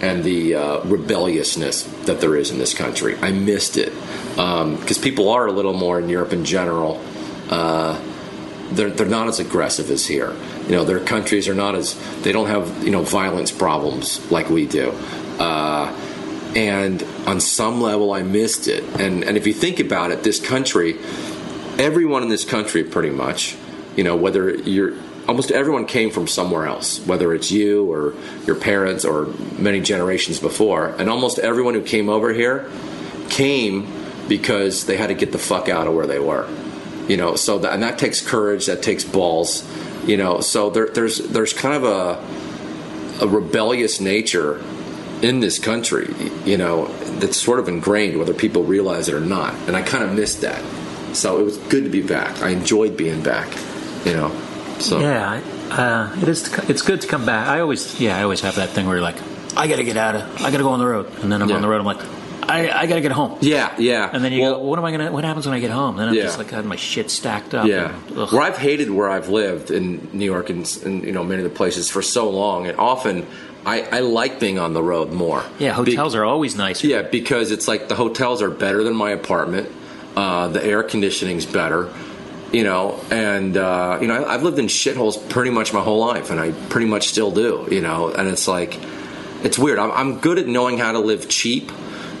and 0.00 0.24
the 0.24 0.54
uh, 0.54 0.80
rebelliousness 0.84 1.82
that 2.04 2.20
there 2.20 2.36
is 2.36 2.50
in 2.50 2.58
this 2.58 2.74
country. 2.74 3.16
I 3.18 3.32
missed 3.32 3.76
it 3.76 3.92
because 4.34 4.98
people 4.98 5.28
are 5.28 5.46
a 5.46 5.52
little 5.52 5.74
more 5.74 5.98
in 5.98 6.08
Europe 6.08 6.32
in 6.32 6.44
general. 6.44 7.00
Uh, 7.48 8.00
they're, 8.72 8.90
they're 8.90 9.06
not 9.06 9.28
as 9.28 9.40
aggressive 9.40 9.90
as 9.90 10.06
here. 10.06 10.34
You 10.64 10.72
know, 10.72 10.84
their 10.84 11.00
countries 11.00 11.48
are 11.48 11.54
not 11.54 11.74
as 11.74 11.98
they 12.22 12.32
don't 12.32 12.46
have 12.46 12.84
you 12.84 12.90
know 12.90 13.02
violence 13.02 13.50
problems 13.50 14.30
like 14.30 14.48
we 14.48 14.66
do. 14.66 14.90
Uh, 15.38 15.92
and 16.54 17.02
on 17.26 17.40
some 17.40 17.80
level, 17.80 18.12
I 18.12 18.22
missed 18.22 18.68
it. 18.68 18.84
And 19.00 19.24
and 19.24 19.36
if 19.36 19.46
you 19.46 19.52
think 19.52 19.80
about 19.80 20.10
it, 20.12 20.22
this 20.22 20.40
country, 20.40 20.98
everyone 21.78 22.22
in 22.22 22.28
this 22.28 22.44
country, 22.44 22.84
pretty 22.84 23.10
much, 23.10 23.56
you 23.96 24.04
know, 24.04 24.16
whether 24.16 24.54
you're 24.54 24.94
almost 25.30 25.52
everyone 25.52 25.86
came 25.86 26.10
from 26.10 26.26
somewhere 26.26 26.66
else, 26.66 26.98
whether 27.06 27.32
it's 27.32 27.52
you 27.52 27.88
or 27.88 28.14
your 28.46 28.56
parents 28.56 29.04
or 29.04 29.26
many 29.56 29.80
generations 29.80 30.40
before, 30.40 30.88
and 30.98 31.08
almost 31.08 31.38
everyone 31.38 31.74
who 31.74 31.82
came 31.82 32.08
over 32.08 32.32
here 32.32 32.68
came 33.28 33.86
because 34.28 34.86
they 34.86 34.96
had 34.96 35.06
to 35.06 35.14
get 35.14 35.30
the 35.30 35.38
fuck 35.38 35.68
out 35.68 35.86
of 35.86 35.94
where 35.94 36.08
they 36.08 36.18
were. 36.18 36.48
You 37.06 37.16
know, 37.16 37.36
so 37.36 37.60
that, 37.60 37.72
and 37.72 37.80
that 37.84 37.96
takes 37.96 38.20
courage, 38.20 38.66
that 38.66 38.82
takes 38.82 39.04
balls. 39.04 39.64
You 40.04 40.16
know, 40.16 40.40
so 40.40 40.68
there, 40.68 40.88
there's 40.88 41.18
there's 41.18 41.52
kind 41.52 41.76
of 41.76 41.84
a 41.84 43.24
a 43.24 43.28
rebellious 43.28 44.00
nature 44.00 44.60
in 45.22 45.38
this 45.38 45.60
country. 45.60 46.12
You 46.44 46.58
know, 46.58 46.86
that's 47.20 47.36
sort 47.36 47.60
of 47.60 47.68
ingrained, 47.68 48.18
whether 48.18 48.34
people 48.34 48.64
realize 48.64 49.08
it 49.08 49.14
or 49.14 49.20
not. 49.20 49.54
And 49.68 49.76
I 49.76 49.82
kind 49.82 50.02
of 50.02 50.12
missed 50.12 50.40
that. 50.40 50.60
So 51.14 51.38
it 51.38 51.44
was 51.44 51.56
good 51.56 51.84
to 51.84 51.90
be 51.90 52.02
back. 52.02 52.42
I 52.42 52.48
enjoyed 52.48 52.96
being 52.96 53.22
back. 53.22 53.56
You 54.04 54.14
know, 54.14 54.49
so 54.80 54.98
Yeah, 55.00 55.40
uh, 55.70 56.20
it 56.22 56.28
is. 56.28 56.42
To, 56.44 56.70
it's 56.70 56.82
good 56.82 57.00
to 57.02 57.08
come 57.08 57.24
back. 57.26 57.48
I 57.48 57.60
always, 57.60 58.00
yeah, 58.00 58.16
I 58.18 58.22
always 58.22 58.40
have 58.40 58.56
that 58.56 58.70
thing 58.70 58.86
where 58.86 58.96
you're 58.96 59.02
like, 59.02 59.16
I 59.56 59.66
got 59.66 59.76
to 59.76 59.84
get 59.84 59.96
out 59.96 60.14
of, 60.16 60.22
I 60.42 60.50
got 60.50 60.58
to 60.58 60.62
go 60.62 60.70
on 60.70 60.78
the 60.78 60.86
road, 60.86 61.10
and 61.22 61.30
then 61.32 61.42
I'm 61.42 61.48
Yeah. 61.48 61.56
on 61.56 61.62
the 61.62 61.68
road. 61.68 61.78
I'm 61.80 61.84
like, 61.86 62.00
I, 62.42 62.70
I 62.70 62.86
got 62.86 62.96
to 62.96 63.00
get 63.00 63.12
home. 63.12 63.38
yeah, 63.42 63.74
yeah. 63.78 64.10
And 64.12 64.24
then 64.24 64.32
you 64.32 64.42
Well, 64.42 64.54
go, 64.54 64.60
what 64.64 64.78
am 64.78 64.84
I 64.84 64.90
gonna? 64.90 65.12
What 65.12 65.22
happens 65.24 65.46
when 65.46 65.54
I 65.54 65.60
get 65.60 65.70
home? 65.70 65.96
Then 65.96 66.08
I'm 66.08 66.14
Yeah. 66.14 66.22
just 66.24 66.38
like 66.38 66.50
had 66.50 66.64
my 66.64 66.74
shit 66.76 67.10
stacked 67.10 67.54
up. 67.54 67.66
Yeah, 67.68 67.94
and, 68.08 68.16
where 68.32 68.42
I've 68.42 68.58
hated 68.58 68.90
where 68.90 69.08
I've 69.08 69.28
lived 69.28 69.70
in 69.70 70.08
New 70.12 70.24
York 70.24 70.50
and, 70.50 70.80
and 70.84 71.04
you 71.04 71.12
know 71.12 71.22
many 71.22 71.42
of 71.44 71.48
the 71.50 71.54
places 71.56 71.88
for 71.90 72.02
so 72.02 72.28
long, 72.30 72.66
and 72.66 72.76
often 72.78 73.26
I, 73.64 73.82
I 73.82 74.00
like 74.00 74.40
being 74.40 74.58
on 74.58 74.72
the 74.72 74.82
road 74.82 75.12
more. 75.12 75.44
yeah, 75.60 75.72
hotels 75.72 76.14
are 76.16 76.24
always 76.24 76.56
nicer. 76.56 76.86
Yeah, 76.88 77.02
because 77.02 77.50
it's 77.52 77.68
like 77.68 77.88
the 77.88 77.94
hotels 77.94 78.40
are 78.42 78.50
better 78.50 78.82
than 78.82 78.96
my 78.96 79.10
apartment. 79.10 79.68
Uh, 80.16 80.48
the 80.48 80.64
air 80.64 80.82
conditioning's 80.82 81.46
better, 81.46 81.88
you 82.52 82.64
know, 82.64 83.00
and 83.10 83.56
uh, 83.56 83.98
you 84.00 84.08
know 84.08 84.24
I, 84.24 84.34
I've 84.34 84.42
lived 84.42 84.58
in 84.58 84.66
shitholes 84.66 85.28
pretty 85.28 85.50
much 85.50 85.72
my 85.72 85.80
whole 85.80 85.98
life, 85.98 86.30
and 86.30 86.40
I 86.40 86.52
pretty 86.68 86.86
much 86.86 87.08
still 87.08 87.30
do, 87.30 87.68
you 87.70 87.80
know. 87.80 88.08
And 88.08 88.28
it's 88.28 88.48
like 88.48 88.78
it's 89.42 89.58
weird. 89.58 89.78
I'm, 89.78 89.90
I'm 89.92 90.20
good 90.20 90.38
at 90.38 90.46
knowing 90.46 90.78
how 90.78 90.92
to 90.92 90.98
live 90.98 91.28
cheap. 91.28 91.72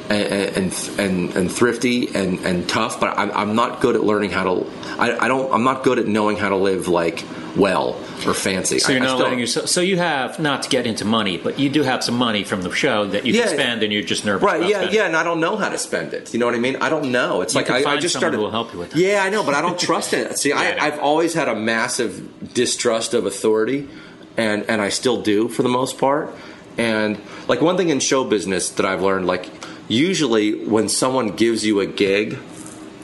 And 0.08 0.56
and, 0.56 0.90
and 0.98 1.36
and 1.36 1.52
thrifty 1.52 2.12
and, 2.16 2.40
and 2.40 2.68
tough, 2.68 2.98
but 2.98 3.16
I'm, 3.16 3.30
I'm 3.30 3.54
not 3.54 3.80
good 3.80 3.94
at 3.94 4.02
learning 4.02 4.30
how 4.30 4.42
to. 4.42 4.66
I, 4.98 5.16
I 5.16 5.28
don't. 5.28 5.54
I'm 5.54 5.62
not 5.62 5.84
good 5.84 6.00
at 6.00 6.08
knowing 6.08 6.36
how 6.36 6.48
to 6.48 6.56
live 6.56 6.88
like 6.88 7.24
well 7.56 7.96
or 8.26 8.34
fancy. 8.34 8.78
So 8.78 8.92
you're 8.92 9.00
not 9.00 9.08
still- 9.10 9.18
letting 9.20 9.38
yourself. 9.38 9.68
So 9.68 9.80
you 9.80 9.96
have 9.96 10.38
not 10.38 10.62
to 10.64 10.68
get 10.68 10.86
into 10.86 11.04
money, 11.04 11.36
but 11.36 11.58
you 11.58 11.68
do 11.68 11.82
have 11.82 12.02
some 12.04 12.16
money 12.16 12.44
from 12.44 12.62
the 12.62 12.70
show 12.72 13.06
that 13.06 13.26
you 13.26 13.32
Yeah. 13.34 13.46
can 13.46 13.54
spend, 13.54 13.82
and 13.82 13.92
you're 13.92 14.02
just 14.02 14.24
nervous. 14.24 14.42
Right, 14.44 14.58
about 14.60 14.68
yeah, 14.70 14.76
spending. 14.78 14.94
yeah, 14.96 15.06
and 15.06 15.16
I 15.16 15.22
don't 15.24 15.40
know 15.40 15.56
how 15.56 15.68
to 15.68 15.78
spend 15.78 16.12
it. 16.14 16.32
You 16.32 16.38
know 16.40 16.46
what 16.46 16.54
I 16.54 16.58
mean? 16.58 16.76
I 16.80 16.88
don't 16.88 17.10
know. 17.10 17.40
It's 17.42 17.54
You 17.54 17.60
like 17.60 17.70
I, 17.70 17.92
I 17.92 17.96
just 17.98 18.16
started. 18.16 18.38
will 18.38 18.50
help 18.50 18.72
you 18.72 18.78
with 18.78 18.90
that. 18.90 18.98
Yeah, 18.98 19.22
I 19.24 19.30
know, 19.30 19.42
but 19.42 19.54
I 19.54 19.60
don't 19.62 19.78
trust 19.88 20.12
it. 20.12 20.38
See, 20.38 20.50
Yeah, 20.50 20.76
I. 20.80 20.86
I've 20.86 20.98
always 21.00 21.34
had 21.34 21.48
a 21.48 21.54
massive 21.54 22.52
distrust 22.54 23.14
of 23.14 23.26
authority, 23.26 23.88
and 24.36 24.64
and 24.68 24.80
I 24.80 24.88
still 24.90 25.20
do 25.22 25.48
for 25.48 25.62
the 25.62 25.68
most 25.68 25.98
part. 25.98 26.34
And 26.78 27.18
like 27.48 27.60
one 27.60 27.76
thing 27.76 27.88
in 27.90 28.00
show 28.00 28.24
business 28.24 28.68
that 28.70 28.86
I've 28.86 29.02
learned, 29.02 29.26
like 29.26 29.50
usually 29.88 30.64
when 30.64 30.88
someone 30.88 31.30
gives 31.30 31.64
you 31.66 31.80
a 31.80 31.86
gig, 31.86 32.38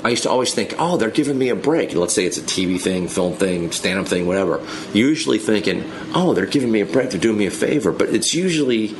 I 0.04 0.10
used 0.10 0.22
to 0.24 0.30
always 0.30 0.54
think, 0.54 0.74
oh, 0.78 0.96
they're 0.96 1.10
giving 1.10 1.36
me 1.38 1.48
a 1.48 1.56
break. 1.56 1.94
Let's 1.94 2.14
say 2.14 2.24
it's 2.26 2.38
a 2.38 2.42
TV 2.42 2.80
thing, 2.80 3.08
film 3.08 3.34
thing, 3.34 3.72
stand 3.72 3.98
up 3.98 4.06
thing, 4.06 4.26
whatever. 4.26 4.64
Usually 4.92 5.38
thinking, 5.38 5.90
oh, 6.14 6.34
they're 6.34 6.46
giving 6.46 6.70
me 6.70 6.80
a 6.80 6.86
break, 6.86 7.10
they're 7.10 7.20
doing 7.20 7.38
me 7.38 7.46
a 7.46 7.50
favor. 7.50 7.92
But 7.92 8.10
it's 8.10 8.34
usually, 8.34 8.94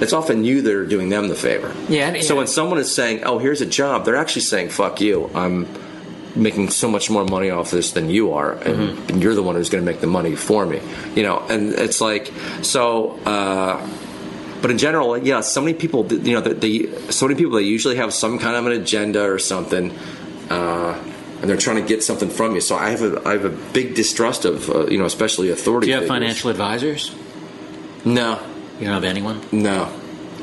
it's 0.00 0.12
often 0.12 0.44
you 0.44 0.62
that 0.62 0.72
are 0.72 0.86
doing 0.86 1.08
them 1.08 1.28
the 1.28 1.34
favor. 1.34 1.74
Yeah, 1.88 2.20
So 2.20 2.36
when 2.36 2.46
someone 2.46 2.78
is 2.78 2.94
saying, 2.94 3.24
oh, 3.24 3.38
here's 3.38 3.62
a 3.62 3.66
job, 3.66 4.04
they're 4.04 4.16
actually 4.16 4.42
saying, 4.42 4.68
fuck 4.68 5.00
you. 5.00 5.30
I'm 5.34 5.66
making 6.36 6.68
so 6.70 6.88
much 6.88 7.10
more 7.10 7.24
money 7.24 7.50
off 7.50 7.70
this 7.70 7.92
than 7.92 8.10
you 8.10 8.32
are, 8.32 8.52
and, 8.52 8.98
and 9.10 9.22
you're 9.22 9.34
the 9.36 9.42
one 9.42 9.54
who's 9.54 9.70
going 9.70 9.84
to 9.84 9.90
make 9.90 10.00
the 10.00 10.06
money 10.08 10.34
for 10.34 10.66
me. 10.66 10.80
You 11.14 11.22
know, 11.22 11.38
and 11.48 11.72
it's 11.72 12.00
like, 12.00 12.32
so, 12.62 13.12
uh, 13.24 13.88
but 14.60 14.70
in 14.70 14.78
general, 14.78 15.16
yeah, 15.16 15.40
so 15.42 15.60
many 15.60 15.74
people, 15.74 16.12
you 16.12 16.32
know, 16.32 16.40
they, 16.40 16.90
so 17.10 17.26
many 17.28 17.38
people, 17.38 17.56
they 17.56 17.62
usually 17.62 17.96
have 17.96 18.12
some 18.12 18.38
kind 18.38 18.56
of 18.56 18.66
an 18.66 18.72
agenda 18.72 19.22
or 19.30 19.38
something, 19.38 19.96
uh, 20.50 20.98
and 21.40 21.50
they're 21.50 21.56
trying 21.56 21.76
to 21.76 21.86
get 21.86 22.02
something 22.02 22.30
from 22.30 22.54
you. 22.54 22.60
So 22.60 22.76
I 22.76 22.90
have 22.90 23.02
a, 23.02 23.22
I 23.28 23.32
have 23.32 23.44
a 23.44 23.50
big 23.72 23.94
distrust 23.94 24.44
of, 24.44 24.68
uh, 24.70 24.86
you 24.86 24.98
know, 24.98 25.04
especially 25.04 25.50
authority. 25.50 25.86
Do 25.86 25.90
you 25.90 25.94
have 25.96 26.04
figures. 26.04 26.16
financial 26.16 26.50
advisors? 26.50 27.14
No, 28.04 28.40
You 28.78 28.86
don't 28.86 28.94
have 28.94 29.04
anyone? 29.04 29.40
no. 29.52 29.92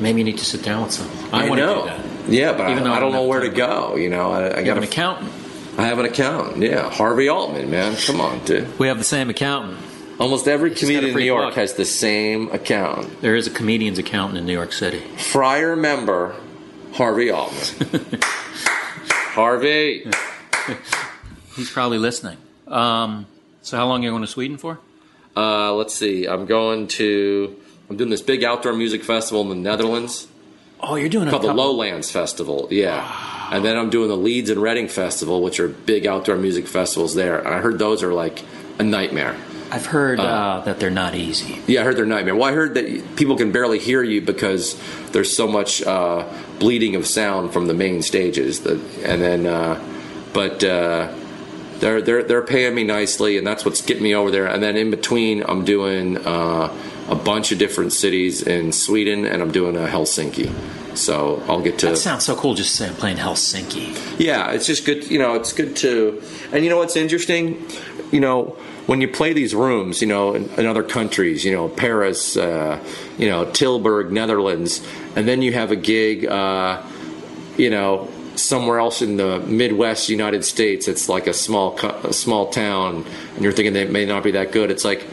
Maybe 0.00 0.18
you 0.18 0.24
need 0.24 0.38
to 0.38 0.44
sit 0.44 0.62
down 0.64 0.82
with 0.82 0.92
someone. 0.92 1.16
I, 1.32 1.46
I 1.46 1.48
want 1.48 1.60
to 1.60 1.66
know. 1.66 1.80
do 1.82 1.86
that. 1.86 2.30
Yeah, 2.32 2.52
but 2.54 2.70
Even 2.70 2.82
though 2.82 2.92
I, 2.92 2.96
I 2.96 3.00
don't 3.00 3.12
know 3.12 3.24
where 3.26 3.40
to 3.40 3.50
go. 3.50 3.94
You 3.94 4.08
know, 4.10 4.32
I, 4.32 4.58
I 4.58 4.62
got 4.64 4.76
an 4.76 4.82
accountant. 4.82 5.30
I 5.78 5.82
have 5.82 5.98
an 5.98 6.06
accountant. 6.06 6.62
Yeah, 6.62 6.90
Harvey 6.90 7.28
Altman, 7.28 7.70
man. 7.70 7.94
Come 7.96 8.20
on, 8.20 8.44
dude. 8.44 8.78
We 8.80 8.88
have 8.88 8.98
the 8.98 9.04
same 9.04 9.30
accountant. 9.30 9.78
Almost 10.18 10.48
every 10.48 10.72
a 10.72 10.74
comedian 10.74 11.04
in 11.10 11.14
New 11.16 11.24
York 11.24 11.54
has 11.54 11.74
the 11.74 11.84
same 11.84 12.50
accountant. 12.50 13.20
There 13.20 13.36
is 13.36 13.46
a 13.46 13.50
comedian's 13.50 13.98
accountant 13.98 14.38
in 14.38 14.46
New 14.46 14.52
York 14.54 14.72
City. 14.72 15.00
Friar 15.18 15.76
member 15.76 16.34
Harvey 16.94 17.30
Altman. 17.30 18.18
Harvey. 19.32 20.06
He's 21.56 21.70
probably 21.70 21.98
listening. 21.98 22.38
Um, 22.66 23.26
so 23.62 23.76
how 23.76 23.86
long 23.86 24.02
are 24.02 24.04
you 24.04 24.10
going 24.10 24.22
to 24.22 24.28
Sweden 24.28 24.56
for? 24.56 24.78
Uh, 25.36 25.74
let's 25.74 25.94
see. 25.94 26.26
I'm 26.26 26.46
going 26.46 26.88
to. 26.88 27.58
I'm 27.90 27.96
doing 27.96 28.10
this 28.10 28.22
big 28.22 28.44
outdoor 28.44 28.72
music 28.72 29.04
festival 29.04 29.42
in 29.42 29.48
the 29.48 29.54
Netherlands 29.54 30.28
Oh, 30.82 30.96
you're 30.96 31.08
doing 31.08 31.28
a 31.28 31.30
called 31.30 31.44
the 31.44 31.54
Lowlands 31.54 32.10
Festival. 32.10 32.66
Yeah. 32.70 33.48
And 33.52 33.64
then 33.64 33.76
I'm 33.76 33.88
doing 33.88 34.08
the 34.08 34.16
Leeds 34.16 34.50
and 34.50 34.60
Reading 34.60 34.88
Festival, 34.88 35.40
which 35.40 35.60
are 35.60 35.68
big 35.68 36.06
outdoor 36.06 36.36
music 36.36 36.66
festivals 36.66 37.14
there. 37.14 37.38
And 37.38 37.54
I 37.54 37.58
heard 37.58 37.78
those 37.78 38.02
are 38.02 38.12
like 38.12 38.42
a 38.78 38.82
nightmare. 38.82 39.36
I've 39.72 39.86
heard 39.86 40.20
uh, 40.20 40.60
that 40.66 40.80
they're 40.80 40.90
not 40.90 41.14
easy. 41.14 41.62
Yeah, 41.66 41.80
I 41.80 41.84
heard 41.84 41.96
they're 41.96 42.04
nightmare. 42.04 42.36
Well, 42.36 42.50
I 42.50 42.52
heard 42.52 42.74
that 42.74 43.16
people 43.16 43.36
can 43.38 43.52
barely 43.52 43.78
hear 43.78 44.02
you 44.02 44.20
because 44.20 44.78
there's 45.12 45.34
so 45.34 45.48
much 45.48 45.82
uh, 45.82 46.28
bleeding 46.58 46.94
of 46.94 47.06
sound 47.06 47.54
from 47.54 47.68
the 47.68 47.74
main 47.74 48.02
stages. 48.02 48.60
That, 48.60 48.78
and 49.02 49.22
then, 49.22 49.46
uh, 49.46 49.82
but 50.34 50.62
uh, 50.62 51.10
they're 51.78 52.02
they're 52.02 52.22
they're 52.22 52.42
paying 52.42 52.74
me 52.74 52.84
nicely, 52.84 53.38
and 53.38 53.46
that's 53.46 53.64
what's 53.64 53.80
getting 53.80 54.02
me 54.02 54.14
over 54.14 54.30
there. 54.30 54.46
And 54.46 54.62
then 54.62 54.76
in 54.76 54.90
between, 54.90 55.42
I'm 55.42 55.64
doing 55.64 56.18
uh, 56.18 56.70
a 57.08 57.14
bunch 57.14 57.50
of 57.50 57.58
different 57.58 57.94
cities 57.94 58.42
in 58.42 58.72
Sweden, 58.72 59.24
and 59.24 59.40
I'm 59.40 59.52
doing 59.52 59.74
a 59.76 59.86
Helsinki. 59.86 60.52
So 60.94 61.42
I'll 61.48 61.62
get 61.62 61.78
to. 61.78 61.86
That 61.86 61.96
sounds 61.96 62.26
so 62.26 62.36
cool. 62.36 62.52
Just 62.52 62.76
saying, 62.76 62.96
playing 62.96 63.16
Helsinki. 63.16 64.18
Yeah, 64.18 64.50
it's 64.50 64.66
just 64.66 64.84
good. 64.84 65.10
You 65.10 65.18
know, 65.18 65.34
it's 65.34 65.54
good 65.54 65.76
to. 65.76 66.22
And 66.52 66.62
you 66.62 66.68
know 66.68 66.76
what's 66.76 66.96
interesting? 66.96 67.66
You 68.10 68.20
know, 68.20 68.58
when 68.86 69.00
you 69.00 69.08
play 69.08 69.32
these 69.32 69.54
rooms, 69.54 70.00
you 70.00 70.08
know, 70.08 70.34
in, 70.34 70.48
in 70.50 70.66
other 70.66 70.82
countries, 70.82 71.44
you 71.44 71.52
know, 71.52 71.68
Paris, 71.68 72.36
uh, 72.36 72.82
you 73.18 73.28
know, 73.28 73.46
Tilburg, 73.46 74.10
Netherlands, 74.10 74.84
and 75.14 75.26
then 75.28 75.42
you 75.42 75.52
have 75.52 75.70
a 75.70 75.76
gig, 75.76 76.26
uh, 76.26 76.82
you 77.56 77.70
know, 77.70 78.08
somewhere 78.34 78.78
else 78.78 79.02
in 79.02 79.16
the 79.16 79.40
Midwest 79.40 80.08
United 80.08 80.44
States. 80.44 80.88
It's 80.88 81.08
like 81.08 81.26
a 81.26 81.32
small, 81.32 81.78
a 81.78 82.12
small 82.12 82.50
town, 82.50 83.04
and 83.34 83.42
you're 83.42 83.52
thinking 83.52 83.72
they 83.72 83.86
may 83.86 84.04
not 84.04 84.24
be 84.24 84.32
that 84.32 84.52
good. 84.52 84.70
It's 84.70 84.84
like 84.84 85.06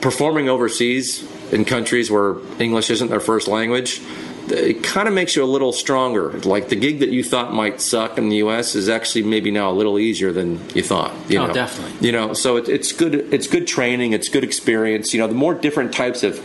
performing 0.00 0.48
overseas 0.48 1.26
in 1.52 1.64
countries 1.64 2.10
where 2.10 2.36
English 2.58 2.90
isn't 2.90 3.08
their 3.08 3.20
first 3.20 3.48
language, 3.48 4.00
it 4.48 4.82
kind 4.82 5.08
of 5.08 5.14
makes 5.14 5.34
you 5.36 5.42
a 5.42 5.46
little 5.46 5.72
stronger. 5.72 6.30
Like 6.40 6.68
the 6.68 6.76
gig 6.76 7.00
that 7.00 7.10
you 7.10 7.22
thought 7.24 7.52
might 7.52 7.80
suck 7.80 8.18
in 8.18 8.28
the 8.28 8.36
U.S. 8.36 8.74
is 8.74 8.88
actually 8.88 9.22
maybe 9.24 9.50
now 9.50 9.70
a 9.70 9.72
little 9.74 9.98
easier 9.98 10.32
than 10.32 10.60
you 10.74 10.82
thought. 10.82 11.12
You 11.28 11.40
Oh, 11.40 11.46
know? 11.46 11.52
definitely. 11.52 12.06
You 12.06 12.12
know, 12.12 12.32
so 12.32 12.56
it, 12.56 12.68
it's 12.68 12.92
good. 12.92 13.14
It's 13.32 13.46
good 13.46 13.66
training. 13.66 14.12
It's 14.12 14.28
good 14.28 14.44
experience. 14.44 15.12
You 15.14 15.20
know, 15.20 15.26
the 15.26 15.34
more 15.34 15.54
different 15.54 15.92
types 15.92 16.22
of, 16.22 16.38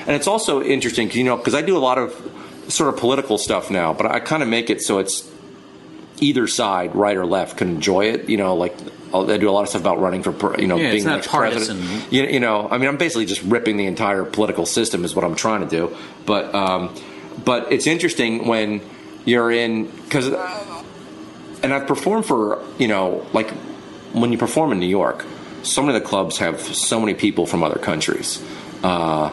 and 0.00 0.10
it's 0.10 0.26
also 0.26 0.62
interesting. 0.62 1.10
You 1.12 1.24
know, 1.24 1.36
because 1.36 1.54
I 1.54 1.62
do 1.62 1.76
a 1.76 1.78
lot 1.80 1.98
of 1.98 2.12
sort 2.68 2.92
of 2.92 2.98
political 3.00 3.38
stuff 3.38 3.70
now, 3.70 3.92
but 3.92 4.06
I 4.06 4.20
kind 4.20 4.42
of 4.42 4.48
make 4.48 4.70
it 4.70 4.80
so 4.82 4.98
it's 4.98 5.30
either 6.20 6.46
side, 6.46 6.94
right 6.94 7.16
or 7.16 7.26
left, 7.26 7.56
can 7.58 7.68
enjoy 7.68 8.06
it. 8.06 8.28
You 8.28 8.36
know, 8.36 8.54
like 8.56 8.74
I'll- 9.12 9.26
do 9.26 9.48
a 9.48 9.52
lot 9.52 9.62
of 9.62 9.68
stuff 9.68 9.82
about 9.82 10.00
running 10.00 10.22
for, 10.22 10.32
you 10.60 10.66
know, 10.66 10.76
Yeah, 10.76 10.84
being 10.90 10.94
it's 10.96 11.04
the 11.04 11.10
not 11.10 11.16
next 11.16 11.28
president. 11.28 12.12
You, 12.12 12.22
you 12.24 12.40
know, 12.40 12.68
I 12.70 12.78
mean, 12.78 12.88
I'm 12.88 12.96
basically 12.96 13.26
just 13.26 13.42
ripping 13.42 13.76
the 13.76 13.86
entire 13.86 14.24
political 14.24 14.64
system 14.66 15.04
is 15.04 15.14
what 15.14 15.24
I'm 15.24 15.34
trying 15.36 15.60
to 15.60 15.66
do. 15.68 15.94
But 16.26 16.54
um, 16.54 16.94
but 17.42 17.72
it's 17.72 17.86
interesting 17.86 18.46
when 18.46 18.80
you're 19.24 19.50
in 19.50 19.86
because, 19.86 20.28
and 21.62 21.72
I've 21.72 21.86
performed 21.86 22.26
for 22.26 22.62
you 22.78 22.88
know 22.88 23.26
like 23.32 23.50
when 24.12 24.32
you 24.32 24.38
perform 24.38 24.72
in 24.72 24.78
New 24.78 24.86
York, 24.86 25.24
so 25.62 25.82
many 25.82 25.96
of 25.96 26.02
the 26.02 26.08
clubs 26.08 26.38
have 26.38 26.60
so 26.60 27.00
many 27.00 27.14
people 27.14 27.46
from 27.46 27.62
other 27.62 27.78
countries. 27.78 28.42
Uh, 28.82 29.32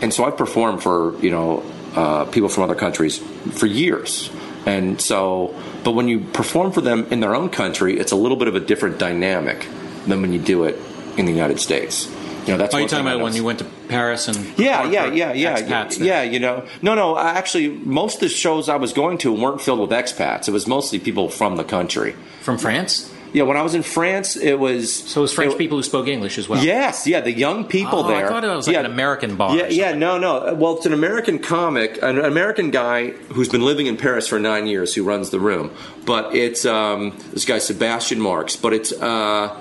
and 0.00 0.12
so 0.12 0.24
I've 0.24 0.36
performed 0.36 0.82
for 0.82 1.18
you 1.22 1.30
know 1.30 1.64
uh, 1.94 2.24
people 2.26 2.48
from 2.48 2.64
other 2.64 2.74
countries 2.74 3.18
for 3.52 3.66
years, 3.66 4.30
and 4.66 5.00
so 5.00 5.54
but 5.84 5.92
when 5.92 6.08
you 6.08 6.20
perform 6.20 6.72
for 6.72 6.80
them 6.80 7.06
in 7.10 7.20
their 7.20 7.34
own 7.34 7.48
country, 7.48 7.98
it's 7.98 8.12
a 8.12 8.16
little 8.16 8.36
bit 8.36 8.48
of 8.48 8.54
a 8.54 8.60
different 8.60 8.98
dynamic 8.98 9.66
than 10.06 10.20
when 10.20 10.32
you 10.32 10.38
do 10.38 10.64
it 10.64 10.78
in 11.16 11.26
the 11.26 11.32
United 11.32 11.60
States. 11.60 12.08
You 12.46 12.52
know, 12.52 12.58
that's 12.58 12.74
Are 12.74 12.78
you 12.78 12.84
one 12.84 12.90
talking 12.90 13.06
about 13.06 13.20
when 13.20 13.34
you 13.34 13.44
went 13.44 13.58
to 13.60 13.64
Paris 13.88 14.26
and 14.28 14.36
Yeah, 14.58 14.84
yeah, 14.90 15.06
yeah, 15.06 15.32
yeah, 15.32 15.58
expats 15.60 15.98
yeah. 15.98 16.22
there? 16.22 16.24
You 16.32 16.40
know, 16.40 16.64
no, 16.82 16.94
no. 16.94 17.14
I 17.14 17.30
Actually, 17.34 17.68
most 17.70 18.16
of 18.16 18.20
the 18.20 18.28
shows 18.28 18.68
I 18.68 18.76
was 18.76 18.92
going 18.92 19.18
to 19.18 19.32
weren't 19.32 19.60
filled 19.60 19.80
with 19.80 19.90
expats. 19.90 20.48
It 20.48 20.52
was 20.52 20.66
mostly 20.66 20.98
people 20.98 21.28
from 21.28 21.56
the 21.56 21.64
country. 21.64 22.14
from 22.40 22.58
France. 22.58 23.08
Yeah, 23.34 23.44
when 23.44 23.56
I 23.56 23.62
was 23.62 23.74
in 23.74 23.82
France, 23.82 24.36
it 24.36 24.58
was 24.58 24.92
So 24.92 25.20
it 25.20 25.22
was 25.22 25.32
French 25.32 25.54
it- 25.54 25.58
people 25.58 25.78
who 25.78 25.82
spoke 25.82 26.06
English 26.06 26.36
as 26.36 26.50
well. 26.50 26.62
Yes, 26.62 27.06
yeah, 27.06 27.20
the 27.22 27.32
young 27.32 27.64
people 27.64 28.02
there. 28.02 28.24
Oh, 28.24 28.26
I 28.26 28.28
thought 28.28 28.44
it 28.44 28.48
was 28.48 28.66
like 28.66 28.74
yeah. 28.74 28.80
an 28.80 28.86
American 28.86 29.36
bar 29.36 29.56
Yeah, 29.56 29.68
yeah, 29.68 29.94
no, 29.94 30.18
no. 30.18 30.52
Well, 30.52 30.76
it's 30.76 30.84
an 30.84 30.92
American 30.92 31.38
comic, 31.38 31.98
an 32.02 32.18
American 32.18 32.70
guy 32.70 33.10
who's 33.32 33.48
been 33.48 33.64
living 33.64 33.86
in 33.86 33.96
Paris 33.96 34.28
for 34.28 34.38
nine 34.38 34.66
years 34.66 34.94
who 34.94 35.02
runs 35.02 35.30
the 35.30 35.40
room. 35.40 35.70
But 36.04 36.34
it's 36.34 36.66
um, 36.66 37.16
this 37.32 37.46
guy 37.46 37.58
Sebastian 37.58 38.20
Marx. 38.20 38.54
But 38.54 38.74
it's 38.74 38.92
uh, 38.92 39.58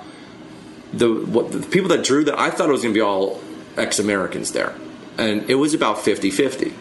the 0.94 1.14
what 1.14 1.52
the 1.52 1.60
people 1.60 1.90
that 1.90 2.04
drew 2.04 2.24
that. 2.26 2.40
I 2.40 2.50
thought 2.50 2.70
it 2.70 2.72
was 2.72 2.82
going 2.82 2.94
to 2.94 2.98
be 2.98 3.02
all 3.02 3.42
ex-Americans 3.78 4.52
there, 4.52 4.76
and 5.18 5.50
it 5.50 5.56
was 5.56 5.74
about 5.74 5.98
50-50. 5.98 6.74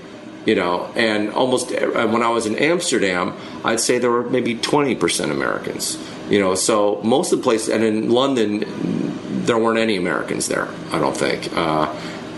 You 0.47 0.55
know, 0.55 0.91
and 0.97 1.31
almost 1.31 1.71
and 1.71 2.15
when 2.15 2.23
I 2.23 2.31
was 2.31 2.47
in 2.47 2.57
Amsterdam, 2.57 3.37
I'd 3.63 3.79
say 3.79 3.99
there 3.99 4.11
were 4.11 4.23
maybe 4.23 4.55
twenty 4.55 4.95
percent 4.95 5.31
Americans. 5.31 5.99
You 6.31 6.41
know, 6.41 6.55
so 6.55 6.99
most 7.03 7.31
of 7.33 7.41
the 7.41 7.43
places, 7.43 7.69
and 7.69 7.85
in 7.85 8.09
London, 8.09 8.65
there 9.45 9.59
weren't 9.59 9.79
any 9.79 9.97
Americans 9.97 10.49
there. 10.49 10.69
I 10.93 10.99
don't 10.99 11.17
think, 11.17 11.55
uh, 11.55 11.95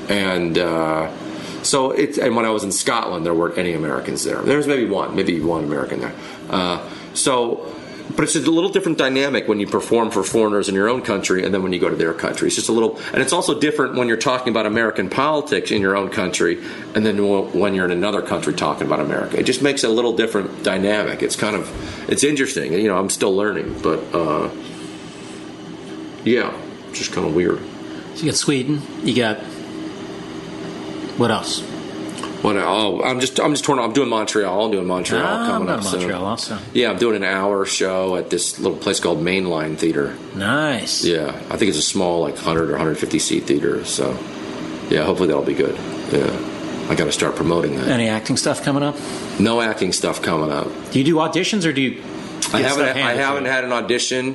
and 0.08 0.58
uh, 0.58 1.12
so 1.62 1.92
it's. 1.92 2.18
And 2.18 2.34
when 2.34 2.44
I 2.44 2.50
was 2.50 2.64
in 2.64 2.72
Scotland, 2.72 3.24
there 3.24 3.34
weren't 3.34 3.56
any 3.56 3.72
Americans 3.72 4.24
there. 4.24 4.42
There 4.42 4.56
was 4.56 4.66
maybe 4.66 4.86
one, 4.86 5.14
maybe 5.14 5.40
one 5.40 5.62
American 5.62 6.00
there. 6.00 6.14
Uh, 6.50 6.88
so, 7.14 7.72
but 8.14 8.24
it's 8.24 8.34
a 8.36 8.40
little 8.40 8.70
different 8.70 8.98
dynamic 8.98 9.48
when 9.48 9.60
you 9.60 9.66
perform 9.66 10.10
for 10.10 10.22
foreigners 10.22 10.68
in 10.68 10.74
your 10.74 10.88
own 10.88 11.02
country, 11.02 11.44
and 11.44 11.52
then 11.54 11.62
when 11.62 11.72
you 11.72 11.78
go 11.78 11.88
to 11.88 11.96
their 11.96 12.12
country. 12.12 12.48
It's 12.48 12.56
just 12.56 12.68
a 12.68 12.72
little, 12.72 12.98
and 13.12 13.22
it's 13.22 13.32
also 13.32 13.58
different 13.58 13.94
when 13.94 14.08
you're 14.08 14.16
talking 14.16 14.50
about 14.50 14.66
American 14.66 15.08
politics 15.08 15.70
in 15.70 15.80
your 15.80 15.96
own 15.96 16.10
country, 16.10 16.62
and 16.94 17.04
then 17.04 17.18
when 17.52 17.74
you're 17.74 17.84
in 17.84 17.90
another 17.90 18.22
country 18.22 18.54
talking 18.54 18.86
about 18.86 19.00
America. 19.00 19.38
It 19.38 19.44
just 19.44 19.62
makes 19.62 19.84
it 19.84 19.90
a 19.90 19.92
little 19.92 20.14
different 20.14 20.62
dynamic. 20.62 21.22
It's 21.22 21.36
kind 21.36 21.56
of, 21.56 22.10
it's 22.10 22.24
interesting. 22.24 22.72
You 22.72 22.88
know, 22.88 22.98
I'm 22.98 23.10
still 23.10 23.34
learning, 23.34 23.80
but 23.82 24.00
uh, 24.14 24.50
yeah, 26.24 26.56
just 26.92 27.12
kind 27.12 27.26
of 27.26 27.34
weird. 27.34 27.60
So 28.14 28.24
you 28.24 28.30
got 28.30 28.36
Sweden. 28.36 28.82
You 29.02 29.16
got 29.16 29.38
what 31.18 31.30
else? 31.30 31.71
What? 32.42 32.56
Oh, 32.56 33.02
I'm 33.02 33.20
just 33.20 33.38
I'm 33.40 33.52
just 33.52 33.64
torn. 33.64 33.78
I'm 33.78 33.92
doing 33.92 34.08
Montreal. 34.08 34.64
I'm 34.66 34.70
doing 34.72 34.86
Montreal 34.86 35.22
Ah, 35.24 35.44
I'm 35.44 35.50
coming 35.50 35.68
up 35.68 35.82
soon. 35.84 36.00
Montreal 36.00 36.24
also. 36.24 36.58
Yeah, 36.74 36.90
I'm 36.90 36.98
doing 36.98 37.16
an 37.16 37.24
hour 37.24 37.64
show 37.64 38.16
at 38.16 38.30
this 38.30 38.58
little 38.58 38.76
place 38.76 38.98
called 39.00 39.18
Mainline 39.20 39.78
Theater. 39.78 40.16
Nice. 40.34 41.04
Yeah, 41.04 41.28
I 41.50 41.56
think 41.56 41.68
it's 41.68 41.78
a 41.78 41.82
small, 41.82 42.20
like 42.20 42.34
100 42.34 42.68
or 42.68 42.72
150 42.72 43.18
seat 43.20 43.44
theater. 43.44 43.84
So, 43.84 44.10
yeah, 44.90 45.04
hopefully 45.04 45.28
that'll 45.28 45.44
be 45.44 45.54
good. 45.54 45.76
Yeah, 46.12 46.88
I 46.90 46.96
got 46.96 47.04
to 47.04 47.12
start 47.12 47.36
promoting 47.36 47.76
that. 47.76 47.86
Any 47.88 48.08
acting 48.08 48.36
stuff 48.36 48.62
coming 48.64 48.82
up? 48.82 48.96
No 49.38 49.60
acting 49.60 49.92
stuff 49.92 50.20
coming 50.20 50.50
up. 50.50 50.66
Do 50.90 50.98
you 50.98 51.04
do 51.04 51.14
auditions 51.16 51.64
or 51.64 51.72
do 51.72 51.80
you? 51.80 52.02
I 52.52 52.60
haven't. 52.60 52.84
I 52.86 53.12
haven't 53.14 53.44
had 53.44 53.64
an 53.64 53.72
audition 53.72 54.34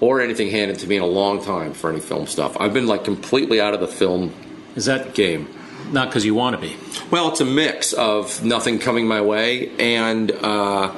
or 0.00 0.20
anything 0.20 0.50
handed 0.50 0.78
to 0.80 0.86
me 0.86 0.96
in 0.96 1.02
a 1.02 1.06
long 1.06 1.42
time 1.42 1.72
for 1.72 1.90
any 1.90 2.00
film 2.00 2.26
stuff. 2.26 2.54
I've 2.60 2.74
been 2.74 2.86
like 2.86 3.02
completely 3.04 3.62
out 3.62 3.72
of 3.72 3.80
the 3.80 3.88
film 3.88 4.34
Is 4.74 4.84
that 4.84 5.14
game. 5.14 5.48
Not 5.92 6.08
because 6.08 6.24
you 6.24 6.34
want 6.34 6.56
to 6.56 6.62
be? 6.62 6.76
Well, 7.10 7.28
it's 7.30 7.40
a 7.40 7.44
mix 7.44 7.92
of 7.92 8.44
nothing 8.44 8.78
coming 8.78 9.06
my 9.06 9.20
way 9.20 9.70
and 9.78 10.30
uh, 10.30 10.94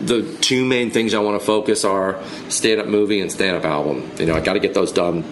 the 0.00 0.36
two 0.40 0.64
main 0.64 0.90
things 0.90 1.14
I 1.14 1.18
want 1.18 1.40
to 1.40 1.44
focus 1.44 1.84
are 1.84 2.22
stand 2.48 2.80
up 2.80 2.86
movie 2.86 3.20
and 3.20 3.30
stand 3.32 3.56
up 3.56 3.64
album. 3.64 4.10
You 4.18 4.26
know, 4.26 4.34
I 4.34 4.40
got 4.40 4.52
to 4.54 4.60
get 4.60 4.74
those 4.74 4.92
done. 4.92 5.24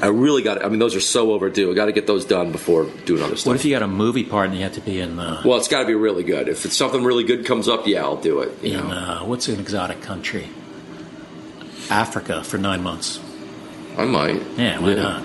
I 0.00 0.06
really 0.06 0.42
got. 0.42 0.64
I 0.64 0.68
mean, 0.68 0.78
those 0.78 0.94
are 0.94 1.00
so 1.00 1.32
overdue. 1.32 1.72
I 1.72 1.74
got 1.74 1.86
to 1.86 1.92
get 1.92 2.06
those 2.06 2.24
done 2.24 2.52
before 2.52 2.84
doing 3.04 3.20
other 3.22 3.36
stuff. 3.36 3.48
What 3.48 3.56
if 3.56 3.64
you 3.64 3.72
got 3.72 3.82
a 3.82 3.88
movie 3.88 4.22
part 4.22 4.46
and 4.48 4.56
you 4.56 4.62
have 4.62 4.74
to 4.74 4.80
be 4.80 5.00
in? 5.00 5.18
Uh, 5.18 5.42
well, 5.44 5.58
it's 5.58 5.66
got 5.66 5.80
to 5.80 5.86
be 5.86 5.94
really 5.94 6.22
good. 6.22 6.48
If 6.48 6.64
it's 6.64 6.76
something 6.76 7.02
really 7.02 7.24
good 7.24 7.44
comes 7.44 7.68
up, 7.68 7.86
yeah, 7.86 8.02
I'll 8.02 8.16
do 8.16 8.40
it. 8.40 8.62
You 8.62 8.78
in 8.78 8.88
know, 8.88 8.94
uh, 8.94 9.24
what's 9.24 9.48
an 9.48 9.58
exotic 9.58 10.00
country? 10.00 10.48
Africa 11.90 12.44
for 12.44 12.58
nine 12.58 12.82
months. 12.82 13.20
I 13.96 14.04
might. 14.04 14.40
Yeah, 14.56 14.78
why 14.78 14.94
not? 14.94 15.22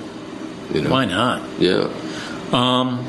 You 0.74 0.82
know, 0.82 0.90
Why 0.90 1.06
not? 1.06 1.60
Yeah. 1.60 1.90
Um, 2.54 3.00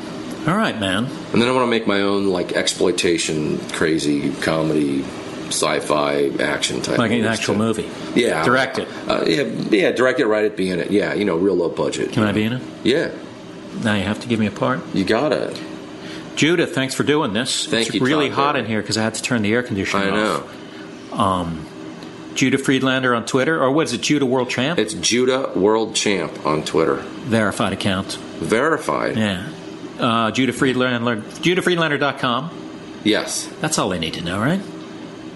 all 0.47 0.55
right, 0.55 0.77
man. 0.79 1.05
And 1.33 1.41
then 1.41 1.47
I 1.47 1.51
want 1.51 1.65
to 1.65 1.69
make 1.69 1.87
my 1.87 2.01
own 2.01 2.27
like 2.27 2.53
exploitation, 2.53 3.59
crazy 3.69 4.31
comedy, 4.41 5.03
sci-fi 5.47 6.29
action 6.39 6.81
type. 6.81 6.97
Like 6.97 7.11
an 7.11 7.25
actual 7.25 7.53
too. 7.53 7.59
movie. 7.59 7.89
Yeah, 8.19 8.43
Direct 8.43 8.79
it. 8.79 8.87
Uh, 9.07 9.23
yeah, 9.27 9.43
yeah, 9.43 9.91
direct 9.91 10.19
it, 10.19 10.25
write 10.27 10.45
it, 10.45 10.55
be 10.57 10.69
in 10.69 10.79
it. 10.79 10.91
Yeah, 10.91 11.13
you 11.13 11.25
know, 11.25 11.37
real 11.37 11.55
low 11.55 11.69
budget. 11.69 12.11
Can 12.11 12.23
I 12.23 12.31
be 12.31 12.43
in 12.43 12.53
it? 12.53 12.61
Yeah, 12.83 13.11
Now 13.83 13.95
you 13.95 14.03
have 14.03 14.19
to 14.21 14.27
give 14.27 14.39
me 14.39 14.47
a 14.47 14.51
part. 14.51 14.81
you 14.95 15.03
got 15.05 15.31
it. 15.31 15.61
Judah, 16.35 16.67
thanks 16.67 16.93
for 16.93 17.03
doing 17.03 17.33
this. 17.33 17.65
Thank 17.65 17.87
it's 17.87 17.95
you, 17.95 18.01
really 18.05 18.29
hot 18.29 18.55
in 18.57 18.65
here 18.65 18.81
because 18.81 18.97
I 18.97 19.03
had 19.03 19.13
to 19.15 19.21
turn 19.21 19.41
the 19.41 19.53
air 19.53 19.63
conditioner 19.63 20.03
I 20.05 20.09
off. 20.09 21.13
know. 21.13 21.19
Judah 22.35 22.57
Friedlander 22.57 23.15
on 23.15 23.25
Twitter, 23.25 23.61
or 23.61 23.71
what 23.71 23.87
is 23.87 23.93
it, 23.93 24.01
Judah 24.01 24.25
World 24.25 24.49
Champ? 24.49 24.77
It's 24.77 24.93
Judah 24.93 25.51
World 25.55 25.95
Champ 25.95 26.45
on 26.45 26.63
Twitter. 26.63 26.95
Verified 26.95 27.73
account. 27.73 28.13
Verified. 28.39 29.17
Yeah. 29.17 29.49
Uh, 29.99 30.31
Judah 30.31 30.53
Friedlander, 30.53 31.17
JudahFriedlander.com. 31.17 33.01
Yes. 33.03 33.47
That's 33.61 33.79
all 33.79 33.89
they 33.89 33.99
need 33.99 34.15
to 34.15 34.21
know, 34.21 34.39
right? 34.39 34.61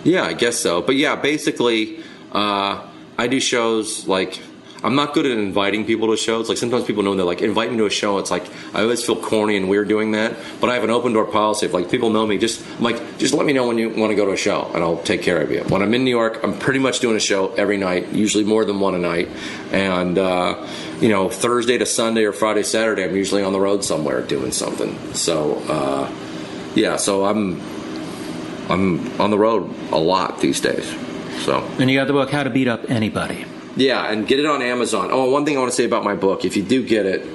Yeah, 0.03 0.23
I 0.23 0.33
guess 0.33 0.57
so. 0.57 0.81
But 0.81 0.95
yeah, 0.95 1.15
basically, 1.15 2.03
uh, 2.31 2.85
I 3.17 3.27
do 3.27 3.39
shows 3.39 4.07
like 4.07 4.41
I'm 4.81 4.95
not 4.95 5.13
good 5.13 5.25
at 5.25 5.33
inviting 5.33 5.85
people 5.85 6.07
to 6.07 6.17
shows. 6.17 6.47
Like 6.47 6.57
sometimes 6.57 6.85
people 6.85 7.03
know 7.03 7.15
they're 7.15 7.25
like 7.25 7.41
invite 7.41 7.71
me 7.71 7.77
to 7.77 7.85
a 7.85 7.89
show. 7.89 8.17
It's 8.17 8.31
like 8.31 8.45
I 8.73 8.81
always 8.81 9.03
feel 9.03 9.17
corny 9.21 9.57
and 9.57 9.67
weird 9.67 9.89
doing 9.89 10.11
that. 10.11 10.35
But 10.61 10.69
I 10.69 10.75
have 10.75 10.83
an 10.85 10.89
open 10.89 11.11
door 11.11 11.25
policy. 11.25 11.65
If 11.65 11.73
like 11.73 11.91
people 11.91 12.09
know 12.09 12.25
me, 12.25 12.37
just 12.37 12.65
I'm 12.77 12.83
like 12.83 13.17
just 13.17 13.33
let 13.33 13.45
me 13.45 13.51
know 13.51 13.67
when 13.67 13.77
you 13.77 13.89
want 13.89 14.11
to 14.11 14.15
go 14.15 14.25
to 14.25 14.31
a 14.31 14.37
show, 14.37 14.71
and 14.73 14.81
I'll 14.81 15.01
take 15.03 15.21
care 15.21 15.41
of 15.41 15.51
you. 15.51 15.63
When 15.63 15.81
I'm 15.81 15.93
in 15.93 16.05
New 16.05 16.09
York, 16.09 16.39
I'm 16.43 16.57
pretty 16.57 16.79
much 16.79 17.01
doing 17.01 17.17
a 17.17 17.19
show 17.19 17.53
every 17.55 17.77
night, 17.77 18.09
usually 18.13 18.45
more 18.45 18.63
than 18.63 18.79
one 18.79 18.95
a 18.95 18.99
night. 18.99 19.27
And 19.71 20.17
uh, 20.17 20.65
you 21.01 21.09
know, 21.09 21.29
Thursday 21.29 21.77
to 21.77 21.85
Sunday 21.85 22.23
or 22.23 22.31
Friday 22.31 22.63
Saturday, 22.63 23.03
I'm 23.03 23.15
usually 23.15 23.43
on 23.43 23.51
the 23.51 23.59
road 23.59 23.83
somewhere 23.83 24.21
doing 24.21 24.51
something. 24.51 24.97
So 25.13 25.55
uh, 25.67 26.09
yeah, 26.75 26.95
so 26.95 27.25
I'm 27.25 27.59
I'm 28.69 29.19
on 29.19 29.29
the 29.29 29.37
road 29.37 29.73
a 29.91 29.99
lot 29.99 30.39
these 30.39 30.61
days. 30.61 30.87
So 31.43 31.59
And 31.79 31.89
you 31.89 31.97
got 31.97 32.07
the 32.07 32.13
book 32.13 32.29
How 32.29 32.43
to 32.43 32.49
Beat 32.49 32.67
Up 32.69 32.89
Anybody. 32.89 33.45
Yeah, 33.79 34.11
and 34.11 34.27
get 34.27 34.39
it 34.39 34.45
on 34.45 34.61
Amazon. 34.61 35.09
Oh, 35.11 35.29
one 35.31 35.45
thing 35.45 35.57
I 35.57 35.59
want 35.59 35.71
to 35.71 35.75
say 35.75 35.85
about 35.85 36.03
my 36.03 36.15
book: 36.15 36.45
if 36.45 36.55
you 36.57 36.63
do 36.63 36.85
get 36.85 37.05
it, 37.05 37.25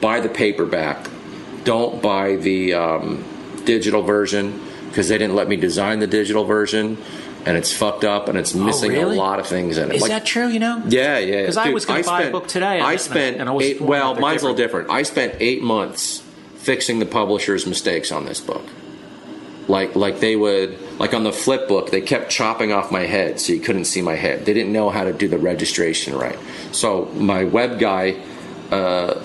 buy 0.00 0.20
the 0.20 0.28
paperback. 0.28 1.08
Don't 1.64 2.00
buy 2.02 2.36
the 2.36 2.74
um, 2.74 3.24
digital 3.64 4.02
version 4.02 4.60
because 4.88 5.08
they 5.08 5.18
didn't 5.18 5.34
let 5.34 5.48
me 5.48 5.56
design 5.56 5.98
the 5.98 6.06
digital 6.06 6.44
version, 6.44 6.96
and 7.44 7.56
it's 7.56 7.72
fucked 7.72 8.04
up 8.04 8.28
and 8.28 8.38
it's 8.38 8.54
missing 8.54 8.92
Oh, 8.92 8.94
really? 9.00 9.16
a 9.16 9.20
lot 9.20 9.40
of 9.40 9.46
things 9.46 9.76
in 9.78 9.90
it. 9.90 9.96
Is 9.96 10.02
Like- 10.02 10.10
that 10.10 10.24
true, 10.24 10.48
you 10.48 10.58
know? 10.60 10.82
yeah, 10.88 11.18
yeah. 11.18 11.40
Because 11.42 11.56
I 11.56 11.70
was 11.70 11.84
gonna 11.84 12.02
buy 12.04 12.18
a 12.18 12.20
spent- 12.22 12.32
book 12.32 12.46
today, 12.46 12.76
and- 12.78 12.86
I 12.86 12.92
and- 12.92 13.00
spent 13.00 13.36
and 13.38 13.48
I 13.48 13.52
was 13.52 13.64
eight. 13.64 13.80
Well, 13.80 14.14
mine's 14.14 14.42
a 14.42 14.44
little 14.46 14.56
different. 14.56 14.90
I 14.90 15.02
spent 15.02 15.34
eight 15.40 15.62
months 15.62 16.22
fixing 16.58 16.98
the 17.00 17.06
publisher's 17.06 17.66
mistakes 17.66 18.10
on 18.12 18.26
this 18.26 18.40
book. 18.40 18.64
Like, 19.68 19.96
like 19.96 20.20
they 20.20 20.36
would, 20.36 20.78
like 21.00 21.12
on 21.12 21.24
the 21.24 21.32
flip 21.32 21.66
book, 21.66 21.90
they 21.90 22.00
kept 22.00 22.30
chopping 22.30 22.72
off 22.72 22.92
my 22.92 23.02
head 23.02 23.40
so 23.40 23.52
you 23.52 23.60
couldn't 23.60 23.86
see 23.86 24.00
my 24.02 24.14
head. 24.14 24.46
They 24.46 24.54
didn't 24.54 24.72
know 24.72 24.90
how 24.90 25.04
to 25.04 25.12
do 25.12 25.28
the 25.28 25.38
registration 25.38 26.14
right. 26.16 26.38
So 26.72 27.06
my 27.14 27.44
web 27.44 27.78
guy, 27.80 28.22
uh, 28.70 29.20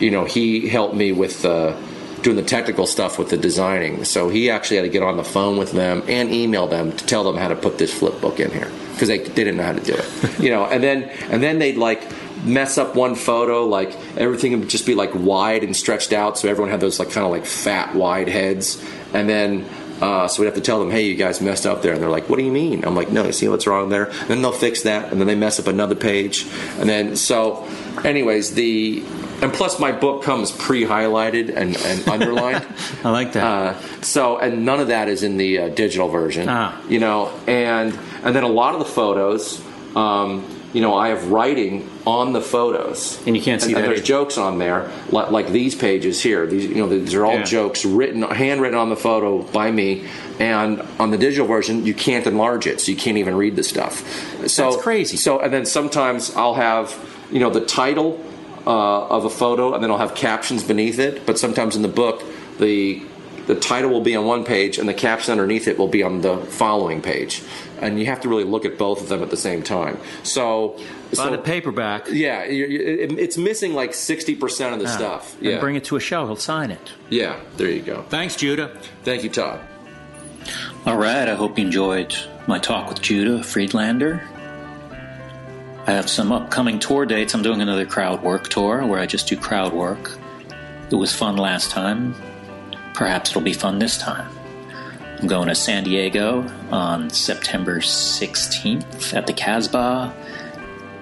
you 0.00 0.10
know, 0.10 0.24
he 0.24 0.68
helped 0.68 0.94
me 0.94 1.12
with 1.12 1.44
uh, 1.44 1.76
doing 2.22 2.36
the 2.36 2.42
technical 2.42 2.86
stuff 2.86 3.18
with 3.20 3.30
the 3.30 3.36
designing. 3.36 4.04
So 4.04 4.28
he 4.28 4.50
actually 4.50 4.78
had 4.78 4.82
to 4.82 4.88
get 4.88 5.04
on 5.04 5.16
the 5.16 5.24
phone 5.24 5.56
with 5.58 5.70
them 5.70 6.02
and 6.08 6.32
email 6.32 6.66
them 6.66 6.90
to 6.90 7.06
tell 7.06 7.22
them 7.22 7.36
how 7.36 7.46
to 7.46 7.56
put 7.56 7.78
this 7.78 7.96
flip 7.96 8.20
book 8.20 8.40
in 8.40 8.50
here 8.50 8.70
because 8.92 9.06
they, 9.06 9.18
they 9.18 9.44
didn't 9.44 9.58
know 9.58 9.62
how 9.62 9.72
to 9.72 9.80
do 9.80 9.94
it. 9.94 10.40
you 10.40 10.50
know, 10.50 10.64
and 10.66 10.82
then 10.82 11.04
and 11.30 11.40
then 11.40 11.60
they'd 11.60 11.76
like 11.76 12.02
mess 12.44 12.78
up 12.78 12.94
one 12.94 13.14
photo, 13.14 13.64
like 13.66 13.96
everything 14.16 14.58
would 14.58 14.68
just 14.68 14.86
be 14.86 14.94
like 14.94 15.10
wide 15.14 15.62
and 15.64 15.76
stretched 15.76 16.12
out, 16.12 16.38
so 16.38 16.48
everyone 16.48 16.70
had 16.70 16.80
those 16.80 16.98
like 16.98 17.10
kind 17.10 17.24
of 17.24 17.30
like 17.30 17.46
fat 17.46 17.94
wide 17.94 18.28
heads. 18.28 18.82
And 19.16 19.28
then 19.28 19.66
uh, 20.00 20.28
so 20.28 20.42
we 20.42 20.46
have 20.46 20.54
to 20.54 20.60
tell 20.60 20.78
them, 20.78 20.90
hey, 20.90 21.02
you 21.02 21.14
guys 21.14 21.40
messed 21.40 21.66
up 21.66 21.82
there. 21.82 21.94
And 21.94 22.02
they're 22.02 22.10
like, 22.10 22.28
what 22.28 22.38
do 22.38 22.44
you 22.44 22.52
mean? 22.52 22.84
I'm 22.84 22.94
like, 22.94 23.10
no, 23.10 23.24
you 23.24 23.32
see 23.32 23.48
what's 23.48 23.66
wrong 23.66 23.88
there? 23.88 24.10
And 24.10 24.28
then 24.28 24.42
they'll 24.42 24.52
fix 24.52 24.82
that, 24.82 25.10
and 25.10 25.20
then 25.20 25.26
they 25.26 25.34
mess 25.34 25.58
up 25.58 25.66
another 25.66 25.94
page. 25.94 26.46
And 26.78 26.88
then, 26.88 27.16
so, 27.16 27.66
anyways, 28.04 28.54
the. 28.54 29.02
And 29.42 29.52
plus, 29.52 29.78
my 29.78 29.92
book 29.92 30.22
comes 30.22 30.50
pre-highlighted 30.50 31.54
and, 31.54 31.76
and 31.76 32.08
underlined. 32.08 32.66
I 33.04 33.10
like 33.10 33.32
that. 33.34 33.44
Uh, 33.44 33.80
so, 34.02 34.38
and 34.38 34.64
none 34.64 34.80
of 34.80 34.88
that 34.88 35.08
is 35.08 35.22
in 35.22 35.36
the 35.36 35.58
uh, 35.58 35.68
digital 35.68 36.08
version. 36.08 36.48
Ah. 36.48 36.80
You 36.88 37.00
know, 37.00 37.32
and 37.46 37.98
and 38.22 38.36
then 38.36 38.44
a 38.44 38.48
lot 38.48 38.74
of 38.74 38.78
the 38.78 38.86
photos, 38.86 39.62
um, 39.94 40.44
you 40.76 40.82
know, 40.82 40.94
I 40.94 41.08
have 41.08 41.30
writing 41.30 41.88
on 42.06 42.34
the 42.34 42.42
photos, 42.42 43.18
And 43.26 43.34
you 43.34 43.40
can't 43.40 43.62
see 43.62 43.68
and, 43.68 43.76
that 43.76 43.84
And 43.84 43.88
there's 43.88 44.00
either. 44.00 44.06
jokes 44.06 44.36
on 44.36 44.58
there, 44.58 44.90
like, 45.08 45.30
like 45.30 45.48
these 45.48 45.74
pages 45.74 46.20
here. 46.20 46.46
These, 46.46 46.66
you 46.66 46.74
know, 46.74 46.86
these 46.86 47.14
are 47.14 47.24
all 47.24 47.36
Yeah. 47.36 47.44
jokes 47.44 47.86
written, 47.86 48.20
handwritten 48.20 48.76
on 48.76 48.90
the 48.90 48.96
photo 48.96 49.38
by 49.38 49.70
me. 49.70 50.04
And 50.38 50.82
on 51.00 51.12
the 51.12 51.16
digital 51.16 51.46
version, 51.46 51.86
you 51.86 51.94
can't 51.94 52.26
enlarge 52.26 52.66
it, 52.66 52.82
so 52.82 52.90
you 52.92 52.98
can't 52.98 53.16
even 53.16 53.36
read 53.36 53.56
the 53.56 53.62
stuff. 53.62 54.04
So 54.48 54.64
That's 54.70 54.82
crazy. 54.82 55.16
So, 55.16 55.38
and 55.40 55.50
then 55.50 55.64
sometimes 55.64 56.36
I'll 56.36 56.56
have, 56.56 56.94
you 57.32 57.40
know, 57.40 57.48
the 57.48 57.64
title 57.64 58.20
uh, 58.66 59.06
of 59.06 59.24
a 59.24 59.30
photo, 59.30 59.72
and 59.72 59.82
then 59.82 59.90
I'll 59.90 59.96
have 59.96 60.14
captions 60.14 60.62
beneath 60.62 60.98
it. 60.98 61.24
But 61.24 61.38
sometimes 61.38 61.74
in 61.74 61.80
the 61.80 61.88
book, 62.02 62.22
the 62.58 63.00
the 63.46 63.54
title 63.54 63.90
will 63.90 64.00
be 64.00 64.16
on 64.16 64.24
one 64.26 64.44
page, 64.44 64.76
and 64.76 64.88
the 64.88 64.94
caption 64.94 65.30
underneath 65.30 65.68
it 65.68 65.78
will 65.78 65.86
be 65.88 66.02
on 66.02 66.20
the 66.20 66.36
following 66.36 67.00
page. 67.00 67.42
And 67.80 67.98
you 68.00 68.06
have 68.06 68.20
to 68.22 68.28
really 68.28 68.44
look 68.44 68.64
at 68.64 68.78
both 68.78 69.02
of 69.02 69.08
them 69.08 69.22
at 69.22 69.30
the 69.30 69.36
same 69.36 69.62
time. 69.62 69.98
So, 70.22 70.76
Buy 71.14 71.24
so 71.24 71.30
the 71.30 71.38
paperback. 71.38 72.06
yeah, 72.10 72.44
you 72.44 72.66
you- 72.66 72.80
it, 72.80 73.12
it's 73.18 73.36
missing 73.36 73.74
like 73.74 73.92
sixty 73.94 74.34
percent 74.34 74.72
of 74.74 74.80
the 74.80 74.86
ah, 74.86 74.96
stuff. 74.96 75.36
And 75.36 75.44
Yeah, 75.50 75.60
bring 75.60 75.76
it 75.76 75.84
to 75.84 75.96
a 75.96 76.00
show. 76.00 76.26
He'll 76.26 76.36
sign 76.36 76.70
it. 76.70 76.92
yeah. 77.10 77.36
There 77.56 77.68
you 77.70 77.82
go. 77.82 78.02
Thanks, 78.08 78.36
Judah. 78.36 78.76
Thank 79.04 79.22
you, 79.24 79.30
Todd. 79.30 79.60
All 80.86 80.96
right, 80.96 81.28
I 81.28 81.34
hope 81.34 81.58
you 81.58 81.64
enjoyed 81.66 82.14
my 82.46 82.58
talk 82.58 82.88
with 82.88 83.02
Judah 83.02 83.42
Friedlander. 83.42 84.22
I 85.88 85.92
have 85.92 86.08
some 86.08 86.32
upcoming 86.32 86.78
tour 86.78 87.06
dates. 87.06 87.34
I'm 87.34 87.42
doing 87.42 87.60
another 87.60 87.86
crowd 87.86 88.22
work 88.22 88.48
tour 88.48 88.84
where 88.86 88.98
I 89.00 89.06
just 89.06 89.28
do 89.28 89.36
crowd 89.36 89.72
work. 89.72 90.16
It 90.90 90.94
was 90.96 91.14
fun 91.14 91.36
last 91.36 91.70
time. 91.70 92.14
Perhaps 92.94 93.30
it'll 93.30 93.42
be 93.42 93.52
fun 93.52 93.78
this 93.78 93.98
time. 93.98 94.28
I'm 95.18 95.28
going 95.28 95.48
to 95.48 95.54
San 95.54 95.84
Diego 95.84 96.46
on 96.70 97.08
September 97.08 97.80
16th 97.80 99.14
at 99.14 99.26
the 99.26 99.32
Casbah, 99.32 100.14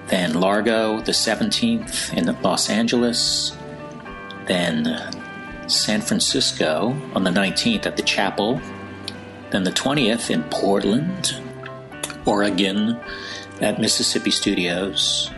then 0.07 0.39
Largo 0.39 1.01
the 1.01 1.11
17th 1.11 2.13
in 2.13 2.41
Los 2.41 2.69
Angeles, 2.69 3.57
then 4.47 5.11
San 5.67 5.99
Francisco 5.99 6.95
on 7.13 7.25
the 7.25 7.29
19th 7.29 7.85
at 7.85 7.97
the 7.97 8.03
Chapel, 8.03 8.61
then 9.49 9.63
the 9.63 9.71
20th 9.71 10.29
in 10.29 10.43
Portland, 10.43 11.35
Oregon 12.25 12.97
at 13.59 13.81
Mississippi 13.81 14.31
Studios. 14.31 15.29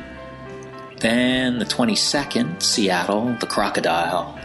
Then 0.99 1.57
the 1.59 1.65
22nd, 1.65 2.61
Seattle, 2.61 3.35
the 3.39 3.47
Crocodile. 3.47 4.39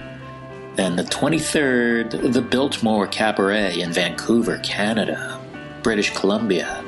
Then 0.75 0.97
the 0.97 1.05
23rd, 1.05 2.33
the 2.33 2.41
Biltmore 2.41 3.07
Cabaret 3.07 3.79
in 3.81 3.93
Vancouver, 3.93 4.57
Canada, 4.59 5.39
British 5.83 6.14
Columbia. 6.14 6.83